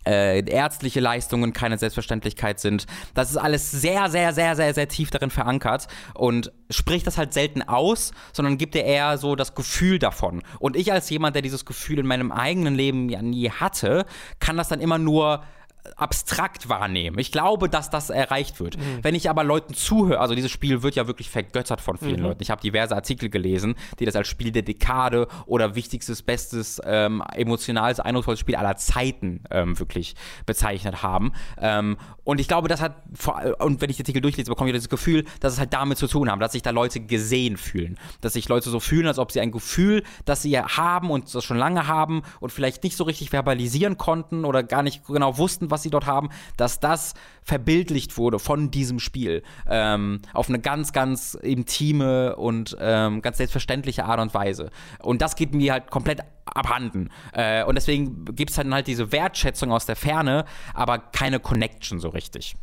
[0.05, 2.85] äh, ärztliche Leistungen keine Selbstverständlichkeit sind.
[3.13, 7.33] Das ist alles sehr, sehr, sehr, sehr, sehr tief darin verankert und spricht das halt
[7.33, 10.41] selten aus, sondern gibt dir eher so das Gefühl davon.
[10.59, 14.05] Und ich als jemand, der dieses Gefühl in meinem eigenen Leben ja nie hatte,
[14.39, 15.43] kann das dann immer nur
[15.95, 17.17] abstrakt wahrnehmen.
[17.19, 18.77] Ich glaube, dass das erreicht wird.
[18.77, 18.99] Mhm.
[19.01, 22.27] Wenn ich aber Leuten zuhöre, also dieses Spiel wird ja wirklich vergöttert von vielen mhm.
[22.27, 22.43] Leuten.
[22.43, 27.23] Ich habe diverse Artikel gelesen, die das als Spiel der Dekade oder wichtigstes, bestes, ähm,
[27.33, 31.33] emotionales, eindrucksvolles Spiel aller Zeiten ähm, wirklich bezeichnet haben.
[31.59, 32.95] Ähm, und ich glaube, das hat,
[33.59, 36.07] und wenn ich die Artikel durchlese, bekomme ich das Gefühl, dass es halt damit zu
[36.07, 37.97] tun haben, dass sich da Leute gesehen fühlen.
[38.21, 41.43] Dass sich Leute so fühlen, als ob sie ein Gefühl, das sie haben und das
[41.43, 45.70] schon lange haben und vielleicht nicht so richtig verbalisieren konnten oder gar nicht genau wussten,
[45.71, 49.43] was sie dort haben, dass das verbildlicht wurde von diesem Spiel.
[49.69, 54.69] Ähm, auf eine ganz, ganz intime und ähm, ganz selbstverständliche Art und Weise.
[54.99, 57.09] Und das geht mir halt komplett abhanden.
[57.33, 61.99] Äh, und deswegen gibt es dann halt diese Wertschätzung aus der Ferne, aber keine Connection
[61.99, 62.55] so richtig.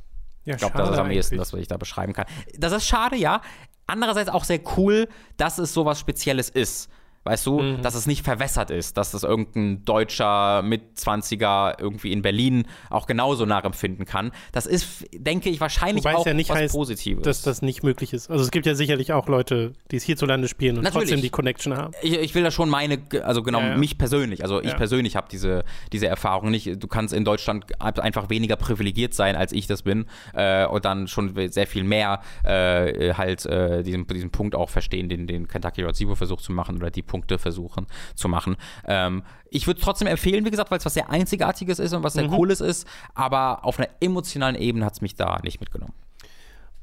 [0.44, 2.26] Ja, ich glaube, das ist am ehesten das, was ich da beschreiben kann.
[2.56, 3.43] Das ist schade, ja.
[3.86, 6.90] Andererseits auch sehr cool, dass es sowas Spezielles ist.
[7.29, 7.83] Weißt du, mhm.
[7.83, 13.45] dass es nicht verwässert ist, dass es irgendein deutscher Mitzwanziger irgendwie in Berlin auch genauso
[13.45, 14.33] nachempfinden kann.
[14.53, 17.23] Das ist, denke ich, wahrscheinlich Wobei auch ja nicht was heißt, Positives.
[17.25, 18.31] Dass das nicht möglich ist.
[18.31, 21.11] Also es gibt ja sicherlich auch Leute, die es hierzulande spielen und Natürlich.
[21.11, 21.93] trotzdem die Connection haben.
[22.01, 23.77] Ich, ich, will da schon meine, also genau ja, ja.
[23.77, 26.83] mich persönlich, also ich persönlich habe diese, diese Erfahrung nicht.
[26.83, 31.09] Du kannst in Deutschland einfach weniger privilegiert sein, als ich das bin äh, und dann
[31.09, 35.83] schon sehr viel mehr äh, halt äh, diesen, diesen Punkt auch verstehen, den, den Kentucky
[35.83, 38.57] Road Zero versucht zu machen oder die Punkte versuchen zu machen.
[38.86, 42.15] Ähm, ich würde trotzdem empfehlen, wie gesagt, weil es was sehr Einzigartiges ist und was
[42.15, 42.32] sehr mhm.
[42.32, 45.95] Cooles ist, aber auf einer emotionalen Ebene hat es mich da nicht mitgenommen.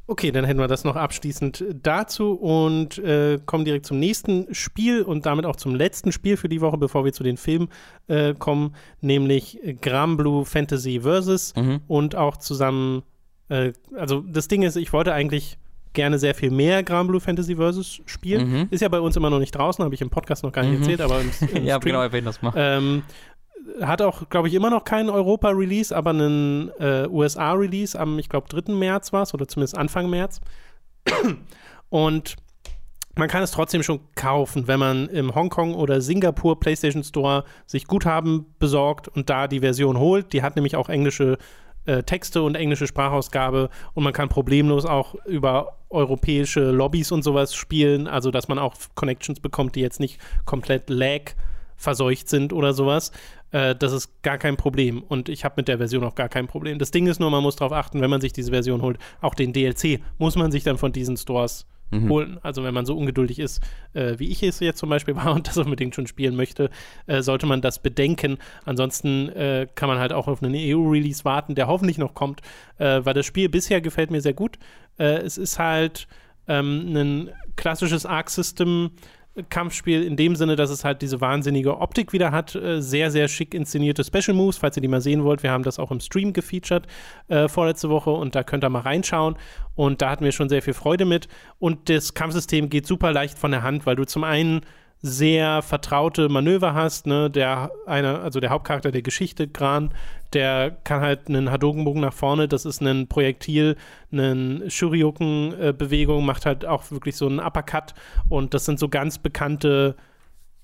[0.08, 5.02] Okay, dann hätten wir das noch abschließend dazu und äh, kommen direkt zum nächsten Spiel
[5.02, 7.70] und damit auch zum letzten Spiel für die Woche, bevor wir zu den Filmen
[8.08, 11.82] äh, kommen, nämlich Gram Blue Fantasy Versus mhm.
[11.88, 13.02] und auch zusammen,
[13.50, 15.58] äh, also das Ding ist, ich wollte eigentlich
[15.96, 18.52] gerne sehr viel mehr Gran Blue Fantasy Versus spielen.
[18.52, 18.68] Mhm.
[18.70, 20.76] Ist ja bei uns immer noch nicht draußen, habe ich im Podcast noch gar nicht
[20.76, 20.82] mhm.
[20.82, 22.54] erzählt, aber im, im Ja, genau, erwähnen das mal.
[22.56, 23.04] Ähm,
[23.82, 28.48] hat auch, glaube ich, immer noch keinen Europa-Release, aber einen äh, USA-Release am, ich glaube,
[28.48, 28.74] 3.
[28.74, 30.42] März war es, oder zumindest Anfang März.
[31.90, 32.36] Und
[33.18, 37.88] man kann es trotzdem schon kaufen, wenn man im Hongkong oder Singapur PlayStation Store sich
[37.88, 40.34] Guthaben besorgt und da die Version holt.
[40.34, 41.38] Die hat nämlich auch englische
[41.86, 47.56] äh, Texte und englische Sprachausgabe und man kann problemlos auch über europäische Lobbys und sowas
[47.56, 51.32] spielen, also dass man auch Connections bekommt, die jetzt nicht komplett lag
[51.78, 53.12] verseucht sind oder sowas.
[53.52, 56.48] Äh, das ist gar kein Problem und ich habe mit der Version auch gar kein
[56.48, 56.80] Problem.
[56.80, 59.34] Das Ding ist nur, man muss darauf achten, wenn man sich diese Version holt, auch
[59.34, 62.10] den DLC muss man sich dann von diesen Stores mhm.
[62.10, 62.40] holen.
[62.42, 63.62] Also wenn man so ungeduldig ist,
[63.94, 66.70] äh, wie ich es jetzt zum Beispiel war und das unbedingt schon spielen möchte,
[67.08, 68.38] äh, sollte man das bedenken.
[68.66, 72.42] Ansonsten äh, kann man halt auch auf einen EU-Release warten, der hoffentlich noch kommt,
[72.78, 74.58] äh, weil das Spiel bisher gefällt mir sehr gut.
[74.98, 76.08] Äh, es ist halt
[76.48, 78.92] ähm, ein klassisches Arc-System,
[79.50, 82.56] Kampfspiel in dem Sinne, dass es halt diese wahnsinnige Optik wieder hat.
[82.56, 85.44] Äh, sehr, sehr schick inszenierte Special Moves, falls ihr die mal sehen wollt.
[85.44, 86.88] Wir haben das auch im Stream gefeatured
[87.28, 89.36] äh, vorletzte Woche und da könnt ihr mal reinschauen.
[89.76, 91.28] Und da hatten wir schon sehr viel Freude mit.
[91.60, 94.62] Und das Kampfsystem geht super leicht von der Hand, weil du zum einen
[95.02, 97.06] sehr vertraute Manöver hast.
[97.06, 97.30] Ne?
[97.30, 99.94] Der eine, also der Hauptcharakter der Geschichte, Gran,
[100.36, 103.78] der kann halt einen Hadogenbogen nach vorne, das ist ein Projektil,
[104.12, 107.94] eine Shurioken-Bewegung, macht halt auch wirklich so einen Uppercut
[108.30, 109.96] und das sind so ganz bekannte,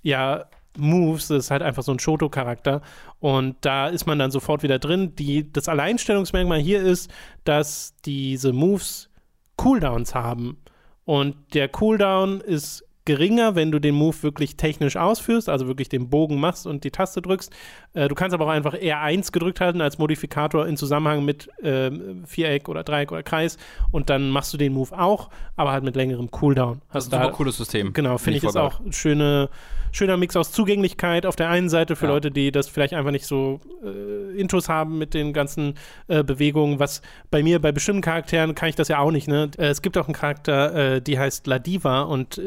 [0.03, 0.45] ja,
[0.77, 2.81] Moves, das ist halt einfach so ein Shoto-Charakter.
[3.19, 5.15] Und da ist man dann sofort wieder drin.
[5.18, 7.11] Die, das Alleinstellungsmerkmal hier ist,
[7.43, 9.10] dass diese Moves
[9.57, 10.61] Cooldowns haben.
[11.03, 16.09] Und der Cooldown ist geringer, wenn du den Move wirklich technisch ausführst, also wirklich den
[16.09, 17.51] Bogen machst und die Taste drückst.
[17.93, 21.91] Äh, du kannst aber auch einfach R1 gedrückt halten als Modifikator in Zusammenhang mit äh,
[22.25, 23.57] Viereck oder Dreieck oder Kreis
[23.91, 26.81] und dann machst du den Move auch, aber halt mit längerem Cooldown.
[26.93, 27.91] das ist ein super cooles System.
[27.91, 29.49] Genau, finde ich, ist auch schöne,
[29.91, 32.13] schöner Mix aus Zugänglichkeit auf der einen Seite für ja.
[32.13, 35.73] Leute, die das vielleicht einfach nicht so äh, Intus haben mit den ganzen
[36.07, 39.27] äh, Bewegungen, was bei mir bei bestimmten Charakteren kann ich das ja auch nicht.
[39.27, 39.51] Ne?
[39.57, 42.39] Äh, es gibt auch einen Charakter, äh, die heißt Ladiva und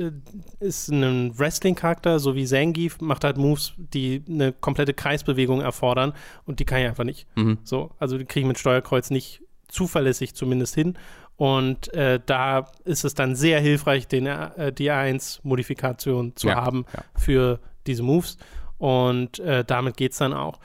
[0.60, 6.12] ist ein Wrestling-Charakter, so wie Zangief, macht halt Moves, die eine komplette Kreisbewegung erfordern
[6.44, 7.26] und die kann ich einfach nicht.
[7.36, 7.59] Mhm.
[7.64, 10.97] So, also die kriege ich mit Steuerkreuz nicht zuverlässig zumindest hin.
[11.36, 16.86] Und äh, da ist es dann sehr hilfreich, den, äh, die R1-Modifikation zu Ja, haben
[16.94, 17.02] ja.
[17.16, 18.39] für diese Moves.
[18.78, 20.60] Und äh, damit geht es dann auch.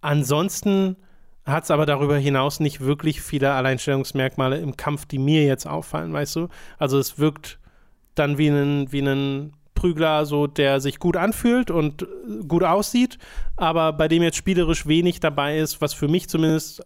[0.00, 0.96] Ansonsten
[1.44, 6.12] hat es aber darüber hinaus nicht wirklich viele Alleinstellungsmerkmale im Kampf, die mir jetzt auffallen,
[6.12, 6.48] weißt du?
[6.78, 7.58] Also es wirkt
[8.14, 12.06] dann wie ein, wie ein Prügler, so der sich gut anfühlt und äh,
[12.46, 13.18] gut aussieht,
[13.56, 16.82] aber bei dem jetzt spielerisch wenig dabei ist, was für mich zumindest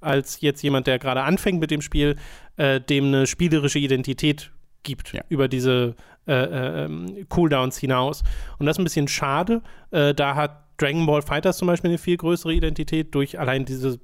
[0.00, 2.16] als jetzt jemand, der gerade anfängt mit dem Spiel,
[2.56, 4.50] äh, dem eine spielerische Identität
[4.82, 5.22] gibt Ja.
[5.28, 5.94] über diese
[6.28, 8.22] äh, äh, ähm, Cooldowns hinaus.
[8.58, 9.62] Und das ist ein bisschen schade.
[9.90, 13.98] Äh, da hat Dragon Ball Fighters zum Beispiel eine viel größere Identität durch allein diese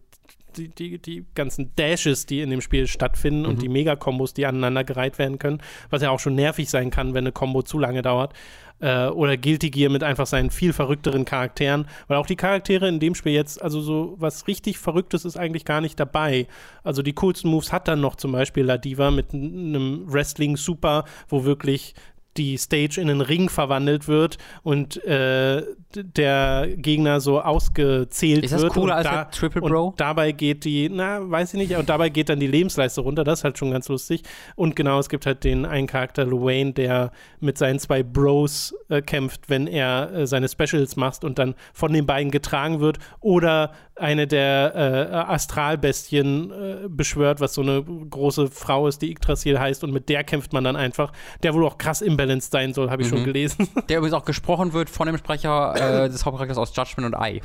[0.56, 5.18] die, die, die ganzen Dashes, die in dem Spiel stattfinden und die Mega-Kombos, die aneinandergereiht
[5.18, 5.60] werden können,
[5.90, 8.32] was ja auch schon nervig sein kann, wenn eine Combo zu lange dauert.
[8.80, 12.98] Äh, oder Guilty Gear mit einfach seinen viel verrückteren Charakteren, weil auch die Charaktere in
[12.98, 16.48] dem Spiel jetzt, also so was richtig Verrücktes ist eigentlich gar nicht dabei.
[16.82, 21.44] Also die coolsten Moves hat dann noch zum Beispiel Ladiva mit n- einem Wrestling-Super, wo
[21.44, 21.94] wirklich
[22.36, 25.62] die Stage in einen Ring verwandelt wird und äh,
[25.94, 28.72] der Gegner so ausgezählt Ist das wird.
[28.72, 29.88] cooler und als der Triple Bro?
[29.88, 33.24] Und dabei geht die, na, weiß ich nicht, und dabei geht dann die Lebensleiste runter.
[33.24, 34.22] Das ist halt schon ganz lustig.
[34.56, 39.02] Und genau, es gibt halt den einen Charakter, Luane, der mit seinen zwei Bros äh,
[39.02, 42.98] kämpft, wenn er äh, seine Specials macht und dann von den beiden getragen wird.
[43.20, 49.58] Oder eine der äh, Astralbestien äh, beschwört, was so eine große Frau ist, die Yggdrasil
[49.58, 51.12] heißt, und mit der kämpft man dann einfach.
[51.42, 53.24] Der wohl auch krass imbalanced sein soll, habe ich schon Mhm.
[53.24, 53.68] gelesen.
[53.88, 57.42] Der übrigens auch gesprochen wird von dem Sprecher äh, des Hauptcharakters aus Judgment und I.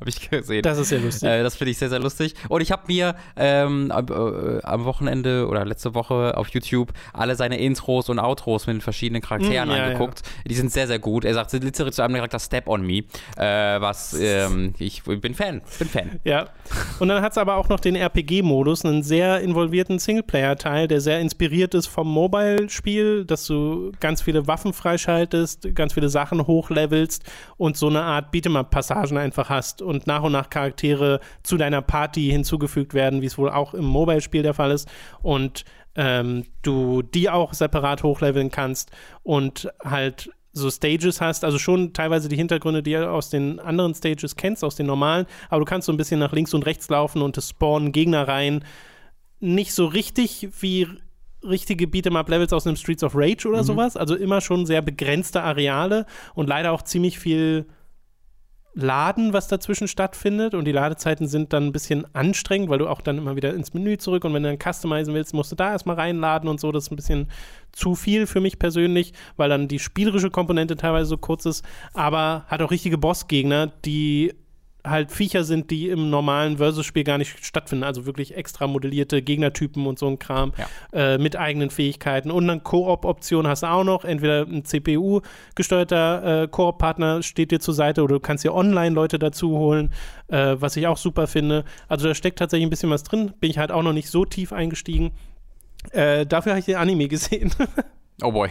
[0.00, 0.62] Habe ich gesehen.
[0.62, 1.28] Das ist ja lustig.
[1.28, 2.34] Äh, das finde ich sehr, sehr lustig.
[2.48, 7.36] Und ich habe mir ähm, ab, äh, am Wochenende oder letzte Woche auf YouTube alle
[7.36, 10.22] seine Intros und Outros mit den verschiedenen Charakteren Mm, ja, angeguckt.
[10.46, 11.24] Die sind sehr, sehr gut.
[11.24, 13.02] Er sagt literally zu einem Charakter Step on Me.
[13.36, 15.60] Äh, was ähm, ich bin Fan.
[15.78, 16.20] Bin Fan.
[16.24, 16.48] Ja.
[16.98, 21.20] Und dann hat es aber auch noch den RPG-Modus, einen sehr involvierten Singleplayer-Teil, der sehr
[21.20, 27.24] inspiriert ist vom Mobile-Spiel, dass du ganz viele Waffen freischaltest, ganz viele Sachen hochlevelst
[27.56, 32.28] und so eine Art Beat'em-up-Passagen einfach hast und nach und nach Charaktere zu deiner Party
[32.30, 34.88] hinzugefügt werden, wie es wohl auch im Mobile-Spiel der Fall ist.
[35.20, 35.64] Und
[35.96, 38.92] ähm, du die auch separat hochleveln kannst
[39.24, 43.94] und halt so Stages hast, also schon teilweise die Hintergründe, die du aus den anderen
[43.94, 46.88] Stages kennst, aus den normalen, aber du kannst so ein bisschen nach links und rechts
[46.88, 48.64] laufen und es spawnen Gegner rein.
[49.38, 50.88] Nicht so richtig wie
[51.42, 56.04] richtige Beat'em-up-Levels aus einem Streets of Rage oder sowas, also immer schon sehr begrenzte Areale
[56.34, 57.66] und leider auch ziemlich viel
[58.74, 63.00] Laden, was dazwischen stattfindet und die Ladezeiten sind dann ein bisschen anstrengend, weil du auch
[63.00, 65.72] dann immer wieder ins Menü zurück und wenn du dann customizen willst, musst du da
[65.72, 66.70] erstmal reinladen und so.
[66.70, 67.28] Das ist ein bisschen
[67.72, 71.64] zu viel für mich persönlich, weil dann die spielerische Komponente teilweise so kurz ist,
[71.94, 74.34] aber hat auch richtige Bossgegner, die
[74.84, 77.84] halt Viecher sind, die im normalen Versus-Spiel gar nicht stattfinden.
[77.84, 81.14] Also wirklich extra modellierte Gegnertypen und so ein Kram Ja.
[81.14, 82.30] äh, mit eigenen Fähigkeiten.
[82.30, 84.04] Und dann Koop-Option hast du auch noch.
[84.04, 89.18] Entweder ein CPU-gesteuerter äh, Koop-Partner steht dir zur Seite oder du kannst dir online Leute
[89.18, 89.92] dazu holen,
[90.28, 91.64] äh, was ich auch super finde.
[91.88, 93.32] Also da steckt tatsächlich ein bisschen was drin.
[93.40, 95.12] Bin ich halt auch noch nicht so tief eingestiegen.
[95.92, 97.52] Äh, dafür habe ich den Anime gesehen.
[98.22, 98.48] Oh boy.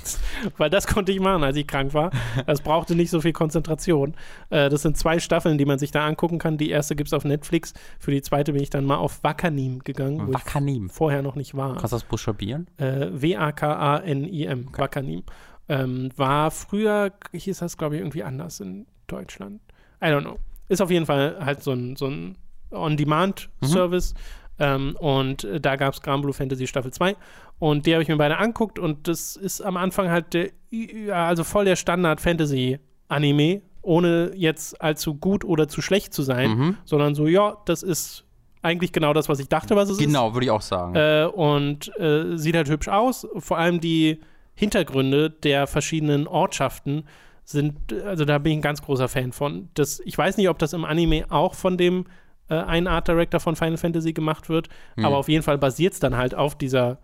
[0.56, 2.10] Weil das konnte ich machen, als ich krank war.
[2.46, 4.14] Das brauchte nicht so viel Konzentration.
[4.50, 6.58] Äh, das sind zwei Staffeln, die man sich da angucken kann.
[6.58, 7.72] Die erste gibt es auf Netflix.
[7.98, 10.86] Für die zweite bin ich dann mal auf Wakanim gegangen, wo Wakanim.
[10.86, 11.76] ich vorher noch nicht war.
[11.76, 12.66] Kannst du das buchstabieren?
[12.76, 15.22] Äh, W-A-K-A-N-I-M, Wakanim.
[15.68, 19.60] Ähm, war früher, hieß das glaube ich irgendwie anders in Deutschland.
[20.02, 20.38] I don't know.
[20.68, 22.36] Ist auf jeden Fall halt so ein, so ein
[22.70, 24.14] On-Demand-Service.
[24.58, 27.14] Ähm, und äh, da gab es Grand Blue Fantasy Staffel 2.
[27.58, 28.78] Und die habe ich mir beide anguckt.
[28.78, 30.50] Und das ist am Anfang halt der,
[31.14, 36.76] also voll der Standard-Fantasy-Anime, ohne jetzt allzu gut oder zu schlecht zu sein, Mhm.
[36.84, 38.24] sondern so, ja, das ist
[38.62, 40.04] eigentlich genau das, was ich dachte, was es ist.
[40.04, 40.94] Genau, würde ich auch sagen.
[40.96, 43.26] Äh, und äh, sieht halt hübsch aus.
[43.38, 44.20] Vor allem die
[44.54, 47.04] Hintergründe der verschiedenen Ortschaften
[47.44, 49.68] sind, also da bin ich ein ganz großer Fan von.
[49.74, 52.06] Das, ich weiß nicht, ob das im Anime auch von dem
[52.48, 55.04] äh, einen Art Director von Final Fantasy gemacht wird, Hm.
[55.04, 56.98] aber auf jeden Fall basiert es dann halt auf dieser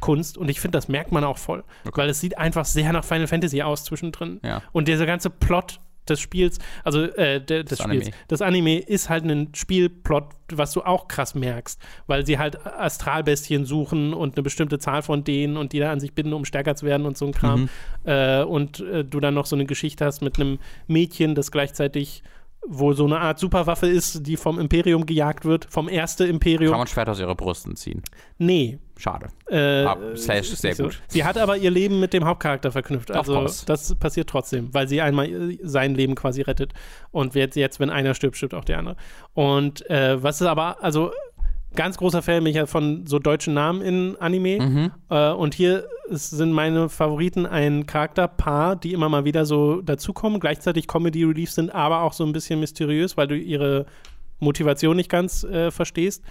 [0.00, 1.64] Kunst und ich finde, das merkt man auch voll,
[1.94, 4.40] weil es sieht einfach sehr nach Final Fantasy aus zwischendrin.
[4.44, 4.60] Ja.
[4.72, 8.16] Und dieser ganze Plot des Spiels, also äh, de, des Das Spiels, Anime.
[8.28, 13.64] das Anime ist halt ein Spielplot, was du auch krass merkst, weil sie halt Astralbestien
[13.64, 16.76] suchen und eine bestimmte Zahl von denen und die da an sich binden, um stärker
[16.76, 17.62] zu werden und so ein Kram.
[17.62, 17.68] Mhm.
[18.04, 22.22] Äh, und äh, du dann noch so eine Geschichte hast mit einem Mädchen, das gleichzeitig
[22.68, 26.70] wo so eine Art Superwaffe ist, die vom Imperium gejagt wird, vom erste Imperium.
[26.72, 28.02] Kann man Schwert aus ihrer Brüsten ziehen.
[28.38, 28.78] Nee.
[28.96, 29.26] Schade.
[29.50, 30.84] Äh, Ah, slash sehr so.
[30.84, 31.02] gut.
[31.08, 33.10] Sie hat aber ihr Leben mit dem Hauptcharakter verknüpft.
[33.10, 36.72] Also das passiert trotzdem, weil sie einmal äh, sein Leben quasi rettet.
[37.10, 38.96] Und jetzt, jetzt wenn einer stirbt, stirbt auch der andere.
[39.32, 41.10] Und äh, was ist aber, also
[41.76, 44.60] ganz großer Fan bin ich ja von so deutschen Namen in Anime.
[44.60, 44.90] Mhm.
[45.10, 50.40] Äh, und hier ist- sind meine Favoriten ein Charakterpaar, die immer mal wieder so dazukommen,
[50.40, 53.86] gleichzeitig Comedy Relief sind, aber auch so ein bisschen mysteriös, weil du ihre
[54.40, 56.22] Motivation nicht ganz äh, verstehst.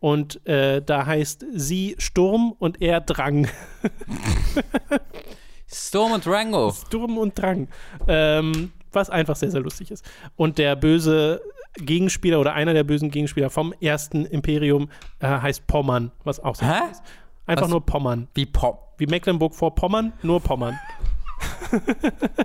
[0.00, 3.48] Und äh, da heißt sie Sturm und er Drang.
[5.72, 6.72] Storm und Rango.
[6.72, 7.68] Sturm und Drang.
[8.08, 10.04] Ähm, was einfach sehr, sehr lustig ist.
[10.36, 11.40] Und der böse
[11.74, 14.88] Gegenspieler oder einer der bösen Gegenspieler vom ersten Imperium
[15.20, 16.90] äh, heißt Pommern, was auch sehr Hä?
[16.90, 17.02] ist.
[17.46, 17.70] Einfach Was?
[17.70, 18.28] nur Pommern.
[18.34, 18.94] Wie Pop.
[18.98, 20.78] Wie Mecklenburg-Vorpommern, nur Pommern.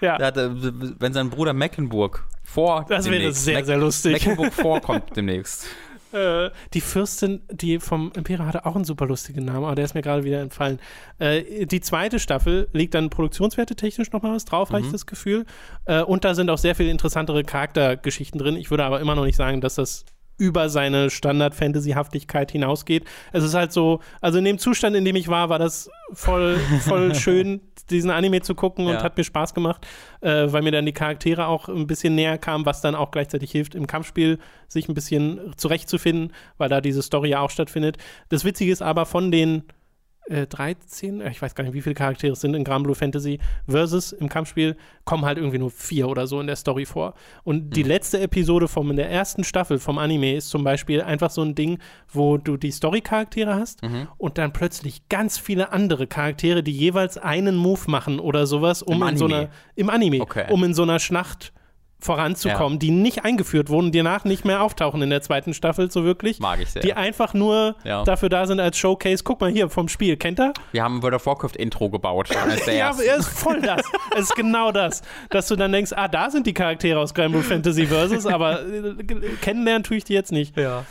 [0.00, 2.84] Ja, Ja, da- wenn sein Bruder Mecklenburg vor.
[2.88, 4.12] das wäre sehr, Meck- sehr lustig.
[4.12, 5.66] Mecklenburg vorkommt demnächst.
[6.12, 9.94] Äh, die Fürstin, die vom Imperium hatte auch einen super lustigen Namen, aber der ist
[9.94, 10.78] mir gerade wieder entfallen.
[11.18, 15.46] Äh, die zweite Staffel legt dann produktionswerte technisch nochmal was drauf, habe ich das Gefühl.
[15.84, 18.56] Äh, und da sind auch sehr viel interessantere Charaktergeschichten drin.
[18.56, 20.04] Ich würde aber immer noch nicht sagen, dass das
[20.38, 23.04] über seine Standard-Fantasy-Haftigkeit hinausgeht.
[23.32, 26.58] Es ist halt so, also in dem Zustand, in dem ich war, war das voll,
[26.80, 27.60] voll schön,
[27.90, 29.02] diesen Anime zu gucken und Ja.
[29.02, 29.86] hat mir Spaß gemacht,
[30.20, 33.50] äh, weil mir dann die Charaktere auch ein bisschen näher kamen, was dann auch gleichzeitig
[33.50, 34.38] hilft, im Kampfspiel
[34.68, 37.98] sich ein bisschen zurechtzufinden, weil da diese Story ja auch stattfindet.
[38.28, 39.62] Das Witzige ist aber von den
[40.28, 42.94] äh, 13, äh, ich weiß gar nicht, wie viele Charaktere es sind in Grand Blue
[42.94, 43.38] Fantasy
[43.68, 47.14] versus im Kampfspiel, kommen halt irgendwie nur vier oder so in der Story vor.
[47.44, 51.30] Und die letzte Episode vom, in der ersten Staffel vom Anime ist zum Beispiel einfach
[51.30, 51.78] so ein Ding,
[52.12, 53.80] wo du die Story-Charaktere hast
[54.18, 59.02] und dann plötzlich ganz viele andere Charaktere, die jeweils einen Move machen oder sowas, um
[59.02, 60.46] Im in so einer, im Anime, Okay.
[60.50, 61.52] um in so einer Schlacht
[61.98, 66.04] voranzukommen, die nicht eingeführt wurden, die danach nicht mehr auftauchen in der zweiten Staffel so
[66.04, 66.38] wirklich.
[66.40, 66.82] Mag ich sehr.
[66.82, 68.04] Die einfach nur Ja.
[68.04, 69.24] dafür da sind als Showcase.
[69.24, 70.52] Guck mal hier vom Spiel, kennt ihr?
[70.72, 72.28] Wir haben ein World of Warcraft Intro gebaut.
[72.36, 73.82] Als der Ja, er ist voll das.
[74.14, 75.02] es ist genau das.
[75.30, 78.60] Dass du dann denkst, ah, da sind die Charaktere aus Grand Blue Fantasy Versus, aber
[78.66, 78.94] äh,
[79.40, 80.56] kennenlernen tue ich die jetzt nicht.
[80.56, 80.84] Ja.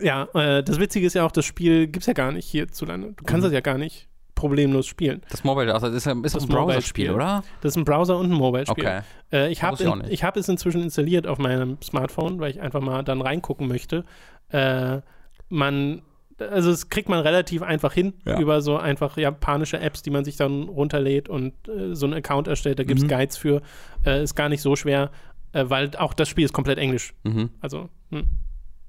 [0.00, 3.14] Ja, äh, das Witzige ist ja auch, das Spiel gibt es ja gar nicht hierzulande.
[3.16, 3.46] Du kannst Mhm.
[3.48, 4.06] das ja gar nicht
[4.38, 5.20] problemlos spielen.
[5.30, 6.48] Das Mobile, also das ist, ja- ist das ein.
[6.48, 7.42] Browser-Spiel, oder?
[7.60, 8.84] Das ist ein Browser und ein Mobile-Spiel.
[8.84, 9.00] Okay.
[9.32, 12.80] Äh, ich habe ich ich hab es inzwischen installiert auf meinem Smartphone, weil ich einfach
[12.80, 14.04] mal dann reingucken möchte.
[14.50, 15.00] Äh,
[15.48, 16.02] man,
[16.38, 18.38] also es kriegt man relativ einfach hin Ja.
[18.38, 22.46] über so einfach japanische Apps, die man sich dann runterlädt und äh, so einen Account
[22.48, 22.78] erstellt.
[22.78, 23.08] Da gibt es Mhm.
[23.10, 23.60] Guides für.
[24.06, 25.10] Äh, ist gar nicht so schwer,
[25.52, 27.12] äh, weil auch das Spiel ist komplett Englisch.
[27.24, 27.50] Mhm.
[27.60, 28.28] Also hm,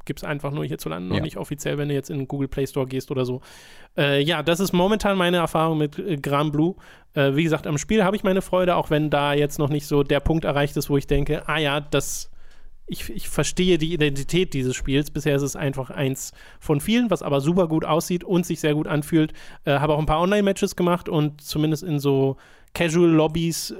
[0.09, 1.21] gibt es einfach nur hierzulande, noch Ja.
[1.21, 3.41] nicht offiziell, wenn du jetzt in den Google Play Store gehst oder so.
[3.95, 6.73] Äh, ja, das ist momentan meine Erfahrung mit äh, Grand Blue.
[7.13, 9.85] Äh, wie gesagt, am Spiel habe ich meine Freude, auch wenn da jetzt noch nicht
[9.85, 12.31] so der Punkt erreicht ist, wo ich denke, ah ja, das.
[12.91, 15.11] Ich, ich verstehe die Identität dieses Spiels.
[15.11, 18.73] Bisher ist es einfach eins von vielen, was aber super gut aussieht und sich sehr
[18.73, 19.31] gut anfühlt.
[19.63, 22.37] Äh, habe auch ein paar Online-Matches gemacht und zumindest in so
[22.73, 23.75] Casual-Lobbys äh,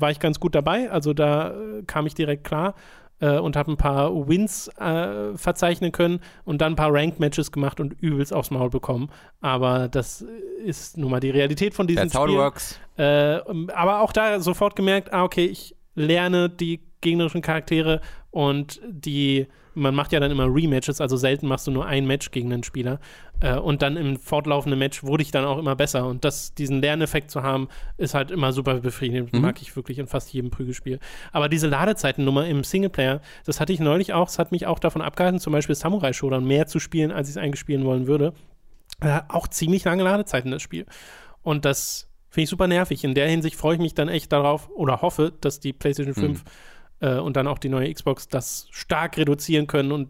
[0.00, 0.90] war ich ganz gut dabei.
[0.90, 2.74] Also da äh, kam ich direkt klar
[3.20, 7.80] äh, und habe ein paar Wins äh, verzeichnen können und dann ein paar Ranked-Matches gemacht
[7.80, 9.10] und übelst aufs Maul bekommen.
[9.40, 10.24] Aber das
[10.64, 12.38] ist nun mal die Realität von diesen That's Spielen.
[12.38, 12.80] works.
[12.96, 13.40] Äh,
[13.72, 18.00] aber auch da sofort gemerkt, ah, okay, ich lerne die gegnerischen Charaktere
[18.34, 22.32] und die, man macht ja dann immer Rematches, also selten machst du nur ein Match
[22.32, 22.98] gegen einen Spieler.
[23.38, 26.04] Äh, und dann im fortlaufenden Match wurde ich dann auch immer besser.
[26.08, 29.32] Und das, diesen Lerneffekt zu haben, ist halt immer super befriedigend.
[29.32, 29.40] Mhm.
[29.40, 30.98] Mag ich wirklich in fast jedem Prügelspiel.
[31.30, 35.00] Aber diese Ladezeitennummer im Singleplayer, das hatte ich neulich auch, es hat mich auch davon
[35.00, 38.32] abgehalten, zum Beispiel Samurai Showdown mehr zu spielen, als ich es eigentlich spielen wollen würde.
[39.00, 40.86] Äh, auch ziemlich lange Ladezeiten, das Spiel.
[41.44, 43.04] Und das finde ich super nervig.
[43.04, 46.42] In der Hinsicht freue ich mich dann echt darauf oder hoffe, dass die PlayStation 5
[47.04, 50.08] äh, und dann auch die neue Xbox das stark reduzieren können und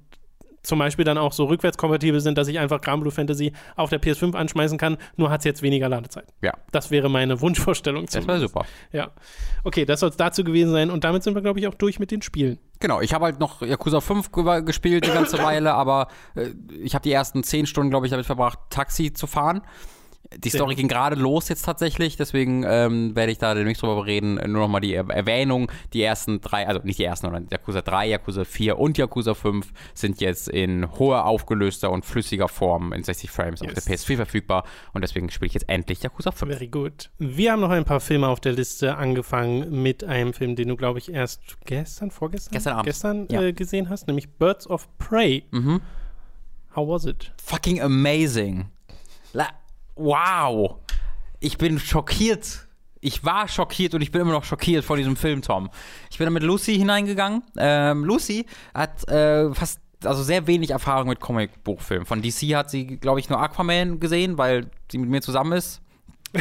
[0.63, 4.01] zum Beispiel dann auch so rückwärtskompatibel sind, dass ich einfach Grand Blue Fantasy auf der
[4.01, 6.25] PS5 anschmeißen kann, nur hat es jetzt weniger Ladezeit.
[6.41, 8.07] Ja, Das wäre meine Wunschvorstellung.
[8.07, 8.65] das wäre super.
[8.91, 9.11] Ja.
[9.63, 11.99] Okay, das soll es dazu gewesen sein und damit sind wir, glaube ich, auch durch
[11.99, 12.59] mit den Spielen.
[12.81, 16.49] Genau, ich habe halt noch Yakuza 5 ge- gespielt die ganze Weile, aber äh,
[16.83, 19.61] ich habe die ersten 10 Stunden, glaube ich, damit verbracht, Taxi zu fahren.
[20.39, 20.79] Die Story gut.
[20.79, 24.35] ging gerade los jetzt tatsächlich, deswegen ähm, werde ich da demnächst drüber reden.
[24.51, 28.09] Nur nochmal die Er Erwähnung, die ersten drei, also nicht die ersten, sondern Yakuza 3,
[28.09, 33.31] Yakuza 4 und Yakuza 5 sind jetzt in hoher, aufgelöster und flüssiger Form in 60
[33.31, 33.85] Frames auf Yes.
[33.85, 36.53] der PS4 verfügbar und deswegen spiele ich jetzt endlich Yakuza 5.
[36.53, 37.11] Very good.
[37.19, 40.77] Wir haben noch ein paar Filme auf der Liste angefangen mit einem Film, den du,
[40.77, 42.53] glaube ich, erst gestern, vorgestern?
[42.53, 42.87] Gestern Abend.
[42.87, 43.43] Gestern Ja.
[43.43, 45.45] äh, gesehen hast, nämlich Birds of Prey.
[45.53, 45.81] Mhm.
[46.75, 47.33] How was it?
[47.45, 48.65] fucking amazing.
[49.33, 49.49] La
[49.97, 50.77] wow.
[51.41, 52.67] Ich bin schockiert.
[53.01, 55.69] ich war schockiert und ich bin immer noch schockiert vor diesem Film, Tom.
[56.11, 57.43] Ich bin da mit Lucy hineingegangen.
[57.59, 62.07] Ähm, Lucy hat äh, fast also sehr wenig Erfahrung mit Comicbuchfilmen.
[62.07, 65.81] Von DC hat sie, glaube ich, nur Aquaman gesehen, weil sie mit mir zusammen ist.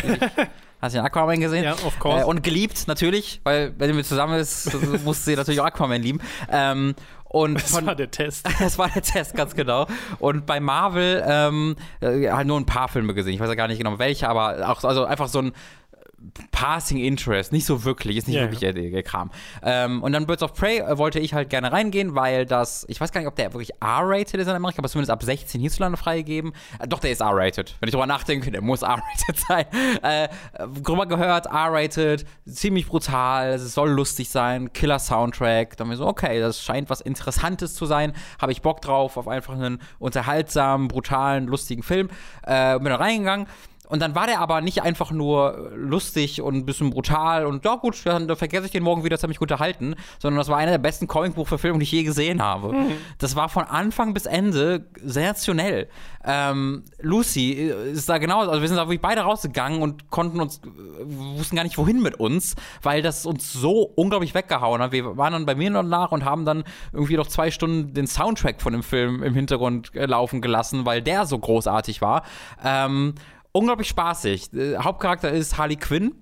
[0.82, 1.64] Hast du den Aquaman gesehen?
[1.64, 2.24] Ja, of course.
[2.24, 4.70] Äh, und geliebt, natürlich, weil wenn sie mit zusammen ist,
[5.06, 6.20] muss sie natürlich auch Aquaman lieben.
[6.50, 6.94] Ähm,
[7.34, 8.48] und das von, war der Test.
[8.60, 9.88] das war der Test, ganz genau.
[10.20, 13.34] Und bei Marvel ähm, äh, halt nur ein paar Filme gesehen.
[13.34, 15.52] Ich weiß ja gar nicht genau welche, aber auch also einfach so ein
[16.52, 19.32] Passing Interest, nicht so wirklich, ist nicht Ja, wirklich der, der Kram.
[19.62, 23.02] Ähm, und dann Birds of Prey äh, wollte ich halt gerne reingehen, weil das, ich
[23.02, 25.98] weiß gar nicht, ob der wirklich R-rated ist in Amerika, aber zumindest ab 16 hierzulande
[25.98, 26.54] freigegeben.
[26.80, 27.76] Äh, doch, der ist R-rated.
[27.80, 29.66] Wenn ich drüber nachdenke, der muss R-rated sein.
[30.02, 30.30] Äh,
[30.82, 35.76] drüber gehört, R-rated, ziemlich brutal, es soll lustig sein, Killer-Soundtrack.
[35.78, 39.28] Dann mir so, okay, das scheint was Interessantes zu sein, habe ich Bock drauf, auf
[39.28, 42.10] einfach einen unterhaltsamen, brutalen, lustigen Film.
[42.44, 43.48] Äh, bin da reingegangen.
[43.94, 47.76] Und dann war der aber nicht einfach nur lustig und ein bisschen brutal und ja
[47.76, 50.48] gut, dann da vergesse ich den morgen wieder, das hat mich gut unterhalten, sondern das
[50.49, 52.74] war einer der besten Comicbuchverfilmungen, die ich je gesehen habe.
[53.20, 55.90] Das war von Anfang bis Ende sensationell.
[56.26, 60.57] Ähm, Lucy ist da genau, also wir sind da wirklich beide rausgegangen und konnten uns,
[60.57, 60.61] äh,
[61.38, 64.91] wussten gar nicht wohin mit uns, weil das uns so unglaublich weggehauen hat.
[64.91, 66.64] Wir waren dann bei mir noch nach und haben dann
[66.94, 71.03] irgendwie noch zwei Stunden den Soundtrack von dem Film im Hintergrund äh, laufen gelassen, weil
[71.03, 72.24] der so großartig war.
[72.64, 73.14] Ähm,
[73.54, 74.54] unglaublich spaßig.
[74.54, 76.16] Äh, Hauptcharakter ist Harley Quinn.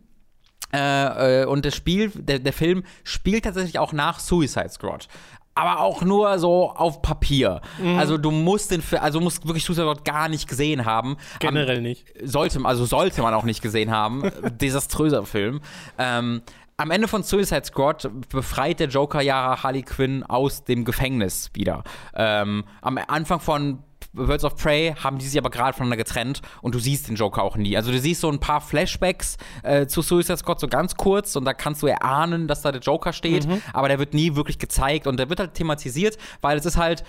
[0.73, 5.07] Äh, äh, und das Spiel, der, der Film spielt tatsächlich auch nach Suicide Squad.
[5.53, 7.59] Aber auch nur so auf Papier.
[7.97, 11.17] Also du musst den Film, also musst wirklich Suicide Squad gar nicht gesehen haben.
[11.39, 12.05] Generell Am, nicht.
[12.23, 14.31] Sollte, also sollte man auch nicht gesehen haben.
[14.61, 15.59] Desaströser Film.
[15.97, 16.41] Ähm,
[16.77, 21.83] am Ende von Suicide Squad befreit der Joker ja Harley Quinn aus dem Gefängnis wieder.
[22.15, 23.83] Ähm, am Anfang von
[24.13, 27.43] Birds of Prey haben die sich aber gerade voneinander getrennt und du siehst den Joker
[27.43, 27.77] auch nie.
[27.77, 31.45] Also du siehst so ein paar Flashbacks äh, zu Suicide Squad so ganz kurz und
[31.45, 35.07] da kannst du erahnen, dass da der Joker steht, aber der wird nie wirklich gezeigt
[35.07, 37.03] und der wird halt thematisiert, weil es ist halt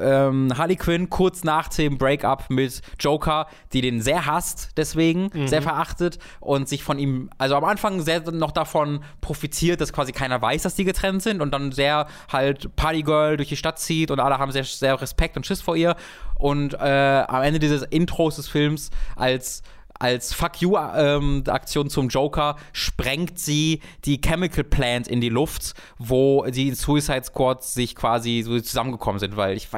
[0.00, 5.62] ähm, Harley Quinn kurz nach dem Breakup mit Joker, die den sehr hasst, deswegen sehr
[5.62, 10.40] verachtet und sich von ihm, also am Anfang sehr noch davon profitiert, dass quasi keiner
[10.40, 14.20] weiß, dass die getrennt sind und dann sehr halt Partygirl durch die Stadt zieht und
[14.20, 15.96] alle haben sehr, sehr Respekt und Schiss vor ihr.
[16.36, 19.62] Und äh, am Ende dieses Intros des Films als
[19.98, 26.74] als Fuck You-Aktion zum Joker sprengt sie die Chemical Plant in die Luft, wo die
[26.74, 29.68] Suicide Squad sich quasi so zusammengekommen sind, weil ich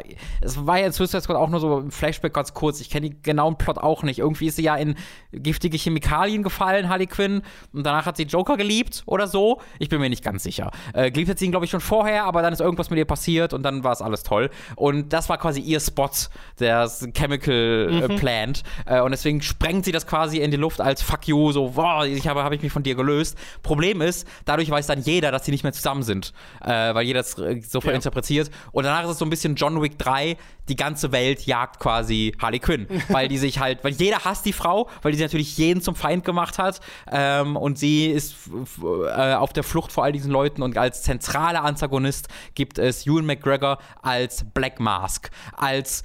[0.40, 2.80] es war ja in Suicide Squad auch nur so ein Flashback ganz kurz.
[2.80, 4.18] Ich kenne den genauen Plot auch nicht.
[4.18, 4.97] Irgendwie ist sie ja in
[5.32, 9.60] giftige Chemikalien gefallen, Harley Quinn, und danach hat sie Joker geliebt oder so.
[9.78, 10.70] Ich bin mir nicht ganz sicher.
[10.93, 13.05] Äh, geliebt hat sie ihn, glaube ich, schon vorher, aber dann ist irgendwas mit ihr
[13.05, 14.51] passiert und dann war es alles toll.
[14.76, 16.10] Und das war quasi ihr Spot,
[16.59, 18.62] der Chemical äh, Plant.
[18.86, 22.05] Äh, und deswegen sprengt sie das quasi in die Luft als Fuck you, so, boah,
[22.07, 23.37] ich habe, habe ich mich von dir gelöst.
[23.62, 27.20] Problem ist, dadurch weiß dann jeder, dass sie nicht mehr zusammen sind, äh, weil jeder
[27.20, 27.97] es äh, sofort Ja.
[27.97, 28.51] interpretiert.
[28.73, 30.37] Und danach ist es so ein bisschen John Wick 3,
[30.69, 34.53] die ganze Welt jagt quasi Harley Quinn, weil die sich halt, weil jeder hasst die
[34.53, 36.81] Frau, weil die sie natürlich jeden zum Feind gemacht hat
[37.11, 38.35] ähm, und sie ist
[38.83, 43.27] äh, auf der Flucht vor all diesen Leuten und als zentraler Antagonist gibt es Ewan
[43.27, 46.03] McGregor als Black Mask, als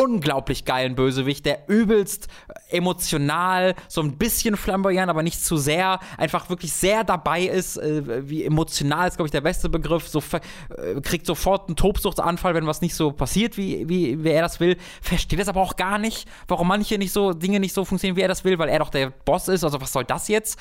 [0.00, 2.28] unglaublich geilen Bösewicht, der übelst
[2.70, 8.28] emotional, so ein bisschen flamboyant, aber nicht zu sehr, einfach wirklich sehr dabei ist, äh,
[8.28, 12.66] wie emotional ist, glaube ich, der beste Begriff, so äh, kriegt sofort einen Tobsuchtsanfall, wenn
[12.66, 15.98] was nicht so passiert, wie, wie, wie er das will, versteht das aber auch gar
[15.98, 18.78] nicht, warum manche nicht so, Dinge nicht so funktionieren, wie er das will, weil er
[18.78, 20.58] doch der Boss ist, also was soll das jetzt?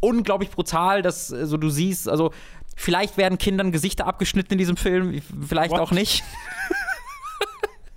[0.00, 2.32] Unglaublich brutal, dass äh, so du siehst, also
[2.76, 5.80] vielleicht werden Kindern Gesichter abgeschnitten in diesem Film, vielleicht What?
[5.80, 6.22] auch nicht.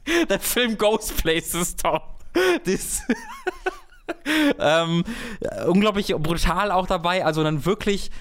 [0.29, 1.99] Der Film Ghost Places, Tom.
[2.65, 3.01] Das
[4.59, 5.03] ähm,
[5.67, 8.11] unglaublich brutal auch dabei, also dann wirklich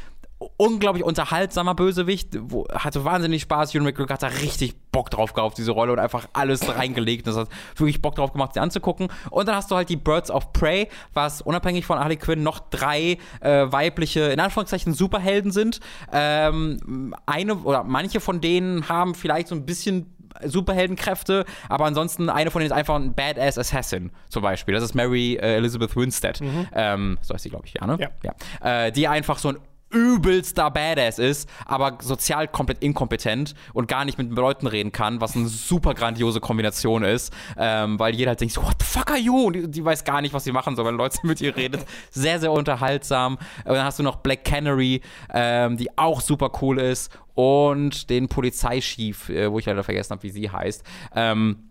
[0.58, 5.56] unglaublich unterhaltsamer Bösewicht, wo, hatte wahnsinnig Spaß, Ewan McGregor hat da richtig Bock drauf gehabt,
[5.56, 9.08] diese Rolle und einfach alles reingelegt, das hat wirklich Bock drauf gemacht, sie anzugucken.
[9.30, 12.60] Und dann hast du halt die Birds of Prey, was unabhängig von Harley Quinn noch
[12.70, 15.80] drei äh, weibliche, in Anführungszeichen Superhelden sind,
[16.12, 22.50] ähm, eine oder manche von denen haben vielleicht so ein bisschen Superheldenkräfte, aber ansonsten eine
[22.50, 24.74] von denen ist einfach ein Badass Assassin zum Beispiel.
[24.74, 26.40] Das ist Mary äh, Elizabeth Winstead.
[26.74, 27.98] Ähm, so heißt sie, glaube ich, ja, ne?
[28.22, 28.86] Ja.
[28.86, 29.58] Äh, die einfach so ein
[29.96, 35.36] übelster Badass ist, aber sozial komplett inkompetent und gar nicht mit Leuten reden kann, was
[35.36, 39.46] eine super grandiose Kombination ist, ähm, weil jeder halt denkt what the fuck are you?
[39.46, 41.84] Und die, die weiß gar nicht, was sie machen soll, wenn Leute mit ihr redet.
[42.10, 43.38] Sehr, sehr unterhaltsam.
[43.64, 45.00] Und dann hast du noch Black Canary,
[45.32, 50.22] ähm, die auch super cool ist und den Polizeichief, äh, wo ich leider vergessen habe,
[50.22, 50.82] wie sie heißt.
[51.14, 51.70] Ähm,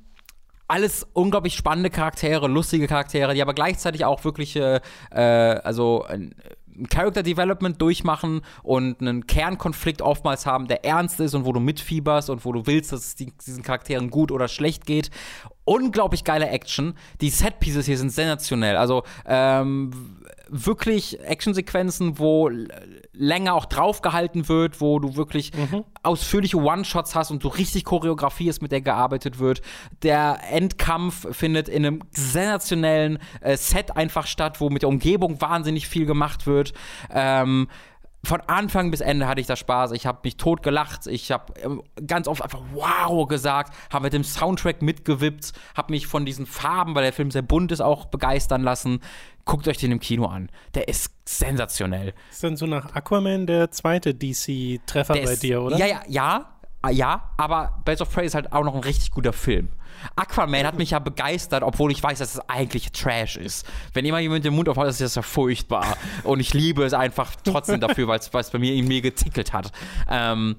[0.67, 4.79] alles unglaublich spannende Charaktere, lustige Charaktere, die aber gleichzeitig auch wirklich, äh,
[5.11, 6.29] äh, also äh,
[6.89, 12.29] Character Development durchmachen und einen Kernkonflikt oftmals haben, der ernst ist und wo du mitfieberst
[12.29, 15.11] und wo du willst, dass es diesen Charakteren gut oder schlecht geht
[15.65, 16.93] unglaublich geile Action.
[17.21, 18.77] Die Set-Pieces hier sind sensationell.
[18.77, 19.91] Also ähm,
[20.47, 22.49] wirklich Actionsequenzen, wo
[23.17, 25.83] länger auch draufgehalten wird, wo du wirklich mhm.
[26.03, 29.61] ausführliche One-Shots hast und so richtig Choreografie ist, mit der gearbeitet wird.
[30.03, 35.87] Der Endkampf findet in einem sensationellen äh, Set einfach statt, wo mit der Umgebung wahnsinnig
[35.87, 36.73] viel gemacht wird.
[37.11, 37.67] Ähm,
[38.25, 39.91] von Anfang bis Ende hatte ich da Spaß.
[39.91, 41.07] Ich habe mich tot gelacht.
[41.07, 46.07] Ich habe ähm, ganz oft einfach wow gesagt, habe mit dem Soundtrack mitgewippt, habe mich
[46.07, 48.99] von diesen Farben, weil der Film sehr bunt ist, auch begeistern lassen.
[49.45, 50.49] Guckt euch den im Kino an.
[50.73, 52.13] Der ist sensationell.
[52.31, 55.77] Ist dann so nach Aquaman der zweite DC-Treffer bei ist, dir, oder?
[55.77, 56.55] Ja, ja, ja,
[56.91, 59.69] ja, aber Birds of Prey ist halt auch noch ein richtig guter Film.
[60.15, 63.65] Aquaman hat mich ja begeistert, obwohl ich weiß, dass es eigentlich Trash ist.
[63.93, 65.97] Wenn immer jemand den Mund aufhat, ist das ja furchtbar.
[66.23, 69.71] Und ich liebe es einfach trotzdem dafür, weil es bei mir in mir getickelt hat.
[70.09, 70.55] Ähm,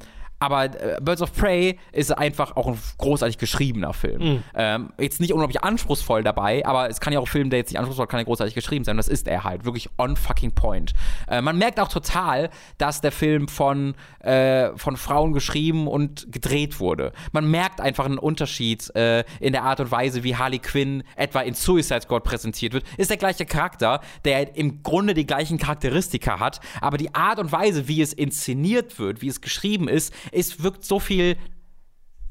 [0.47, 4.23] aber äh, Birds of Prey ist einfach auch ein großartig geschriebener Film.
[4.23, 4.43] Mhm.
[4.55, 7.71] Ähm, jetzt nicht unglaublich anspruchsvoll dabei, aber es kann ja auch ein Film, der jetzt
[7.71, 8.97] nicht anspruchsvoll kann ja großartig geschrieben sein.
[8.97, 9.65] Das ist er halt.
[9.65, 10.93] Wirklich on fucking point.
[11.29, 16.79] Äh, man merkt auch total, dass der Film von, äh, von Frauen geschrieben und gedreht
[16.79, 17.13] wurde.
[17.33, 21.41] Man merkt einfach einen Unterschied äh, in der Art und Weise, wie Harley Quinn etwa
[21.41, 22.85] in Suicide Squad präsentiert wird.
[22.97, 27.51] Ist der gleiche Charakter, der im Grunde die gleichen Charakteristika hat, aber die Art und
[27.51, 31.37] Weise, wie es inszeniert wird, wie es geschrieben ist, es wirkt so viel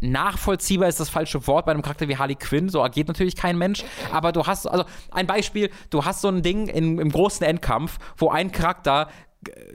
[0.01, 2.69] nachvollziehbar ist das falsche Wort bei einem Charakter wie Harley Quinn.
[2.69, 3.83] So agiert natürlich kein Mensch.
[4.11, 7.97] Aber du hast, also ein Beispiel, du hast so ein Ding in, im großen Endkampf,
[8.17, 9.09] wo ein Charakter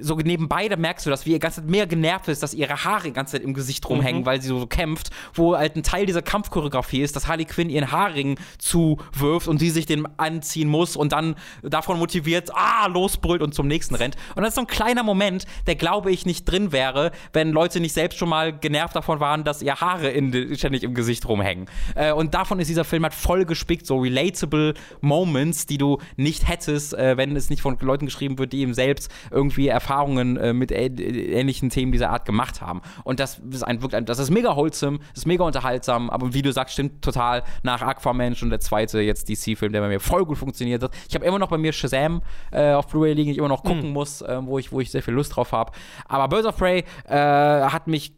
[0.00, 2.84] so nebenbei, da merkst du das, wie ihr ganze Zeit mehr genervt ist, dass ihre
[2.84, 4.26] Haare die ganze Zeit im Gesicht rumhängen, mhm.
[4.26, 7.70] weil sie so, so, kämpft, wo halt ein Teil dieser Kampfchoreografie ist, dass Harley Quinn
[7.70, 13.42] ihren Haarring zuwirft und sie sich den anziehen muss und dann davon motiviert, ah, losbrüllt
[13.42, 14.16] und zum nächsten rennt.
[14.34, 17.80] Und das ist so ein kleiner Moment, der glaube ich nicht drin wäre, wenn Leute
[17.80, 21.66] nicht selbst schon mal genervt davon waren, dass ihr Haare in, ständig im Gesicht rumhängen.
[21.94, 26.48] Äh, und davon ist dieser Film halt voll gespickt, so relatable Moments, die du nicht
[26.48, 30.36] hättest, äh, wenn es nicht von Leuten geschrieben wird, die ihm selbst irgendwie irgendwie Erfahrungen
[30.36, 32.80] äh, mit ähnlichen Themen dieser Art gemacht haben.
[33.04, 36.52] Und das ist ein, wirklich, das ist mega wholesome, ist mega unterhaltsam, aber wie du
[36.52, 40.38] sagst, stimmt total nach Aquaman schon der zweite jetzt DC-Film, der bei mir voll gut
[40.38, 40.92] funktioniert hat.
[41.08, 43.88] Ich habe immer noch bei mir Shazam äh, auf Blu-ray liegen, ich immer noch gucken
[43.88, 43.92] mhm.
[43.92, 45.72] muss, äh, wo, ich, wo ich sehr viel Lust drauf habe.
[46.08, 48.12] Aber Birds of Prey äh, hat mich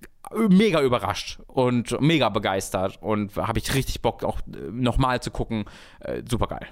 [0.48, 5.64] mega überrascht und mega begeistert und habe ich richtig Bock auch äh, nochmal zu gucken.
[6.00, 6.66] Äh, super geil.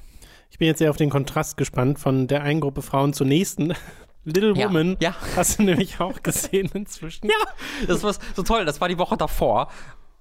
[0.50, 3.74] Ich bin jetzt sehr auf den Kontrast gespannt von der einen Gruppe Frauen zur nächsten.
[4.24, 4.68] Little ja.
[4.68, 5.14] Woman ja.
[5.36, 7.26] hast du nämlich auch gesehen inzwischen.
[7.26, 8.64] Ja, das war so toll.
[8.64, 9.68] Das war die Woche davor.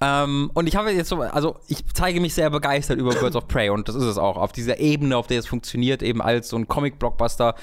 [0.01, 3.47] Ähm, und ich habe jetzt so, also ich zeige mich sehr begeistert über Birds of
[3.47, 4.37] Prey und das ist es auch.
[4.37, 7.55] Auf dieser Ebene, auf der es funktioniert, eben als so ein Comic-Blockbuster,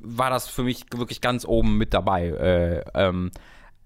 [0.00, 2.28] war das für mich wirklich ganz oben mit dabei.
[2.28, 3.30] Äh, ähm,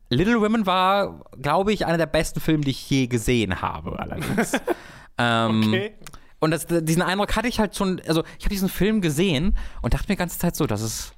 [0.09, 4.53] Little Women war, glaube ich, einer der besten Filme, die ich je gesehen habe, allerdings.
[5.19, 5.95] ähm, okay.
[6.41, 9.93] Und das, diesen Eindruck hatte ich halt schon, also ich habe diesen Film gesehen und
[9.93, 11.13] dachte mir die ganze Zeit so, das ist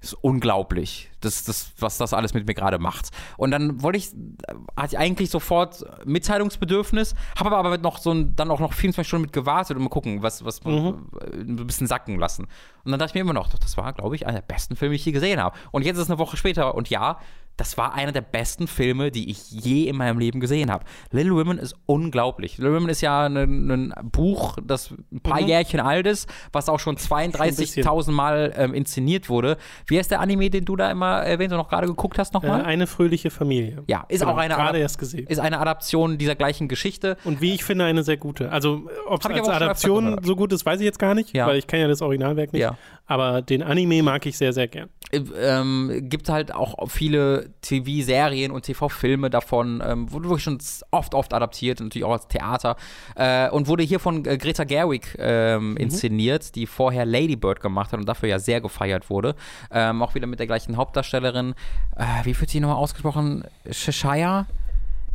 [0.00, 3.10] ist unglaublich, das, das, was das alles mit mir gerade macht.
[3.36, 4.10] Und dann wollte ich,
[4.76, 9.22] hatte ich eigentlich sofort Mitteilungsbedürfnis, habe aber noch so ein, dann auch noch 24 Stunden
[9.22, 11.08] mit gewartet und mal gucken, was, was mhm.
[11.32, 12.46] ein bisschen sacken lassen.
[12.84, 14.92] Und dann dachte ich mir immer noch, das war, glaube ich, einer der besten Filme,
[14.92, 15.56] die ich je gesehen habe.
[15.72, 17.18] Und jetzt ist es eine Woche später und ja,
[17.56, 20.84] das war einer der besten Filme, die ich je in meinem Leben gesehen habe.
[21.10, 22.58] Little Women ist unglaublich.
[22.58, 25.48] Little Women ist ja ein, Buch, das ein paar mhm.
[25.48, 29.56] Jährchen alt ist, was auch schon 32.000 Mal ähm, inszeniert wurde.
[29.86, 32.60] Wie heißt der Anime, den du da immer erwähnt und noch gerade geguckt hast nochmal?
[32.60, 33.82] Äh, eine fröhliche Familie.
[33.86, 35.26] Ja, ist genau, auch eine, gerade erst gesehen.
[35.26, 37.16] ist eine Adaption dieser gleichen Geschichte.
[37.24, 38.50] Und wie ich finde, eine sehr gute.
[38.50, 41.46] Also, ob es als Adaption so gut ist, weiß ich jetzt gar nicht, ja.
[41.46, 42.62] weil ich kenne ja das Originalwerk nicht.
[42.62, 42.76] Ja.
[43.06, 44.88] Aber den Anime mag ich sehr, sehr gern.
[45.12, 50.58] Äh, ähm, gibt halt auch viele TV-Serien und TV-Filme davon, ähm, wurde wirklich schon
[50.90, 52.76] oft, oft adaptiert, natürlich auch als Theater.
[53.14, 55.76] Äh, und wurde hier von äh, Greta Gerwig ähm, mhm.
[55.76, 59.36] inszeniert, die vorher Lady Bird gemacht hat und dafür ja sehr gefeiert wurde.
[59.70, 61.54] Ähm, auch wieder mit der gleichen Hauptdarstellerin.
[61.96, 63.44] Äh, wie wird sie nochmal ausgesprochen?
[63.70, 64.46] Cheshire?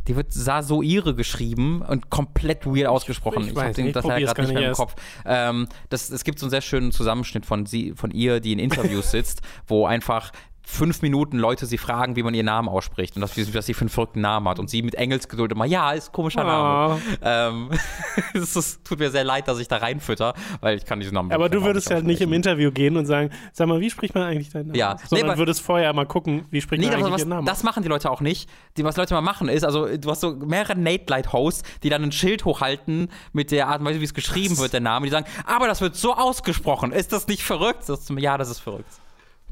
[0.08, 3.44] Die wird Sasoire geschrieben und komplett weird ausgesprochen.
[3.44, 4.94] Ich, ich, ich habe das leider gerade nicht mehr im Kopf.
[5.24, 8.58] Ähm, das, es gibt so einen sehr schönen Zusammenschnitt von, sie, von ihr, die in
[8.58, 10.32] Interviews sitzt, wo einfach
[10.64, 13.82] fünf Minuten Leute sie fragen, wie man ihren Namen ausspricht und dass, dass sie für
[13.82, 14.58] einen verrückten Namen hat.
[14.58, 16.94] Und sie mit Engelsgeduld immer, ja, ist ein komischer Name.
[16.94, 17.16] Oh.
[17.22, 17.70] Ähm,
[18.34, 21.32] es ist, tut mir sehr leid, dass ich da reinfütter, weil ich kann diesen Namen
[21.32, 24.24] Aber du würdest ja nicht im Interview gehen und sagen, sag mal, wie spricht man
[24.24, 24.78] eigentlich deinen Namen?
[24.78, 24.96] Ja.
[25.04, 27.46] Sondern nee, würdest vorher mal gucken, wie spricht nee, man eigentlich was, ihren Namen?
[27.46, 28.48] Das machen die Leute auch nicht.
[28.76, 32.12] Die, was Leute mal machen ist, also du hast so mehrere Nate-Light-Hosts, die dann ein
[32.12, 35.06] Schild hochhalten mit der Art und Weise, wie es geschrieben wird, der Name.
[35.06, 36.92] Die sagen, aber das wird so ausgesprochen.
[36.92, 37.88] Ist das nicht verrückt?
[37.88, 39.01] Das, ja, das ist verrückt.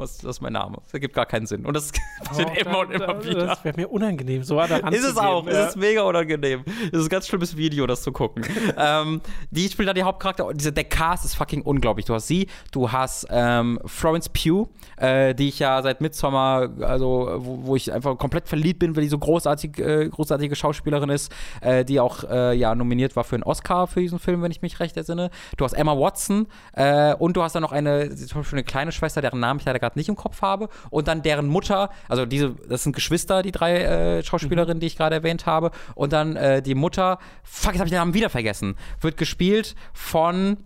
[0.00, 0.78] Was, das ist mein Name.
[0.84, 1.66] Das ergibt gar keinen Sinn.
[1.66, 1.92] Und das
[2.24, 3.46] passiert Oh, immer und immer wieder.
[3.46, 5.46] Das wäre mir unangenehm, so da Ist es auch.
[5.46, 5.52] Ja.
[5.52, 6.64] Es ist mega unangenehm.
[6.90, 8.44] Es ist ein ganz schlimmes Video, das zu gucken.
[8.78, 9.20] ähm,
[9.50, 10.52] die spielt da die Hauptcharakter.
[10.54, 12.06] Diese, der Cast ist fucking unglaublich.
[12.06, 17.34] Du hast sie, du hast ähm, Florence Pugh, äh, die ich ja seit Midsommar, also
[17.36, 21.32] wo, wo ich einfach komplett verliebt bin, weil die so großartig, äh, großartige Schauspielerin ist,
[21.60, 24.62] äh, die auch äh, ja nominiert war für einen Oscar für diesen Film, wenn ich
[24.62, 25.30] mich recht entsinne.
[25.56, 28.92] Du hast Emma Watson äh, und du hast dann noch eine, zum Beispiel eine kleine
[28.92, 30.68] Schwester, deren Namen ich leider gerade nicht im Kopf habe.
[30.90, 34.96] Und dann deren Mutter, also diese, das sind Geschwister, die drei äh, Schauspielerinnen, die ich
[34.96, 35.70] gerade erwähnt habe.
[35.94, 39.74] Und dann äh, die Mutter, fuck, jetzt habe ich den Namen wieder vergessen, wird gespielt
[39.92, 40.58] von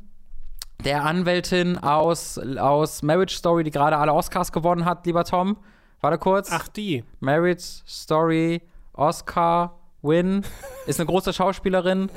[0.84, 5.56] der Anwältin aus, aus Marriage Story, die gerade alle Oscars gewonnen hat, lieber Tom.
[6.00, 6.50] Warte kurz.
[6.52, 7.04] Ach, die.
[7.20, 10.44] Marriage Story, Oscar, Win.
[10.86, 12.10] Ist eine große Schauspielerin,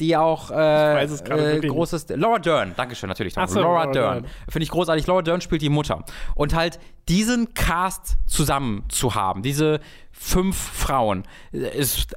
[0.00, 2.06] die auch äh, äh, großes.
[2.10, 3.34] Laura Dern, Dankeschön, natürlich.
[3.34, 3.46] Tom.
[3.46, 4.22] So, Laura Laura Dern.
[4.22, 4.32] Dern.
[4.48, 5.06] Finde ich großartig.
[5.06, 6.04] Laura Dern spielt die Mutter.
[6.34, 9.80] Und halt diesen Cast zusammen zu haben, diese
[10.12, 12.14] fünf Frauen, ist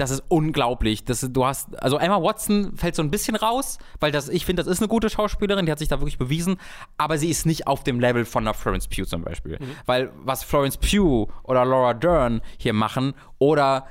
[0.00, 1.04] das ist unglaublich.
[1.04, 4.62] Das, du hast, also Emma Watson fällt so ein bisschen raus, weil das, ich finde,
[4.62, 6.56] das ist eine gute Schauspielerin, die hat sich da wirklich bewiesen,
[6.96, 9.58] aber sie ist nicht auf dem Level von einer Florence Pugh zum Beispiel.
[9.84, 13.86] Weil was Florence Pugh oder Laura Dern hier machen oder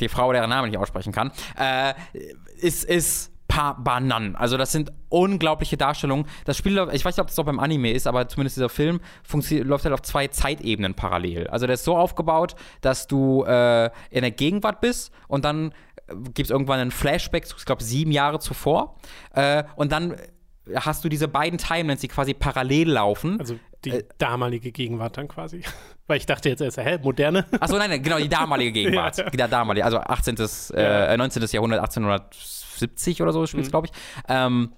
[0.00, 1.94] die Frau, deren Name ich nicht aussprechen kann, äh,
[2.60, 4.36] ist, ist paar Bananen.
[4.36, 6.26] Also das sind unglaubliche Darstellungen.
[6.44, 9.00] Das Spiel, ich weiß nicht, ob das auch beim Anime ist, aber zumindest dieser Film
[9.50, 11.48] läuft halt auf zwei Zeitebenen parallel.
[11.48, 15.72] Also der ist so aufgebaut, dass du äh, in der Gegenwart bist und dann
[16.34, 18.96] gibt es irgendwann einen Flashback, ich glaube sieben Jahre zuvor.
[19.34, 20.16] Äh, und dann
[20.74, 23.40] hast du diese beiden Timelines, die quasi parallel laufen.
[23.40, 25.62] Also die Äh, damalige Gegenwart dann quasi.
[26.06, 27.44] Weil ich dachte jetzt erst, hä, moderne?
[27.60, 29.18] Achso, nein, nein, genau, die damalige Gegenwart.
[29.18, 29.30] Ja.
[29.30, 30.36] Die damalige, also 18.
[30.74, 31.42] Äh, 19.
[31.52, 33.92] Jahrhundert, 1870 oder so spielt es, glaube ich.
[34.28, 34.72] Ähm,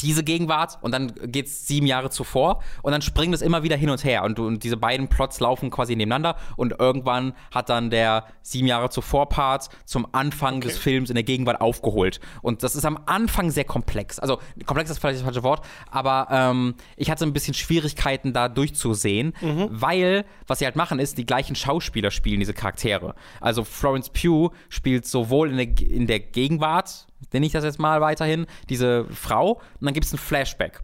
[0.00, 3.76] diese Gegenwart und dann geht es sieben Jahre zuvor und dann springt es immer wieder
[3.76, 7.90] hin und her und, und diese beiden Plots laufen quasi nebeneinander und irgendwann hat dann
[7.90, 12.76] der sieben Jahre zuvor Part zum Anfang des Films in der Gegenwart aufgeholt und das
[12.76, 14.18] ist am Anfang sehr komplex.
[14.18, 18.48] Also komplex ist vielleicht das falsche Wort, aber ähm, ich hatte ein bisschen Schwierigkeiten da
[18.48, 19.34] durchzusehen,
[19.70, 23.14] weil was sie halt machen ist, die gleichen Schauspieler spielen diese Charaktere.
[23.40, 28.00] Also Florence Pugh spielt sowohl in der, in der Gegenwart nenne ich das jetzt mal
[28.00, 30.80] weiterhin, diese Frau, und dann gibt es ein Flashback.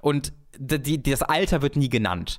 [0.00, 2.38] Und die, die, das Alter wird nie genannt.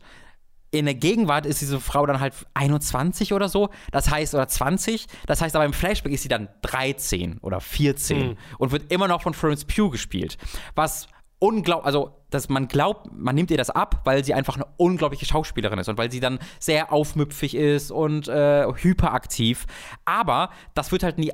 [0.72, 5.08] In der Gegenwart ist diese Frau dann halt 21 oder so, das heißt, oder 20,
[5.26, 9.22] das heißt aber im Flashback ist sie dann 13 oder 14 und wird immer noch
[9.22, 10.38] von Florence Pugh gespielt.
[10.76, 11.08] Was
[11.40, 15.26] unglaublich, also dass man glaubt, man nimmt ihr das ab, weil sie einfach eine unglaubliche
[15.26, 19.66] Schauspielerin ist und weil sie dann sehr aufmüpfig ist und äh, hyperaktiv.
[20.04, 21.32] Aber das wird halt nie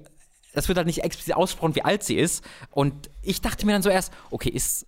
[0.54, 2.44] das wird halt nicht explizit ausgesprochen, wie alt sie ist.
[2.72, 4.86] Und ich dachte mir dann so erst, okay, ist,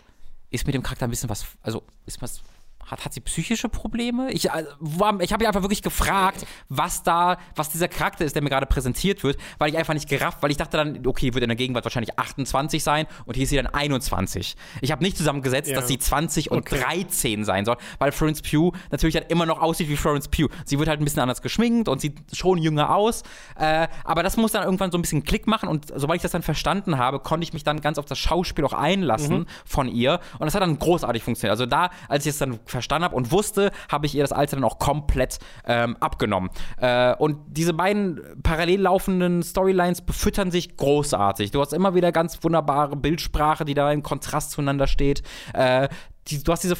[0.49, 2.41] ist mit dem Charakter ein bisschen was, also ist was,
[2.85, 4.31] hat, hat sie psychische Probleme?
[4.31, 8.35] Ich, also, war- ich habe mich einfach wirklich gefragt, was da, was dieser Charakter ist,
[8.35, 11.33] der mir gerade präsentiert wird, weil ich einfach nicht gerafft, weil ich dachte dann, okay,
[11.33, 14.55] wird in der Gegenwart wahrscheinlich 28 sein und hier ist sie dann 21.
[14.81, 15.75] Ich habe nicht zusammengesetzt, Ja.
[15.75, 16.79] dass sie 20 und Okay.
[16.79, 20.49] 13 sein soll, weil Florence Pugh natürlich halt immer noch aussieht wie Florence Pugh.
[20.65, 23.23] Sie wird halt ein bisschen anders geschminkt und sieht schon jünger aus,
[23.57, 26.31] äh, aber das muss dann irgendwann so ein bisschen Klick machen und sobald ich das
[26.31, 30.19] dann verstanden habe, konnte ich mich dann ganz auf das Schauspiel auch einlassen von ihr
[30.39, 31.51] und das hat dann großartig funktioniert.
[31.51, 34.57] Also da, als ich es dann verstanden habe und wusste, habe ich ihr das Alter
[34.57, 36.49] dann auch komplett ähm, abgenommen.
[36.77, 41.51] Äh, und diese beiden parallel laufenden Storylines befüttern sich großartig.
[41.51, 45.23] Du hast immer wieder ganz wunderbare Bildsprache, die da im Kontrast zueinander steht.
[45.53, 45.87] Äh,
[46.27, 46.75] die, du hast diese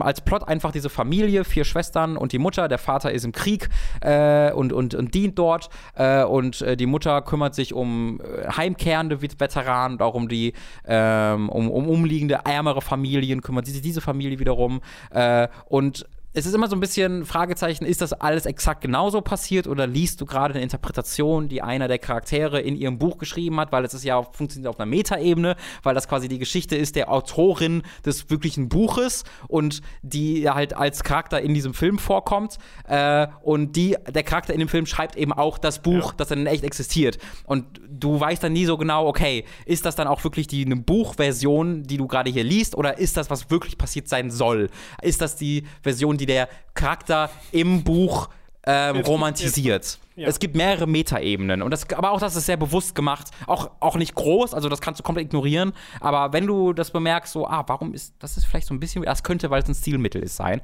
[0.00, 2.68] als Plot einfach diese Familie, vier Schwestern und die Mutter.
[2.68, 3.68] Der Vater ist im Krieg
[4.00, 5.68] äh, und, und, und dient dort.
[5.94, 10.28] Äh, und äh, die Mutter kümmert sich um äh, heimkehrende Vet- Veteranen und auch um
[10.28, 10.54] die
[10.86, 14.80] ähm, um, um umliegende ärmere Familien, kümmert sich diese Familie wiederum.
[15.10, 19.66] Äh, und es ist immer so ein bisschen Fragezeichen, ist das alles exakt genauso passiert
[19.66, 23.70] oder liest du gerade eine Interpretation, die einer der Charaktere in ihrem Buch geschrieben hat,
[23.70, 26.96] weil es ist ja auf, funktioniert auf einer Metaebene, weil das quasi die Geschichte ist
[26.96, 32.56] der Autorin des wirklichen Buches und die halt als Charakter in diesem Film vorkommt
[32.88, 36.14] äh, und die der Charakter in dem Film schreibt eben auch das Buch, Ja.
[36.16, 39.96] das dann in echt existiert und du weißt dann nie so genau, okay, ist das
[39.96, 43.50] dann auch wirklich die eine Buchversion, die du gerade hier liest oder ist das was
[43.50, 44.70] wirklich passiert sein soll?
[45.02, 48.28] Ist das die Version, die der Charakter im Buch
[48.64, 49.98] ähm, romantisiert.
[50.14, 50.28] Ja.
[50.28, 53.96] Es gibt mehrere Metaebenen und das, aber auch das ist sehr bewusst gemacht, auch, auch
[53.96, 55.72] nicht groß, also das kannst du komplett ignorieren.
[56.00, 59.02] Aber wenn du das bemerkst, so, ah, warum ist das ist vielleicht so ein bisschen,
[59.02, 60.60] das könnte, weil es ein Stilmittel ist sein,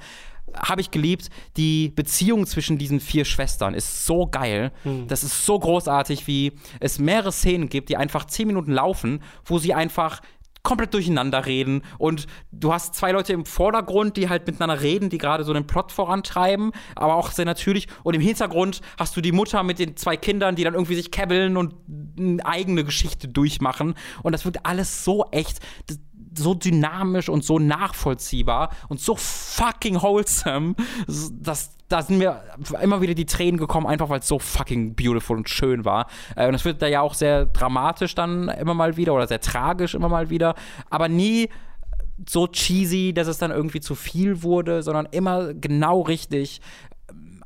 [0.54, 1.28] habe ich geliebt.
[1.56, 4.72] Die Beziehung zwischen diesen vier Schwestern ist so geil.
[5.06, 9.58] Das ist so großartig, wie es mehrere Szenen gibt, die einfach zehn Minuten laufen, wo
[9.58, 10.20] sie einfach
[10.68, 11.80] komplett durcheinander reden.
[11.96, 15.66] Und du hast zwei Leute im Vordergrund, die halt miteinander reden, die gerade so den
[15.66, 17.88] Plot vorantreiben, aber auch sehr natürlich.
[18.02, 21.10] Und im Hintergrund hast du die Mutter mit den zwei Kindern, die dann irgendwie sich
[21.10, 21.74] kebbeln und
[22.18, 23.94] eine eigene Geschichte durchmachen.
[24.22, 25.60] Und das wird alles so echt
[26.36, 30.74] so dynamisch und so nachvollziehbar und so fucking wholesome,
[31.32, 32.42] dass da sind mir
[32.82, 36.06] immer wieder die Tränen gekommen, einfach weil es so fucking beautiful und schön war.
[36.36, 39.40] Äh, und es wird da ja auch sehr dramatisch dann immer mal wieder oder sehr
[39.40, 40.54] tragisch immer mal wieder,
[40.90, 41.48] aber nie
[42.28, 46.60] so cheesy, dass es dann irgendwie zu viel wurde, sondern immer genau richtig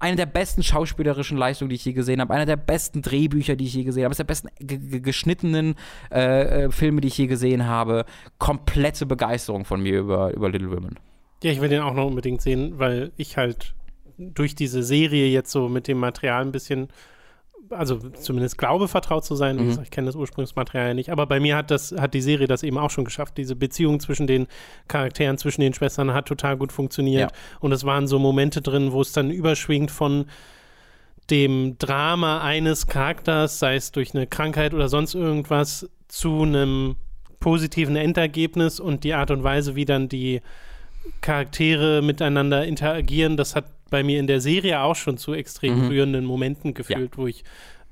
[0.03, 3.67] eine der besten schauspielerischen Leistungen, die ich je gesehen habe, einer der besten Drehbücher, die
[3.67, 5.77] ich je gesehen habe, eines der besten geschnittenen
[6.11, 8.05] äh, äh, Filme, die ich je gesehen habe.
[8.39, 10.99] Komplette Begeisterung von mir über, über Little Women.
[11.45, 13.75] Ja, ich will den auch noch unbedingt sehen, weil ich halt
[14.19, 16.89] durch diese Serie jetzt so mit dem Material ein bisschen
[17.73, 19.57] also zumindest glaube, vertraut zu sein.
[19.57, 19.79] Mhm.
[19.83, 22.63] Ich kenne das Ursprungsmaterial ja nicht, aber bei mir hat das, hat die Serie das
[22.63, 23.37] eben auch schon geschafft.
[23.37, 24.47] Diese Beziehung zwischen den
[24.89, 27.31] Charakteren, zwischen den Schwestern hat total gut funktioniert.
[27.31, 27.39] Ja.
[27.61, 30.27] Und es waren so Momente drin, wo es dann überschwingt von
[31.31, 36.97] dem Drama eines Charakters, sei es durch eine Krankheit oder sonst irgendwas, zu einem
[37.41, 40.41] positiven Endergebnis und die Art und Weise, wie dann die
[41.21, 45.89] Charaktere miteinander interagieren, das hat bei mir in der Serie auch schon zu extrem mhm.
[45.89, 47.17] rührenden Momenten gefühlt, ja.
[47.17, 47.45] wo ich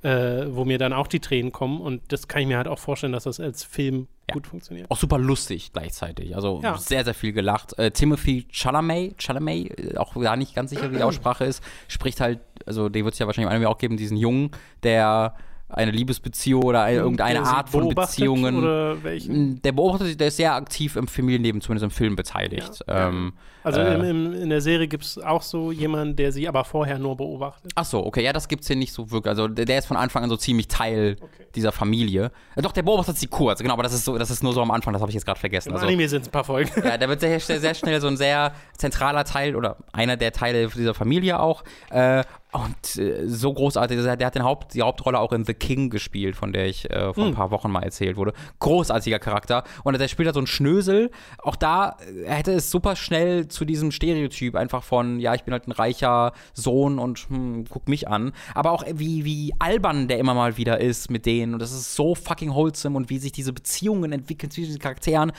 [0.03, 1.81] äh, wo mir dann auch die Tränen kommen.
[1.81, 4.35] Und das kann ich mir halt auch vorstellen, dass das als Film ja.
[4.35, 4.91] gut funktioniert.
[4.91, 6.35] Auch super lustig gleichzeitig.
[6.35, 6.79] Also ja.
[6.79, 7.79] sehr, sehr viel gelacht.
[7.79, 12.21] Äh, Timothy Chalamet, Chalamet, äh, auch gar nicht ganz sicher, wie die Aussprache ist, spricht
[12.21, 14.53] halt, also den wird es ja wahrscheinlich auch geben, diesen Jungen,
[14.83, 15.35] der
[15.69, 18.63] eine Liebesbeziehung oder eine, irgendeine Art von Beziehungen.
[19.03, 19.63] Welchen?
[19.63, 22.83] Der beobachtet, der ist sehr aktiv im Familienleben, zumindest im Film beteiligt.
[22.89, 26.49] Ja, ähm, also äh, in, in, der Serie gibt es auch so jemanden, der sie
[26.49, 27.73] aber vorher nur beobachtet.
[27.75, 29.31] Ach so, okay, ja, das gibt es hier nicht so wirklich.
[29.31, 31.47] Also der, der, ist von Anfang an so ziemlich Teil okay.
[31.55, 32.31] dieser Familie.
[32.57, 34.63] Äh, doch, der beobachtet sie kurz, genau, aber das ist so, das ist nur so
[34.63, 35.71] am Anfang, das habe ich jetzt gerade vergessen.
[35.71, 36.71] Im also, Anime sind es ein paar Folgen.
[36.85, 40.69] Ja, der wird sehr, sehr, schnell so ein sehr zentraler Teil oder einer der Teile
[40.69, 41.63] dieser Familie auch.
[41.91, 45.89] Äh, und äh, so großartig, der hat den Haupt, die Hauptrolle auch in The King
[45.89, 47.37] gespielt, von der ich äh, vor ein hm.
[47.37, 48.33] paar Wochen mal erzählt wurde.
[48.59, 49.63] Großartiger Charakter.
[49.85, 51.11] Und der spielt da so einen Schnösel.
[51.39, 55.53] Auch da er hätte es super schnell zu diesem Stereotyp einfach von, ja, ich bin
[55.53, 58.33] halt ein reicher Sohn und hm, guck mich an.
[58.55, 61.55] Aber auch wie, wie albern der immer mal wieder ist mit denen.
[61.55, 65.33] Und das ist so fucking wholesome und wie sich diese Beziehungen entwickeln zwischen den Charakteren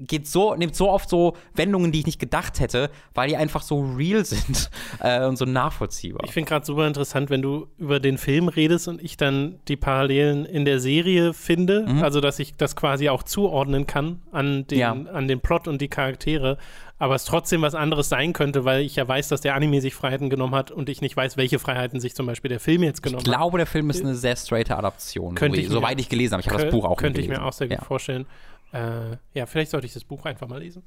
[0.00, 3.62] geht so, nimmt so oft so Wendungen, die ich nicht gedacht hätte, weil die einfach
[3.62, 4.70] so real sind
[5.00, 6.24] äh, und so nachvollziehbar.
[6.24, 9.76] Ich finde gerade super interessant, wenn du über den Film redest und ich dann die
[9.76, 12.02] Parallelen in der Serie finde, mhm.
[12.02, 14.92] also dass ich das quasi auch zuordnen kann an den, ja.
[14.92, 16.56] an den Plot und die Charaktere,
[17.00, 19.94] aber es trotzdem was anderes sein könnte, weil ich ja weiß, dass der Anime sich
[19.94, 23.02] Freiheiten genommen hat und ich nicht weiß, welche Freiheiten sich zum Beispiel der Film jetzt
[23.02, 23.26] genommen hat.
[23.26, 26.42] Ich glaube, der Film ist eine sehr straighte Adaption, könnte ich soweit ich gelesen habe.
[26.42, 27.84] Ich habe das Buch auch Könnte ich mir auch sehr gut ja.
[27.84, 28.26] vorstellen.
[28.72, 30.82] Äh, ja, vielleicht sollte ich das Buch einfach mal lesen.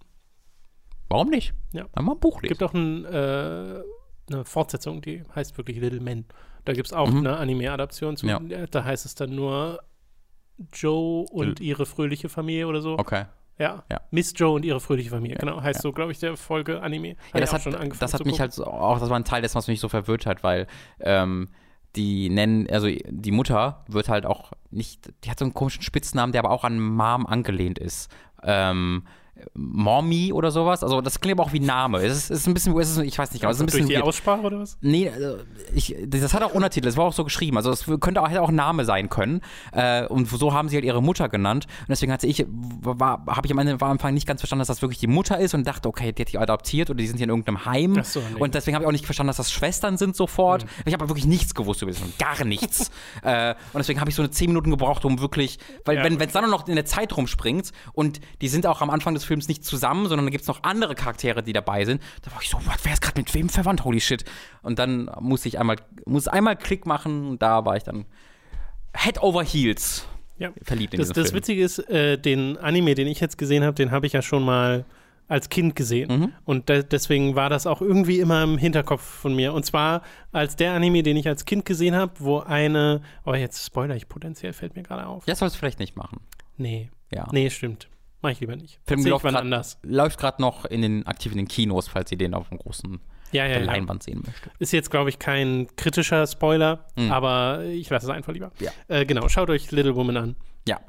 [1.09, 1.55] Warum nicht?
[1.73, 1.87] Ja.
[1.93, 2.53] Dann mal ein Buch lesen.
[2.53, 3.81] Es gibt auch ein, äh,
[4.31, 6.25] eine Fortsetzung, die heißt wirklich Little Men.
[6.63, 7.17] Da gibt es auch mhm.
[7.17, 8.27] eine Anime-Adaption zu.
[8.27, 8.39] Ja.
[8.39, 9.81] Da heißt es dann nur
[10.71, 12.99] Joe und ihre fröhliche Familie oder so.
[12.99, 13.25] Okay.
[13.57, 13.83] Ja.
[13.91, 14.01] ja.
[14.11, 15.39] Miss Joe und ihre fröhliche Familie, ja.
[15.39, 15.61] genau.
[15.61, 15.81] Heißt ja.
[15.81, 17.15] so, glaube ich, der Folge Anime.
[17.33, 19.55] Ja, das, hat, schon angefangen das hat mich halt auch, das war ein Teil dessen,
[19.55, 20.67] was mich so verwirrt hat, weil
[20.99, 21.49] ähm,
[21.95, 26.31] die nennen, also die Mutter wird halt auch nicht, die hat so einen komischen Spitznamen,
[26.31, 28.11] der aber auch an Mom angelehnt ist.
[28.41, 29.03] Ähm,
[29.53, 30.83] Mommy oder sowas.
[30.83, 31.99] Also das klingt aber auch wie Name.
[31.99, 33.99] Es ist, ist ein bisschen, ist, ich weiß nicht, also es ist ein bisschen durch
[33.99, 34.77] die Aussprache oder was?
[34.81, 35.37] Nee, also
[35.73, 37.57] ich, das hat auch Untertitel, das war auch so geschrieben.
[37.57, 39.41] Also es könnte auch, hätte auch Name sein können.
[39.71, 41.65] Äh, und so haben sie halt ihre Mutter genannt.
[41.81, 44.67] Und deswegen hatte ich, war, habe ich am Ende am Anfang nicht ganz verstanden, dass
[44.67, 47.17] das wirklich die Mutter ist und dachte, okay, die hat die adoptiert oder die sind
[47.17, 48.03] hier in irgendeinem Heim.
[48.03, 48.39] So, nee.
[48.39, 50.63] Und deswegen habe ich auch nicht verstanden, dass das Schwestern sind sofort.
[50.63, 50.69] Mhm.
[50.85, 52.91] Ich habe wirklich nichts gewusst über das, gar nichts.
[53.23, 56.03] äh, und deswegen habe ich so eine 10 Minuten gebraucht, um wirklich, weil ja.
[56.03, 59.23] wenn es dann noch in der Zeit rumspringt und die sind auch am Anfang des
[59.23, 62.01] Films nicht zusammen, sondern da gibt es noch andere Charaktere, die dabei sind.
[62.21, 63.83] Da war ich so, what, wer ist gerade mit wem verwandt?
[63.83, 64.25] Holy shit.
[64.61, 68.05] Und dann muss ich einmal, muss einmal Klick machen und da war ich dann
[68.95, 70.07] Head over Heels
[70.37, 70.51] ja.
[70.61, 71.37] verliebt in das, das Film.
[71.37, 74.43] Witzige ist, äh, den Anime, den ich jetzt gesehen habe, den habe ich ja schon
[74.43, 74.85] mal
[75.27, 76.19] als Kind gesehen.
[76.19, 76.33] Mhm.
[76.45, 79.53] Und de deswegen war das auch irgendwie immer im Hinterkopf von mir.
[79.53, 83.65] Und zwar als der Anime, den ich als Kind gesehen habe, wo eine, oh, jetzt
[83.65, 85.25] spoiler ich potenziell, fällt mir gerade auf.
[85.25, 86.19] Das sollst du vielleicht nicht machen.
[86.57, 86.91] Nee.
[87.11, 87.27] Ja.
[87.31, 87.87] Nee, stimmt.
[88.23, 88.79] Mach ich lieber nicht.
[88.87, 92.33] Film läuft gerade läuft gerade noch in den aktiv in den Kinos, falls ihr den
[92.33, 93.01] auf einem großen
[93.33, 94.13] ja, ja, Leinwand ja.
[94.13, 94.53] sehen möchtet.
[94.59, 97.11] Ist jetzt, glaube ich, kein kritischer Spoiler, mhm.
[97.11, 98.51] aber ich lasse es einfach lieber.
[98.59, 98.71] Ja.
[98.87, 100.35] Äh, genau, schaut euch Little Woman an.
[100.65, 100.79] Ja.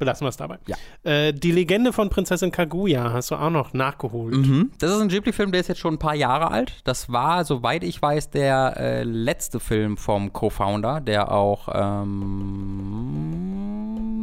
[0.00, 0.58] Belassen wir es dabei.
[0.66, 0.76] Ja.
[1.02, 4.34] Äh, die Legende von Prinzessin Kaguya hast du auch noch nachgeholt.
[4.34, 4.70] Mhm.
[4.78, 6.80] Das ist ein Ghibli-Film, der ist jetzt schon ein paar Jahre alt.
[6.84, 13.10] Das war, soweit ich weiß, der äh, letzte Film vom Co-Founder, der auch ähm?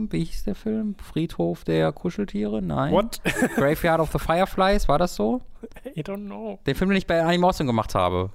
[0.09, 0.95] Wie hieß der Film?
[0.97, 2.59] Friedhof der Kuscheltiere?
[2.63, 2.91] Nein.
[2.91, 3.21] What?
[3.55, 5.41] Graveyard of the Fireflies, war das so?
[5.95, 6.57] I don't know.
[6.65, 8.31] Den Film, den ich bei Animation gemacht habe.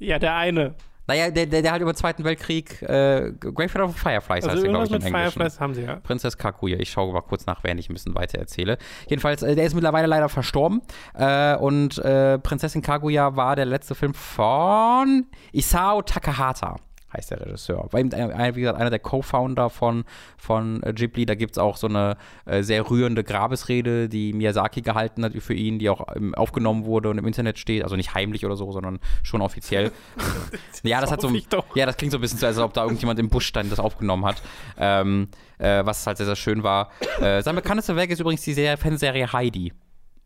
[0.00, 0.74] Ja, der eine.
[1.06, 4.64] Naja, der, der, der halt über den Zweiten Weltkrieg, äh, Graveyard of Fireflies Also heißt
[4.64, 5.32] glaube ich, im mit Englischen.
[5.32, 5.96] Fireflies haben sie ja.
[5.96, 6.78] Prinzess Kakuya.
[6.78, 8.78] Ich schaue mal kurz nach, während ich ein bisschen weiter erzähle.
[9.08, 10.80] Jedenfalls, äh, der ist mittlerweile leider verstorben.
[11.14, 16.76] Äh, und äh, Prinzessin Kaguya war der letzte Film von Isao Takahata.
[17.14, 17.86] Heißt der Regisseur.
[17.90, 20.04] War eben, wie gesagt, einer der Co-Founder von,
[20.36, 21.26] von äh, Ghibli.
[21.26, 25.54] Da gibt es auch so eine äh, sehr rührende Grabesrede, die Miyazaki gehalten hat für
[25.54, 27.84] ihn, die auch ähm, aufgenommen wurde und im Internet steht.
[27.84, 29.92] Also nicht heimlich oder so, sondern schon offiziell.
[30.82, 31.30] ja, das hat so.
[31.74, 33.78] Ja, das klingt so ein bisschen so, als ob da irgendjemand im Busch stand, das
[33.78, 34.42] aufgenommen hat.
[34.76, 35.28] Ähm,
[35.58, 36.90] äh, was halt sehr, sehr schön war.
[37.20, 39.72] Äh, sein bekanntester Werk ist übrigens die Serie, Fanserie Heidi.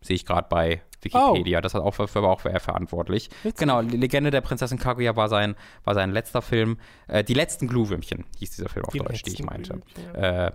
[0.00, 1.60] Sehe ich gerade bei Wikipedia.
[1.60, 3.30] Das hat auch für, war auch für er verantwortlich.
[3.42, 3.58] Witzig.
[3.58, 5.54] Genau, die Legende der Prinzessin Kaguya war sein,
[5.84, 6.78] war sein letzter Film.
[7.06, 9.80] Äh, die letzten Glühwürmchen hieß dieser Film auf Die Deutsch, die ich meinte.
[10.14, 10.50] Äh,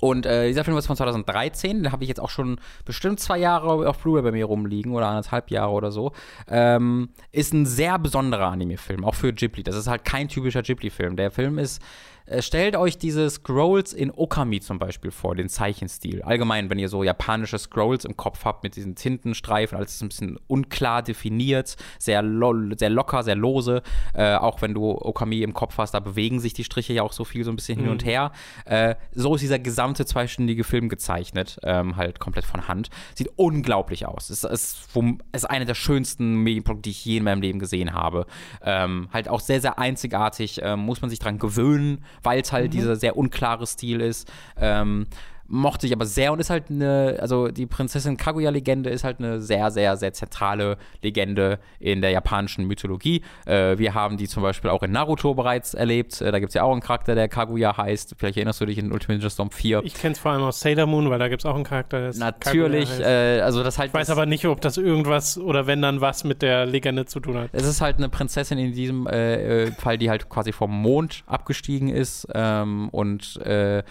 [0.00, 3.38] und äh, dieser Film ist von 2013, den habe ich jetzt auch schon bestimmt zwei
[3.38, 6.12] Jahre auf Blu-ray bei mir rumliegen oder anderthalb Jahre oder so.
[6.48, 9.62] Ähm, ist ein sehr besonderer Anime-Film, auch für Ghibli.
[9.62, 11.16] Das ist halt kein typischer Ghibli-Film.
[11.16, 11.80] Der Film ist,
[12.26, 16.22] äh, stellt euch diese Scrolls in Okami zum Beispiel vor, den Zeichenstil.
[16.22, 20.08] Allgemein, wenn ihr so japanische Scrolls im Kopf habt mit diesen Tintenstreifen, alles ist ein
[20.08, 23.82] bisschen unklar definiert, sehr, lo sehr locker, sehr lose.
[24.14, 27.12] Äh, auch wenn du Okami im Kopf hast, da bewegen sich die Striche ja auch
[27.12, 28.32] so viel so ein bisschen hin und her.
[28.64, 32.90] Äh, so ist dieser gesamte zweistündige Film gezeichnet, ähm, halt komplett von Hand.
[33.14, 34.30] Sieht unglaublich aus.
[34.30, 34.88] Es ist,
[35.32, 38.26] ist eine der schönsten Medienprodukte, die ich je in meinem Leben gesehen habe.
[38.62, 42.74] Ähm, halt auch sehr, sehr einzigartig, ähm, muss man sich dran gewöhnen, weil es halt
[42.74, 44.30] dieser sehr unklare Stil ist.
[44.56, 45.06] Ähm,
[45.46, 49.40] mochte ich aber sehr und ist halt eine, also die Prinzessin Kaguya-Legende ist halt eine
[49.40, 53.22] sehr, sehr, sehr zentrale Legende in der japanischen Mythologie.
[53.46, 56.20] Äh, wir haben die zum Beispiel auch in Naruto bereits erlebt.
[56.20, 58.14] Äh, da gibt es ja auch einen Charakter, der Kaguya heißt.
[58.18, 59.82] Vielleicht erinnerst du dich in Ultimate Ninja Storm 4.
[59.84, 62.00] Ich kenne es vor allem aus Sailor Moon, weil da gibt es auch einen Charakter,
[62.00, 63.88] der ist Natürlich, äh, also das halt.
[63.88, 67.20] Ich weiß aber nicht, ob das irgendwas oder wenn dann was mit der Legende zu
[67.20, 67.50] tun hat.
[67.52, 71.22] Es ist halt eine Prinzessin in diesem äh, äh, Fall, die halt quasi vom Mond
[71.26, 73.82] abgestiegen ist ähm, und äh,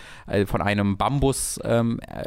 [0.45, 2.23] von einem Bambus, ähm, äh,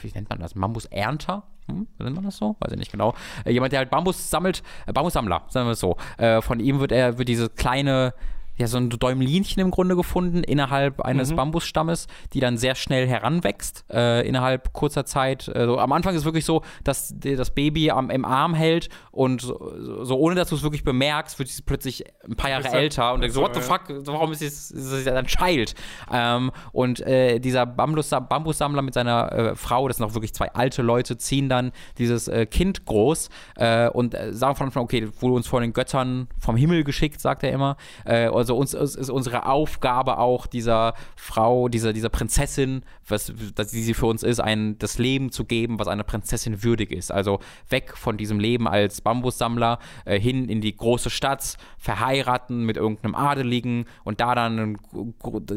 [0.00, 0.54] wie nennt man das?
[0.54, 1.44] Bambusernter?
[1.66, 1.86] Hm?
[1.98, 2.56] Nennt man das so?
[2.60, 3.14] Weiß ich nicht genau.
[3.44, 5.96] Äh, jemand, der halt Bambus sammelt, äh, Bambussammler, sagen wir es so.
[6.18, 8.14] Äh, von ihm wird er, wird diese kleine
[8.60, 11.36] ja, so ein Däumlinchen im Grunde gefunden innerhalb eines Mhm.
[11.36, 15.48] Bambusstammes, die dann sehr schnell heranwächst, äh, innerhalb kurzer Zeit.
[15.54, 19.40] Also am Anfang ist es wirklich so, dass das Baby am, im Arm hält und
[19.40, 22.74] so, so ohne dass du es wirklich bemerkst, wird sie plötzlich ein paar Jahre er-
[22.74, 25.74] älter und denkst so, what the fuck, warum ist es, ist es ein Child?
[26.12, 30.52] Ähm, und äh, dieser Bambus, Bambussammler mit seiner äh, Frau, das sind auch wirklich zwei
[30.52, 35.08] alte Leute, ziehen dann dieses äh, Kind groß äh, und sagen von Anfang, an, okay,
[35.20, 37.76] wurde uns von den Göttern vom Himmel geschickt, sagt er immer.
[38.04, 43.70] Äh, also uns ist, ist unsere Aufgabe auch dieser Frau, dieser, dieser Prinzessin, was, dass
[43.70, 47.10] sie für uns ist, ein, das Leben zu geben, was einer Prinzessin würdig ist.
[47.10, 52.76] Also weg von diesem Leben als Bambussammler äh, hin in die große Stadt, verheiraten mit
[52.76, 54.78] irgendeinem Adeligen und da dann ein,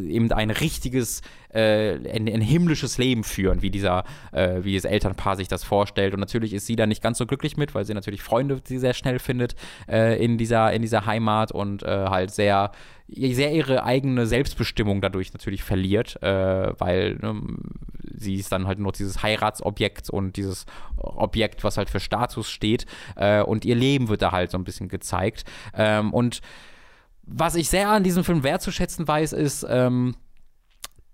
[0.10, 1.22] eben ein richtiges,
[1.54, 6.14] äh, ein, ein himmlisches Leben führen, wie dieser, äh, wie das Elternpaar sich das vorstellt.
[6.14, 8.94] Und natürlich ist sie da nicht ganz so glücklich mit, weil sie natürlich Freunde, sehr
[8.94, 9.56] schnell findet
[9.88, 12.72] äh, in dieser, in dieser Heimat und äh, halt sehr
[13.14, 17.42] sehr ihre eigene Selbstbestimmung dadurch natürlich verliert, äh, weil ne,
[18.16, 20.66] sie ist dann halt nur dieses Heiratsobjekt und dieses
[20.98, 22.86] Objekt, was halt für Status steht
[23.16, 25.46] äh, und ihr Leben wird da halt so ein bisschen gezeigt.
[25.74, 26.42] Ähm, und
[27.24, 30.16] was ich sehr an diesem Film wertzuschätzen weiß, ist, ähm,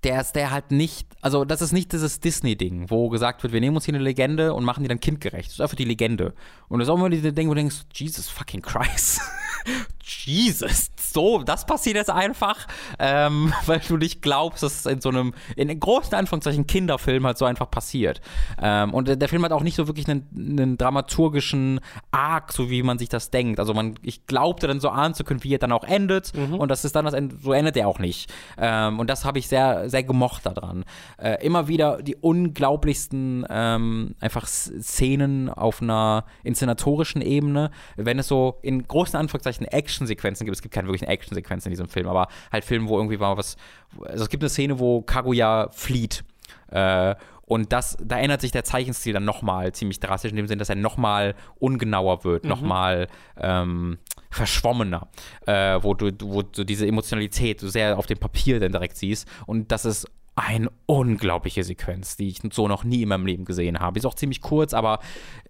[0.04, 3.60] der ist der halt nicht, also das ist nicht dieses Disney-Ding, wo gesagt wird, wir
[3.60, 5.48] nehmen uns hier eine Legende und machen die dann kindgerecht.
[5.48, 6.34] Das ist einfach die Legende.
[6.70, 9.22] Und das ist auch immer diese Ding, wo du denkst, Jesus fucking Christ.
[10.10, 12.68] Jesus, so, das passiert jetzt einfach,
[13.00, 17.38] ähm, weil du nicht glaubst, dass es in so einem, in großen Anführungszeichen Kinderfilm halt
[17.38, 18.22] so einfach passiert.
[18.62, 21.80] Ähm, und der, Film hat auch nicht so wirklich einen, einen dramaturgischen
[22.12, 23.60] Arc, so wie man sich das denkt.
[23.60, 26.70] Also man, ich glaubte dann so ahnen zu können, wie er dann auch endet und
[26.70, 28.32] das ist dann das Ende, so endet er auch nicht.
[28.58, 30.86] Ähm, und das habe ich sehr, sehr gemocht daran.
[31.18, 38.58] Äh, immer wieder die unglaublichsten ähm, einfach Szenen auf einer inszenatorischen Ebene, wenn es so
[38.62, 39.66] in großen Anführungszeichen
[40.00, 40.56] Actionsequenzen gibt.
[40.56, 43.58] Es gibt keine wirklichen Actionsequenzen in diesem Film, aber halt Filme, wo irgendwie mal was.
[44.04, 46.24] Also es gibt eine Szene, wo Kaguya flieht.
[46.72, 47.16] Äh,
[47.46, 50.70] und das, da ändert sich der Zeichenstil dann nochmal ziemlich drastisch, in dem Sinne, dass
[50.70, 53.08] er nochmal ungenauer wird, nochmal
[53.38, 53.98] ähm,
[54.30, 55.08] verschwommener,
[55.48, 59.28] äh, wo, du, wo du diese Emotionalität so sehr auf dem Papier dann direkt siehst.
[59.48, 60.08] Und das ist
[60.40, 64.00] eine unglaubliche Sequenz, die ich so noch nie in meinem Leben gesehen habe.
[64.00, 65.00] Ist auch ziemlich kurz, aber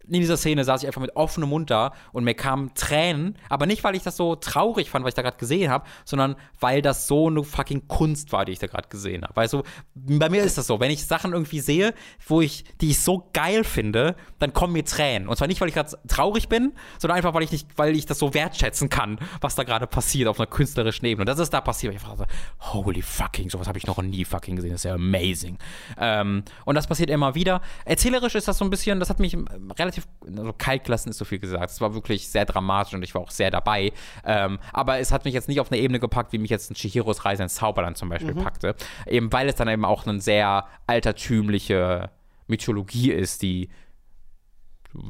[0.07, 3.65] in dieser Szene saß ich einfach mit offenem Mund da und mir kamen Tränen, aber
[3.65, 6.81] nicht, weil ich das so traurig fand, was ich da gerade gesehen habe, sondern weil
[6.81, 9.35] das so eine fucking Kunst war, die ich da gerade gesehen habe.
[9.35, 9.63] Weißt du,
[9.93, 11.93] bei mir ist das so, wenn ich Sachen irgendwie sehe,
[12.27, 15.27] wo ich, die ich so geil finde, dann kommen mir Tränen.
[15.27, 18.05] Und zwar nicht, weil ich gerade traurig bin, sondern einfach, weil ich nicht, weil ich
[18.05, 21.21] das so wertschätzen kann, was da gerade passiert auf einer künstlerischen Ebene.
[21.21, 21.93] Und das ist da passiert.
[21.93, 22.25] Ich dachte,
[22.59, 24.78] holy fucking, sowas habe ich noch nie fucking gesehen.
[24.79, 25.57] Ist ja amazing.
[25.99, 27.61] Ähm, und das passiert immer wieder.
[27.85, 29.37] Erzählerisch ist das so ein bisschen, das hat mich
[29.77, 30.07] relativ relativ,
[30.37, 31.71] also kalt gelassen ist so viel gesagt.
[31.71, 33.91] Es war wirklich sehr dramatisch und ich war auch sehr dabei.
[34.25, 36.75] Ähm, aber es hat mich jetzt nicht auf eine Ebene gepackt, wie mich jetzt ein
[36.75, 38.43] Chihiros Reise ins Zauberland zum Beispiel mhm.
[38.43, 38.75] packte.
[39.07, 42.09] Eben weil es dann eben auch eine sehr altertümliche
[42.47, 43.69] Mythologie ist, die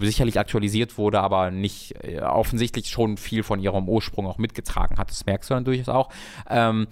[0.02, 5.10] sicherlich aktualisiert wurde, aber nicht äh, offensichtlich schon viel von ihrem Ursprung auch mitgetragen hat.
[5.10, 6.10] Das merkst du dann durchaus auch.
[6.50, 6.88] Ähm,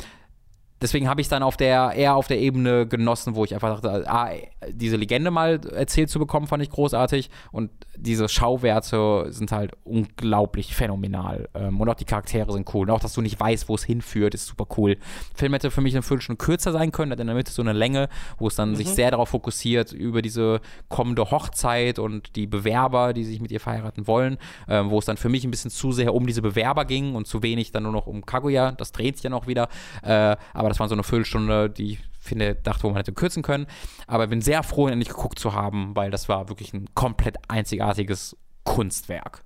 [0.81, 4.09] deswegen habe ich dann auf der eher auf der Ebene genossen, wo ich einfach dachte,
[4.09, 4.31] ah,
[4.69, 10.75] diese Legende mal erzählt zu bekommen, fand ich großartig und diese Schauwerte sind halt unglaublich
[10.75, 13.75] phänomenal ähm, und auch die Charaktere sind cool und auch, dass du nicht weißt, wo
[13.75, 14.95] es hinführt, ist super cool.
[14.95, 17.61] Der Film hätte für mich eine Viertelstunde kürzer sein können, hat in der Mitte so
[17.61, 18.75] eine Länge, wo es dann mhm.
[18.75, 23.59] sich sehr darauf fokussiert über diese kommende Hochzeit und die Bewerber, die sich mit ihr
[23.59, 24.37] verheiraten wollen,
[24.67, 27.27] ähm, wo es dann für mich ein bisschen zu sehr um diese Bewerber ging und
[27.27, 28.71] zu wenig dann nur noch um Kaguya.
[28.73, 29.69] Das dreht sich ja noch wieder,
[30.03, 30.35] äh,
[30.67, 33.67] aber das war so eine Viertelstunde, die ich finde, dachte, wo man hätte kürzen können.
[34.05, 37.37] Aber ich bin sehr froh, endlich geguckt zu haben, weil das war wirklich ein komplett
[37.47, 38.35] einzigartiges
[38.65, 39.45] Kunstwerk.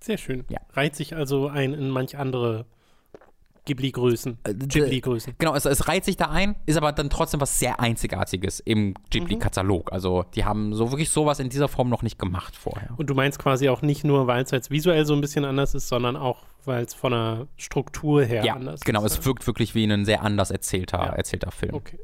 [0.00, 0.46] Sehr schön.
[0.48, 0.60] Ja.
[0.72, 2.64] Reiht sich also ein in manch andere
[3.66, 4.38] Ghibli-Größen.
[4.44, 5.34] Äh, Ghibli-Größen.
[5.38, 8.94] Genau, es, es, reiht sich da ein, ist aber dann trotzdem was sehr Einzigartiges im
[9.10, 9.92] Ghibli-Katalog.
[9.92, 12.94] Also die haben so wirklich sowas in dieser Form noch nicht gemacht vorher.
[12.96, 15.74] Und du meinst quasi auch nicht nur, weil es jetzt visuell so ein bisschen anders
[15.74, 19.10] ist, sondern auch, weil es von der Struktur her ja, anders genau, ist.
[19.10, 21.12] Genau, es wirkt wirklich wie ein sehr anders erzählter, ja.
[21.12, 21.74] erzählter Film.
[21.74, 21.98] Okay.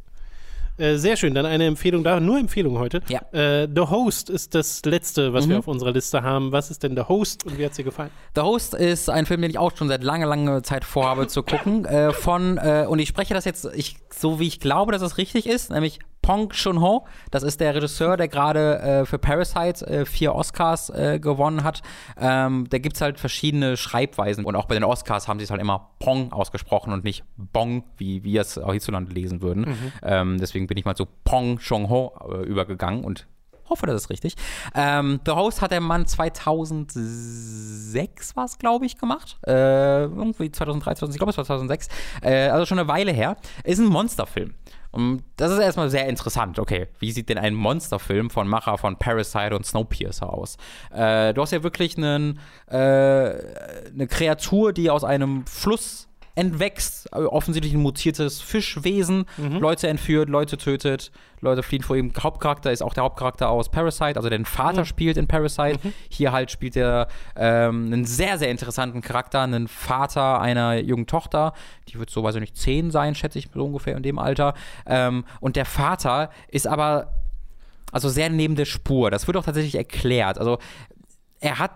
[0.79, 3.03] Äh, sehr schön, dann eine Empfehlung da, nur Empfehlung heute.
[3.09, 3.21] Ja.
[3.33, 5.51] Äh, The Host ist das letzte, was mhm.
[5.51, 6.53] wir auf unserer Liste haben.
[6.53, 8.11] Was ist denn The Host und wie hat es dir gefallen?
[8.35, 11.43] The Host ist ein Film, den ich auch schon seit langer, langer Zeit vorhabe zu
[11.43, 11.87] gucken.
[11.93, 15.19] Äh, von, äh, und ich spreche das jetzt ich, so, wie ich glaube, dass es
[15.19, 17.07] richtig ist, nämlich Pong Chun-ho.
[17.31, 21.83] Das ist der Regisseur, der gerade äh, für Parasite äh, vier Oscars äh, gewonnen hat.
[22.19, 25.51] Ähm, da gibt es halt verschiedene Schreibweisen und auch bei den Oscars haben sie es
[25.51, 29.63] halt immer Pong ausgesprochen und nicht Bong, wie wir es auch hierzulande lesen würden.
[29.63, 29.93] Mhm.
[30.03, 33.27] Ähm, deswegen bin ich mal zu Pong Chun-ho äh, übergegangen und
[33.73, 34.37] hoffe, das ist richtig.
[34.75, 39.39] Ähm, The Host hat der Mann 2006 war es, glaube ich, gemacht.
[39.47, 41.89] Äh, irgendwie 2003, 2000, ich glaube es war 2006.
[42.23, 43.37] Äh, also schon eine Weile her.
[43.65, 44.55] Ist ein Monsterfilm.
[44.93, 46.59] Und das ist erstmal sehr interessant.
[46.59, 50.57] Okay, wie sieht denn ein Monsterfilm von Macher von Parasite und Snowpiercer aus?
[50.95, 57.19] Äh, du hast ja wirklich einen, äh, eine Kreatur, die aus einem Fluss entwächst, äh,
[57.19, 59.59] offensichtlich ein mutiertes Fischwesen, mhm.
[59.59, 61.11] Leute entführt, Leute tötet,
[61.41, 62.13] Leute fliehen vor ihm.
[62.19, 64.87] Hauptcharakter ist auch der Hauptcharakter aus Parasite, also der den Vater mhm.
[64.87, 65.79] spielt in Parasite.
[65.83, 65.93] Mhm.
[66.09, 71.53] Hier halt spielt er ähm, einen sehr, sehr interessanten Charakter, einen Vater einer jungen Tochter,
[71.89, 74.55] die wird so, weiß ich nicht, zehn sein, schätze ich so ungefähr in dem Alter.
[74.87, 77.15] Ähm, und der Vater ist aber
[77.91, 79.11] also sehr neben der Spur.
[79.11, 80.39] Das wird auch tatsächlich erklärt.
[80.39, 80.59] Also
[81.41, 81.73] er hat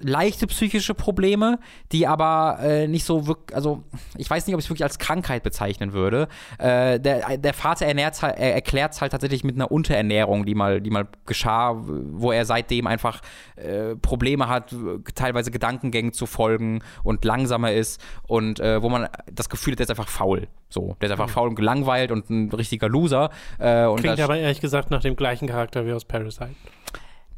[0.00, 1.58] leichte psychische Probleme,
[1.92, 3.82] die aber äh, nicht so wirklich, also
[4.16, 6.28] ich weiß nicht, ob ich es wirklich als Krankheit bezeichnen würde.
[6.58, 10.80] Äh, der, der Vater ernährt, er erklärt es halt tatsächlich mit einer Unterernährung, die mal,
[10.80, 13.20] die mal geschah, wo er seitdem einfach
[13.56, 14.74] äh, Probleme hat,
[15.14, 19.84] teilweise Gedankengängen zu folgen und langsamer ist und äh, wo man das Gefühl hat, der
[19.84, 20.48] ist einfach faul.
[20.68, 21.32] So, der ist einfach mhm.
[21.32, 23.30] faul und gelangweilt und ein richtiger Loser.
[23.58, 26.54] Äh, Klingt aber ehrlich gesagt nach dem gleichen Charakter wie aus Parasite.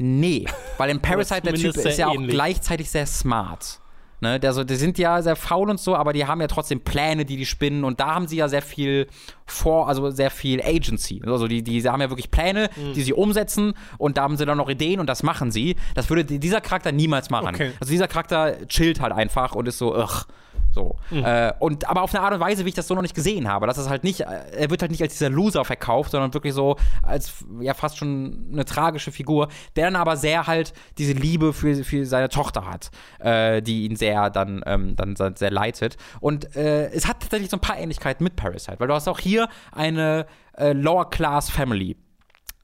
[0.02, 0.46] Nee,
[0.78, 2.30] weil in Parasite der Typ ist ja auch ähnlich.
[2.30, 3.78] gleichzeitig sehr smart.
[4.20, 7.24] Ne, also, die sind ja sehr faul und so, aber die haben ja trotzdem Pläne,
[7.24, 9.08] die die spinnen und da haben sie ja sehr viel
[9.46, 11.20] vor, also sehr viel Agency.
[11.26, 12.92] Also die, die haben ja wirklich Pläne, mhm.
[12.94, 15.74] die sie umsetzen und da haben sie dann noch Ideen und das machen sie.
[15.96, 17.48] Das würde dieser Charakter niemals machen.
[17.48, 17.72] Okay.
[17.80, 20.24] Also dieser Charakter chillt halt einfach und ist so, ugh.
[20.72, 20.96] So.
[21.10, 21.24] Mhm.
[21.24, 23.48] Äh, und aber auf eine Art und Weise, wie ich das so noch nicht gesehen
[23.48, 23.66] habe.
[23.66, 26.76] Das ist halt nicht, er wird halt nicht als dieser Loser verkauft, sondern wirklich so
[27.02, 31.84] als ja fast schon eine tragische Figur, der dann aber sehr halt diese Liebe für,
[31.84, 35.96] für seine Tochter hat, äh, die ihn sehr dann, ähm, dann sehr leitet.
[36.20, 39.18] Und äh, es hat tatsächlich so ein paar Ähnlichkeiten mit Parasite, weil du hast auch
[39.18, 40.26] hier eine
[40.56, 41.96] äh, Lower Class Family äh,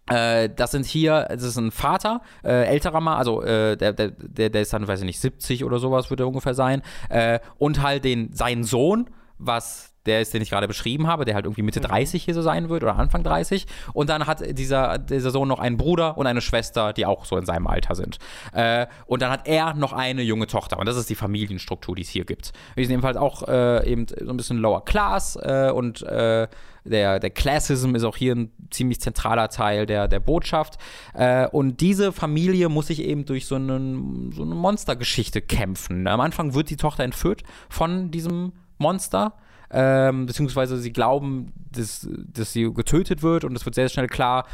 [0.08, 4.10] das sind hier, das ist ein Vater, äh, älterer Mann, also äh, der, der,
[4.50, 6.82] der ist dann, weiß ich nicht, 70 oder sowas wird er ungefähr sein.
[7.08, 11.34] Äh, und halt den, seinen Sohn, was der ist, den ich gerade beschrieben habe, der
[11.34, 13.66] halt irgendwie Mitte 30 hier so sein wird oder Anfang 30.
[13.92, 17.36] Und dann hat dieser, dieser Sohn noch einen Bruder und eine Schwester, die auch so
[17.36, 18.18] in seinem Alter sind.
[18.52, 20.78] Äh, und dann hat er noch eine junge Tochter.
[20.78, 22.52] Und das ist die Familienstruktur, die es hier gibt.
[22.76, 26.48] Die sind ebenfalls auch äh, eben so ein bisschen lower class äh, und äh,
[26.88, 30.78] der, der Classism ist auch hier ein ziemlich zentraler Teil der, der Botschaft.
[31.14, 36.06] Äh, und diese Familie muss sich eben durch so, einen, so eine Monstergeschichte kämpfen.
[36.06, 39.34] Am Anfang wird die Tochter entführt von diesem Monster
[39.70, 44.46] ähm, beziehungsweise sie glauben, dass, dass sie getötet wird und es wird sehr schnell klar,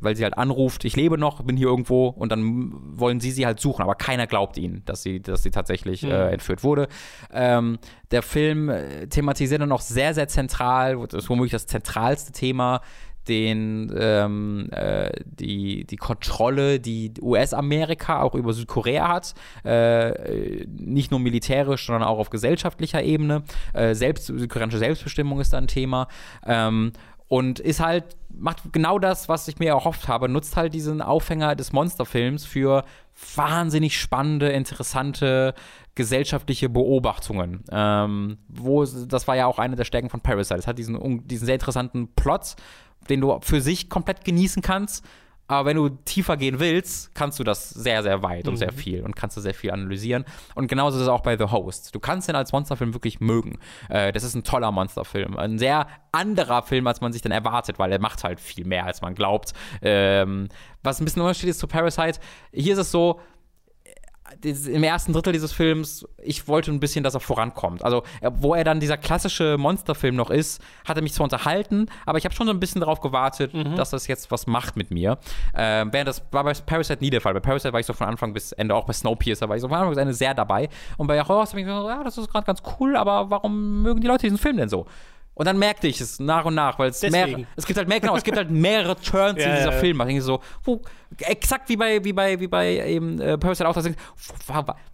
[0.00, 3.46] weil sie halt anruft, ich lebe noch, bin hier irgendwo und dann wollen sie sie
[3.46, 6.10] halt suchen, aber keiner glaubt ihnen, dass sie, dass sie tatsächlich mhm.
[6.10, 6.88] äh, entführt wurde.
[7.32, 7.78] Ähm,
[8.10, 12.82] der Film äh, thematisiert dann auch sehr, sehr zentral, das ist womöglich das zentralste Thema
[13.30, 19.34] den, ähm, äh, die, die Kontrolle, die US-Amerika auch über Südkorea hat,
[19.64, 23.44] äh, nicht nur militärisch, sondern auch auf gesellschaftlicher Ebene.
[23.72, 26.08] Äh, selbst, südkoreanische Selbstbestimmung ist da ein Thema.
[26.44, 26.92] Ähm,
[27.28, 31.54] und ist halt, macht genau das, was ich mir erhofft habe, nutzt halt diesen Aufhänger
[31.54, 32.84] des Monsterfilms für
[33.36, 35.54] wahnsinnig spannende, interessante
[35.94, 37.62] gesellschaftliche Beobachtungen.
[37.70, 40.58] Ähm, wo, das war ja auch eine der Stärken von Parasite.
[40.58, 42.56] Es hat diesen, diesen sehr interessanten Plot,
[43.08, 45.04] den du für sich komplett genießen kannst.
[45.50, 48.52] Aber wenn du tiefer gehen willst, kannst du das sehr, sehr weit mhm.
[48.52, 48.76] und sehr mhm.
[48.76, 50.24] viel und kannst du sehr viel analysieren.
[50.54, 51.92] Und genauso ist es auch bei The Host.
[51.92, 53.58] Du kannst den als Monsterfilm wirklich mögen.
[53.88, 55.36] Äh, das ist ein toller Monsterfilm.
[55.36, 58.86] Ein sehr anderer Film, als man sich dann erwartet, weil er macht halt viel mehr,
[58.86, 59.52] als man glaubt.
[59.82, 60.48] Ähm,
[60.84, 62.20] was ein bisschen Unterschied ist zu Parasite.
[62.52, 63.18] Hier ist es so,
[64.44, 67.84] im ersten Drittel dieses Films, ich wollte ein bisschen, dass er vorankommt.
[67.84, 72.18] Also, wo er dann dieser klassische Monsterfilm noch ist, hat er mich zwar unterhalten, aber
[72.18, 73.76] ich habe schon so ein bisschen darauf gewartet, mhm.
[73.76, 75.18] dass das jetzt was macht mit mir.
[75.52, 77.34] Äh, während das war bei Parasite nie der Fall.
[77.34, 79.68] Bei Parasite war ich so von Anfang bis Ende, auch bei Snowpiercer war ich so
[79.68, 80.68] von Anfang bis Ende sehr dabei.
[80.96, 84.00] Und bei Horror habe ich gedacht, ja, das ist gerade ganz cool, aber warum mögen
[84.00, 84.86] die Leute diesen Film denn so?
[85.34, 87.26] Und dann merkte ich es nach und nach, weil es mehr,
[87.56, 89.78] es gibt halt mehr, genau, es gibt halt mehrere Turns ja, in dieser ja.
[89.78, 90.00] Film.
[90.08, 90.82] Ich so, wo,
[91.18, 93.94] exakt wie bei, wie bei, wie bei eben äh, Parasite auch, dass du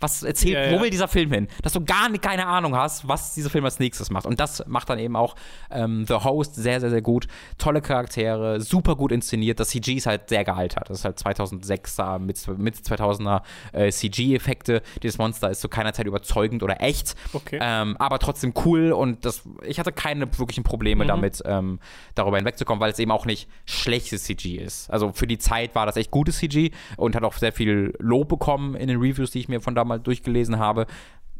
[0.00, 1.48] was erzählt, ja, wo will dieser Film hin?
[1.62, 4.26] Dass du gar nicht, keine Ahnung hast, was dieser Film als nächstes macht.
[4.26, 5.36] Und das macht dann eben auch
[5.70, 7.26] ähm, The Host sehr, sehr, sehr gut.
[7.58, 9.60] Tolle Charaktere, super gut inszeniert.
[9.60, 10.88] Das CG ist halt sehr gealtert.
[10.90, 14.82] Das ist halt 2006er, Mitte 2000er äh, CG-Effekte.
[15.02, 17.14] Dieses Monster ist zu keiner Zeit überzeugend oder echt.
[17.32, 17.58] Okay.
[17.60, 21.08] Ähm, aber trotzdem cool und das, ich hatte keine wirklichen Probleme mhm.
[21.08, 21.78] damit, ähm,
[22.14, 24.90] darüber hinwegzukommen, weil es eben auch nicht schlechtes CG ist.
[24.90, 28.28] Also für die Zeit war das echt gutes CG und hat auch sehr viel Lob
[28.28, 30.86] bekommen in den Reviews, die ich mir von damals durchgelesen habe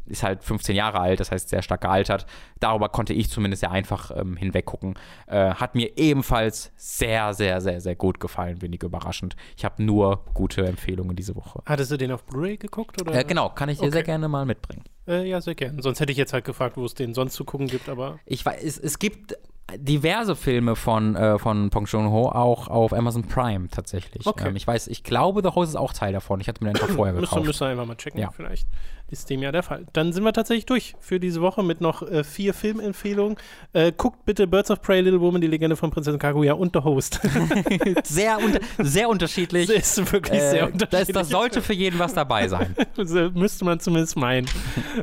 [0.07, 2.25] ist halt 15 Jahre alt, das heißt sehr stark gealtert.
[2.59, 4.95] Darüber konnte ich zumindest sehr einfach ähm, hinweggucken.
[5.27, 9.35] Äh, hat mir ebenfalls sehr, sehr, sehr, sehr gut gefallen, wenig überraschend.
[9.55, 11.61] Ich habe nur gute Empfehlungen diese Woche.
[11.65, 13.01] Hattest du den auf Blu-ray geguckt?
[13.01, 13.13] Oder?
[13.13, 13.93] Äh, genau, kann ich dir okay.
[13.93, 14.83] sehr gerne mal mitbringen.
[15.07, 15.81] Äh, ja, sehr gerne.
[15.81, 18.19] Sonst hätte ich jetzt halt gefragt, wo es den sonst zu gucken gibt, aber.
[18.25, 19.35] Ich weiß, es, es gibt
[19.75, 24.25] diverse Filme von, äh, von Pong Joon-ho auch auf Amazon Prime tatsächlich.
[24.25, 24.47] Okay.
[24.49, 26.39] Ähm, ich weiß, ich glaube, The Host ist auch Teil davon.
[26.39, 27.45] Ich hatte mir den einfach vorher gekauft.
[27.45, 28.31] Müssen wir einfach mal checken, ja.
[28.31, 28.67] vielleicht
[29.09, 29.85] ist dem ja der Fall.
[29.93, 33.37] Dann sind wir tatsächlich durch für diese Woche mit noch äh, vier Filmempfehlungen.
[33.71, 36.81] Äh, guckt bitte Birds of Prey, Little Woman, die Legende von Prinzessin Kaguya und The
[36.83, 37.21] Host.
[38.03, 39.67] sehr, unter sehr unterschiedlich.
[39.67, 40.89] Das ist wirklich sehr äh, unterschiedlich.
[40.89, 42.75] Das, das, sollte für jeden was dabei sein.
[43.33, 44.47] müsste man zumindest meinen.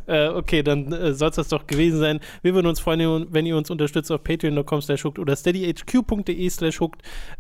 [0.07, 2.21] Äh, okay, dann äh, soll es das doch gewesen sein.
[2.43, 4.23] Wir würden uns freuen, wenn ihr uns unterstützt auf
[4.55, 6.81] patreon.com slash oder steadyhq.de slash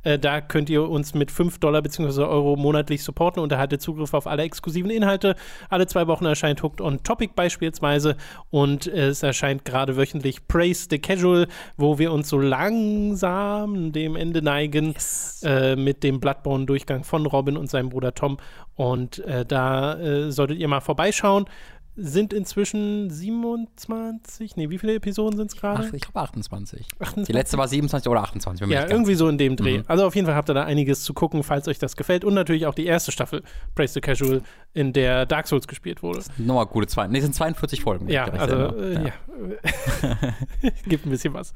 [0.02, 2.22] äh, Da könnt ihr uns mit 5 Dollar bzw.
[2.22, 5.34] Euro monatlich supporten und erhaltet Zugriff auf alle exklusiven Inhalte.
[5.68, 8.16] Alle zwei Wochen erscheint Hooked on Topic beispielsweise
[8.50, 11.46] und es erscheint gerade wöchentlich Praise the Casual,
[11.76, 15.42] wo wir uns so langsam dem Ende neigen yes.
[15.44, 18.38] äh, mit dem Bloodborne-Durchgang von Robin und seinem Bruder Tom.
[18.76, 21.46] Und äh, da äh, solltet ihr mal vorbeischauen
[21.96, 25.84] sind inzwischen 27, nee, wie viele Episoden sind es gerade?
[25.92, 26.86] Ich glaube 28.
[26.98, 27.26] 28.
[27.26, 28.66] Die letzte war 27 oder 28.
[28.68, 29.78] ja, irgendwie so in dem Dreh.
[29.78, 29.84] Mhm.
[29.86, 32.24] Also auf jeden Fall habt ihr da einiges zu gucken, falls euch das gefällt.
[32.24, 33.42] Und natürlich auch die erste Staffel,
[33.74, 34.42] Praise the Casual,
[34.72, 36.20] in der Dark Souls gespielt wurde.
[36.36, 37.06] Nochmal gute zwei.
[37.06, 38.08] Nee, sind 42 Folgen.
[38.08, 39.00] Ja, also, äh, ja.
[39.04, 39.12] ja.
[40.88, 41.52] Gibt ein bisschen was.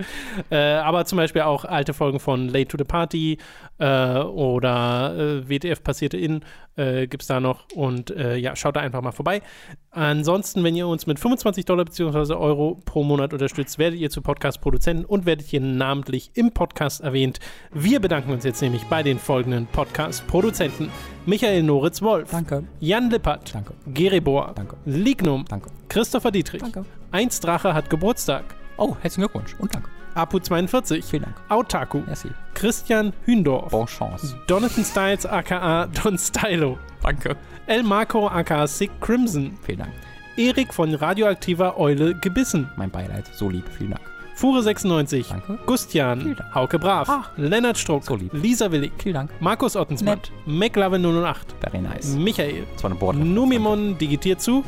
[0.51, 3.39] Äh, aber zum Beispiel auch alte Folgen von Late to the Party
[3.79, 6.43] äh, oder äh, WTF passierte in
[6.79, 7.67] äh, gibt es da noch.
[7.75, 9.43] Und äh, ja, schaut da einfach mal vorbei.
[9.91, 12.35] Ansonsten, wenn ihr uns mit 25 Dollar bzw.
[12.35, 17.41] Euro pro Monat unterstützt, werdet ihr zu Podcast-Produzenten und werdet hier namentlich im Podcast erwähnt.
[17.73, 20.91] Wir bedanken uns jetzt nämlich bei den folgenden Podcast-Produzenten.
[21.27, 22.31] Michael Noritz-Wolf.
[22.31, 22.65] Danke.
[22.81, 23.55] Jan Lippert.
[23.55, 23.75] Danke.
[23.93, 24.53] Geribor.
[24.55, 24.77] Danke.
[24.85, 25.45] Lignum.
[25.49, 25.71] Danke.
[25.89, 26.63] Christopher Dietrich.
[26.63, 26.85] Danke.
[27.11, 28.45] Eins Drache hat Geburtstag.
[28.77, 29.98] Oh, herzlichen Glückwunsch und danke.
[30.19, 31.03] Apu42.
[31.09, 31.37] Vielen Dank.
[31.49, 32.03] Autaku.
[32.07, 32.29] Merci.
[32.55, 33.71] Christian Hündorf.
[33.71, 34.35] Bon chance.
[34.49, 36.79] Jonathan Styles aka Don Stylo.
[37.03, 37.37] Danke.
[37.67, 39.57] El Marco aka Sick Crimson.
[39.63, 39.93] Vielen Dank.
[40.37, 42.69] Erik von radioaktiver Eule gebissen.
[42.77, 43.27] Mein Beileid.
[43.35, 43.65] So lieb.
[43.77, 44.03] Vielen Dank.
[44.37, 45.59] Fure96, Danke.
[45.67, 46.55] Gustian, Vielen Dank.
[46.55, 47.25] Hauke Brav, Ah.
[47.37, 48.33] Lennart Struck, So lieb.
[48.33, 49.31] Lisa Willig, Vielen Dank.
[49.41, 50.33] Markus Ottensmann, Nett.
[50.47, 52.15] McLovin008, Very nice.
[52.15, 53.17] Michael, Das war eine Bord.
[53.17, 54.63] Numimon digitiert zu,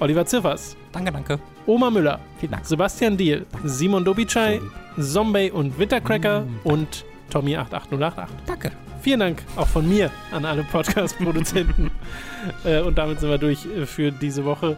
[0.00, 1.38] Oliver Ziffers, Danke, danke.
[1.66, 2.66] Oma Müller, Vielen Dank.
[2.66, 4.60] Sebastian Diel, Simon Dobichai,
[5.00, 6.60] Zombie und Wintercracker Mm.
[6.64, 8.26] und Tommy88088.
[8.46, 8.72] Danke.
[9.00, 11.90] Vielen Dank auch von mir an alle Podcast-Produzenten.
[12.64, 14.76] äh, und damit sind wir durch äh, für diese Woche.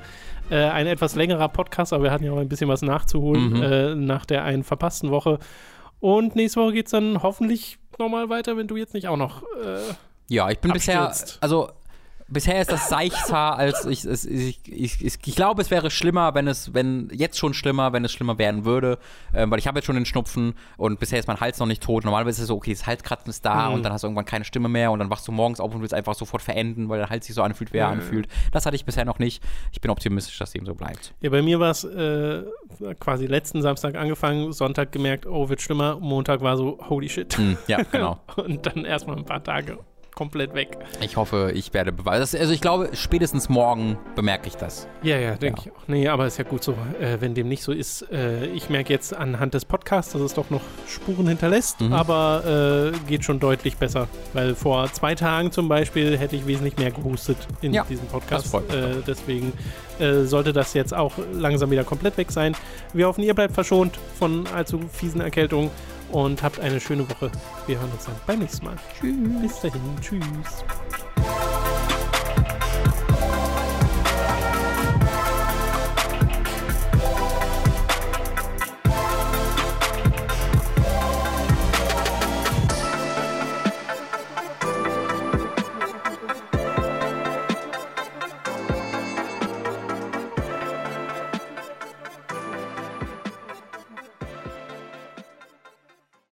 [0.48, 3.62] Äh, ein etwas längerer Podcast, aber wir hatten ja auch ein bisschen was nachzuholen Mhm.
[3.62, 5.38] äh, nach der einen verpassten Woche.
[5.98, 9.42] Und nächste Woche geht es dann hoffentlich nochmal weiter, wenn du jetzt nicht auch noch.
[9.42, 9.78] Äh,
[10.28, 11.38] Ja, ich bin bisher, Abstürzt.
[11.40, 11.70] also
[12.28, 16.34] bisher ist das seichter, als ich, es, ich, ich, ich, ich glaube, es wäre schlimmer,
[16.34, 18.98] wenn es, wenn, jetzt schon schlimmer, wenn es schlimmer werden würde,
[19.34, 21.82] ähm, weil ich habe jetzt schon den Schnupfen und bisher ist mein Hals noch nicht
[21.82, 22.04] tot.
[22.04, 23.74] Normalerweise ist es so, okay, das Halskratzen ist da Mhm.
[23.74, 25.80] und dann hast du irgendwann keine Stimme mehr und dann wachst du morgens auf und
[25.82, 28.00] willst einfach sofort verenden, weil der Hals sich so anfühlt, wie er Mhm.
[28.00, 28.28] anfühlt.
[28.52, 29.42] Das hatte ich bisher noch nicht.
[29.72, 31.14] Ich bin optimistisch, dass dem so bleibt.
[31.20, 32.42] ja, bei mir war es äh,
[33.00, 35.98] quasi letzten Samstag angefangen, Sonntag gemerkt, oh, wird schlimmer.
[36.00, 37.36] Montag war so, holy shit.
[37.36, 38.18] Hm, ja, genau.
[38.36, 39.78] Und dann erstmal ein paar Tage
[40.16, 40.78] komplett weg.
[41.02, 42.40] Ich hoffe, ich werde beweisen.
[42.40, 44.88] Also ich glaube, spätestens morgen bemerke ich das.
[45.02, 45.66] Ja, ja, denke Ja.
[45.66, 45.88] ich auch.
[45.88, 48.10] Nee, aber ist ja gut so, äh, wenn dem nicht so ist.
[48.10, 51.92] Äh, ich merke jetzt anhand des Podcasts, dass es doch noch Spuren hinterlässt, Mhm.
[51.92, 54.08] aber äh, geht schon deutlich besser.
[54.32, 58.52] Weil vor zwei Tagen zum Beispiel hätte ich wesentlich mehr gehustet in Ja, diesem Podcast.
[58.54, 59.52] Äh, deswegen
[59.98, 62.56] äh, sollte das jetzt auch langsam wieder komplett weg sein.
[62.94, 65.70] Wir hoffen, ihr bleibt verschont von allzu fiesen Erkältungen
[66.10, 67.30] und habt eine schöne Woche.
[67.66, 68.76] Wir hören uns dann beim nächsten Mal.
[68.98, 69.42] Tschüss.
[69.42, 69.82] Bis dahin.
[70.00, 70.64] Tschüss.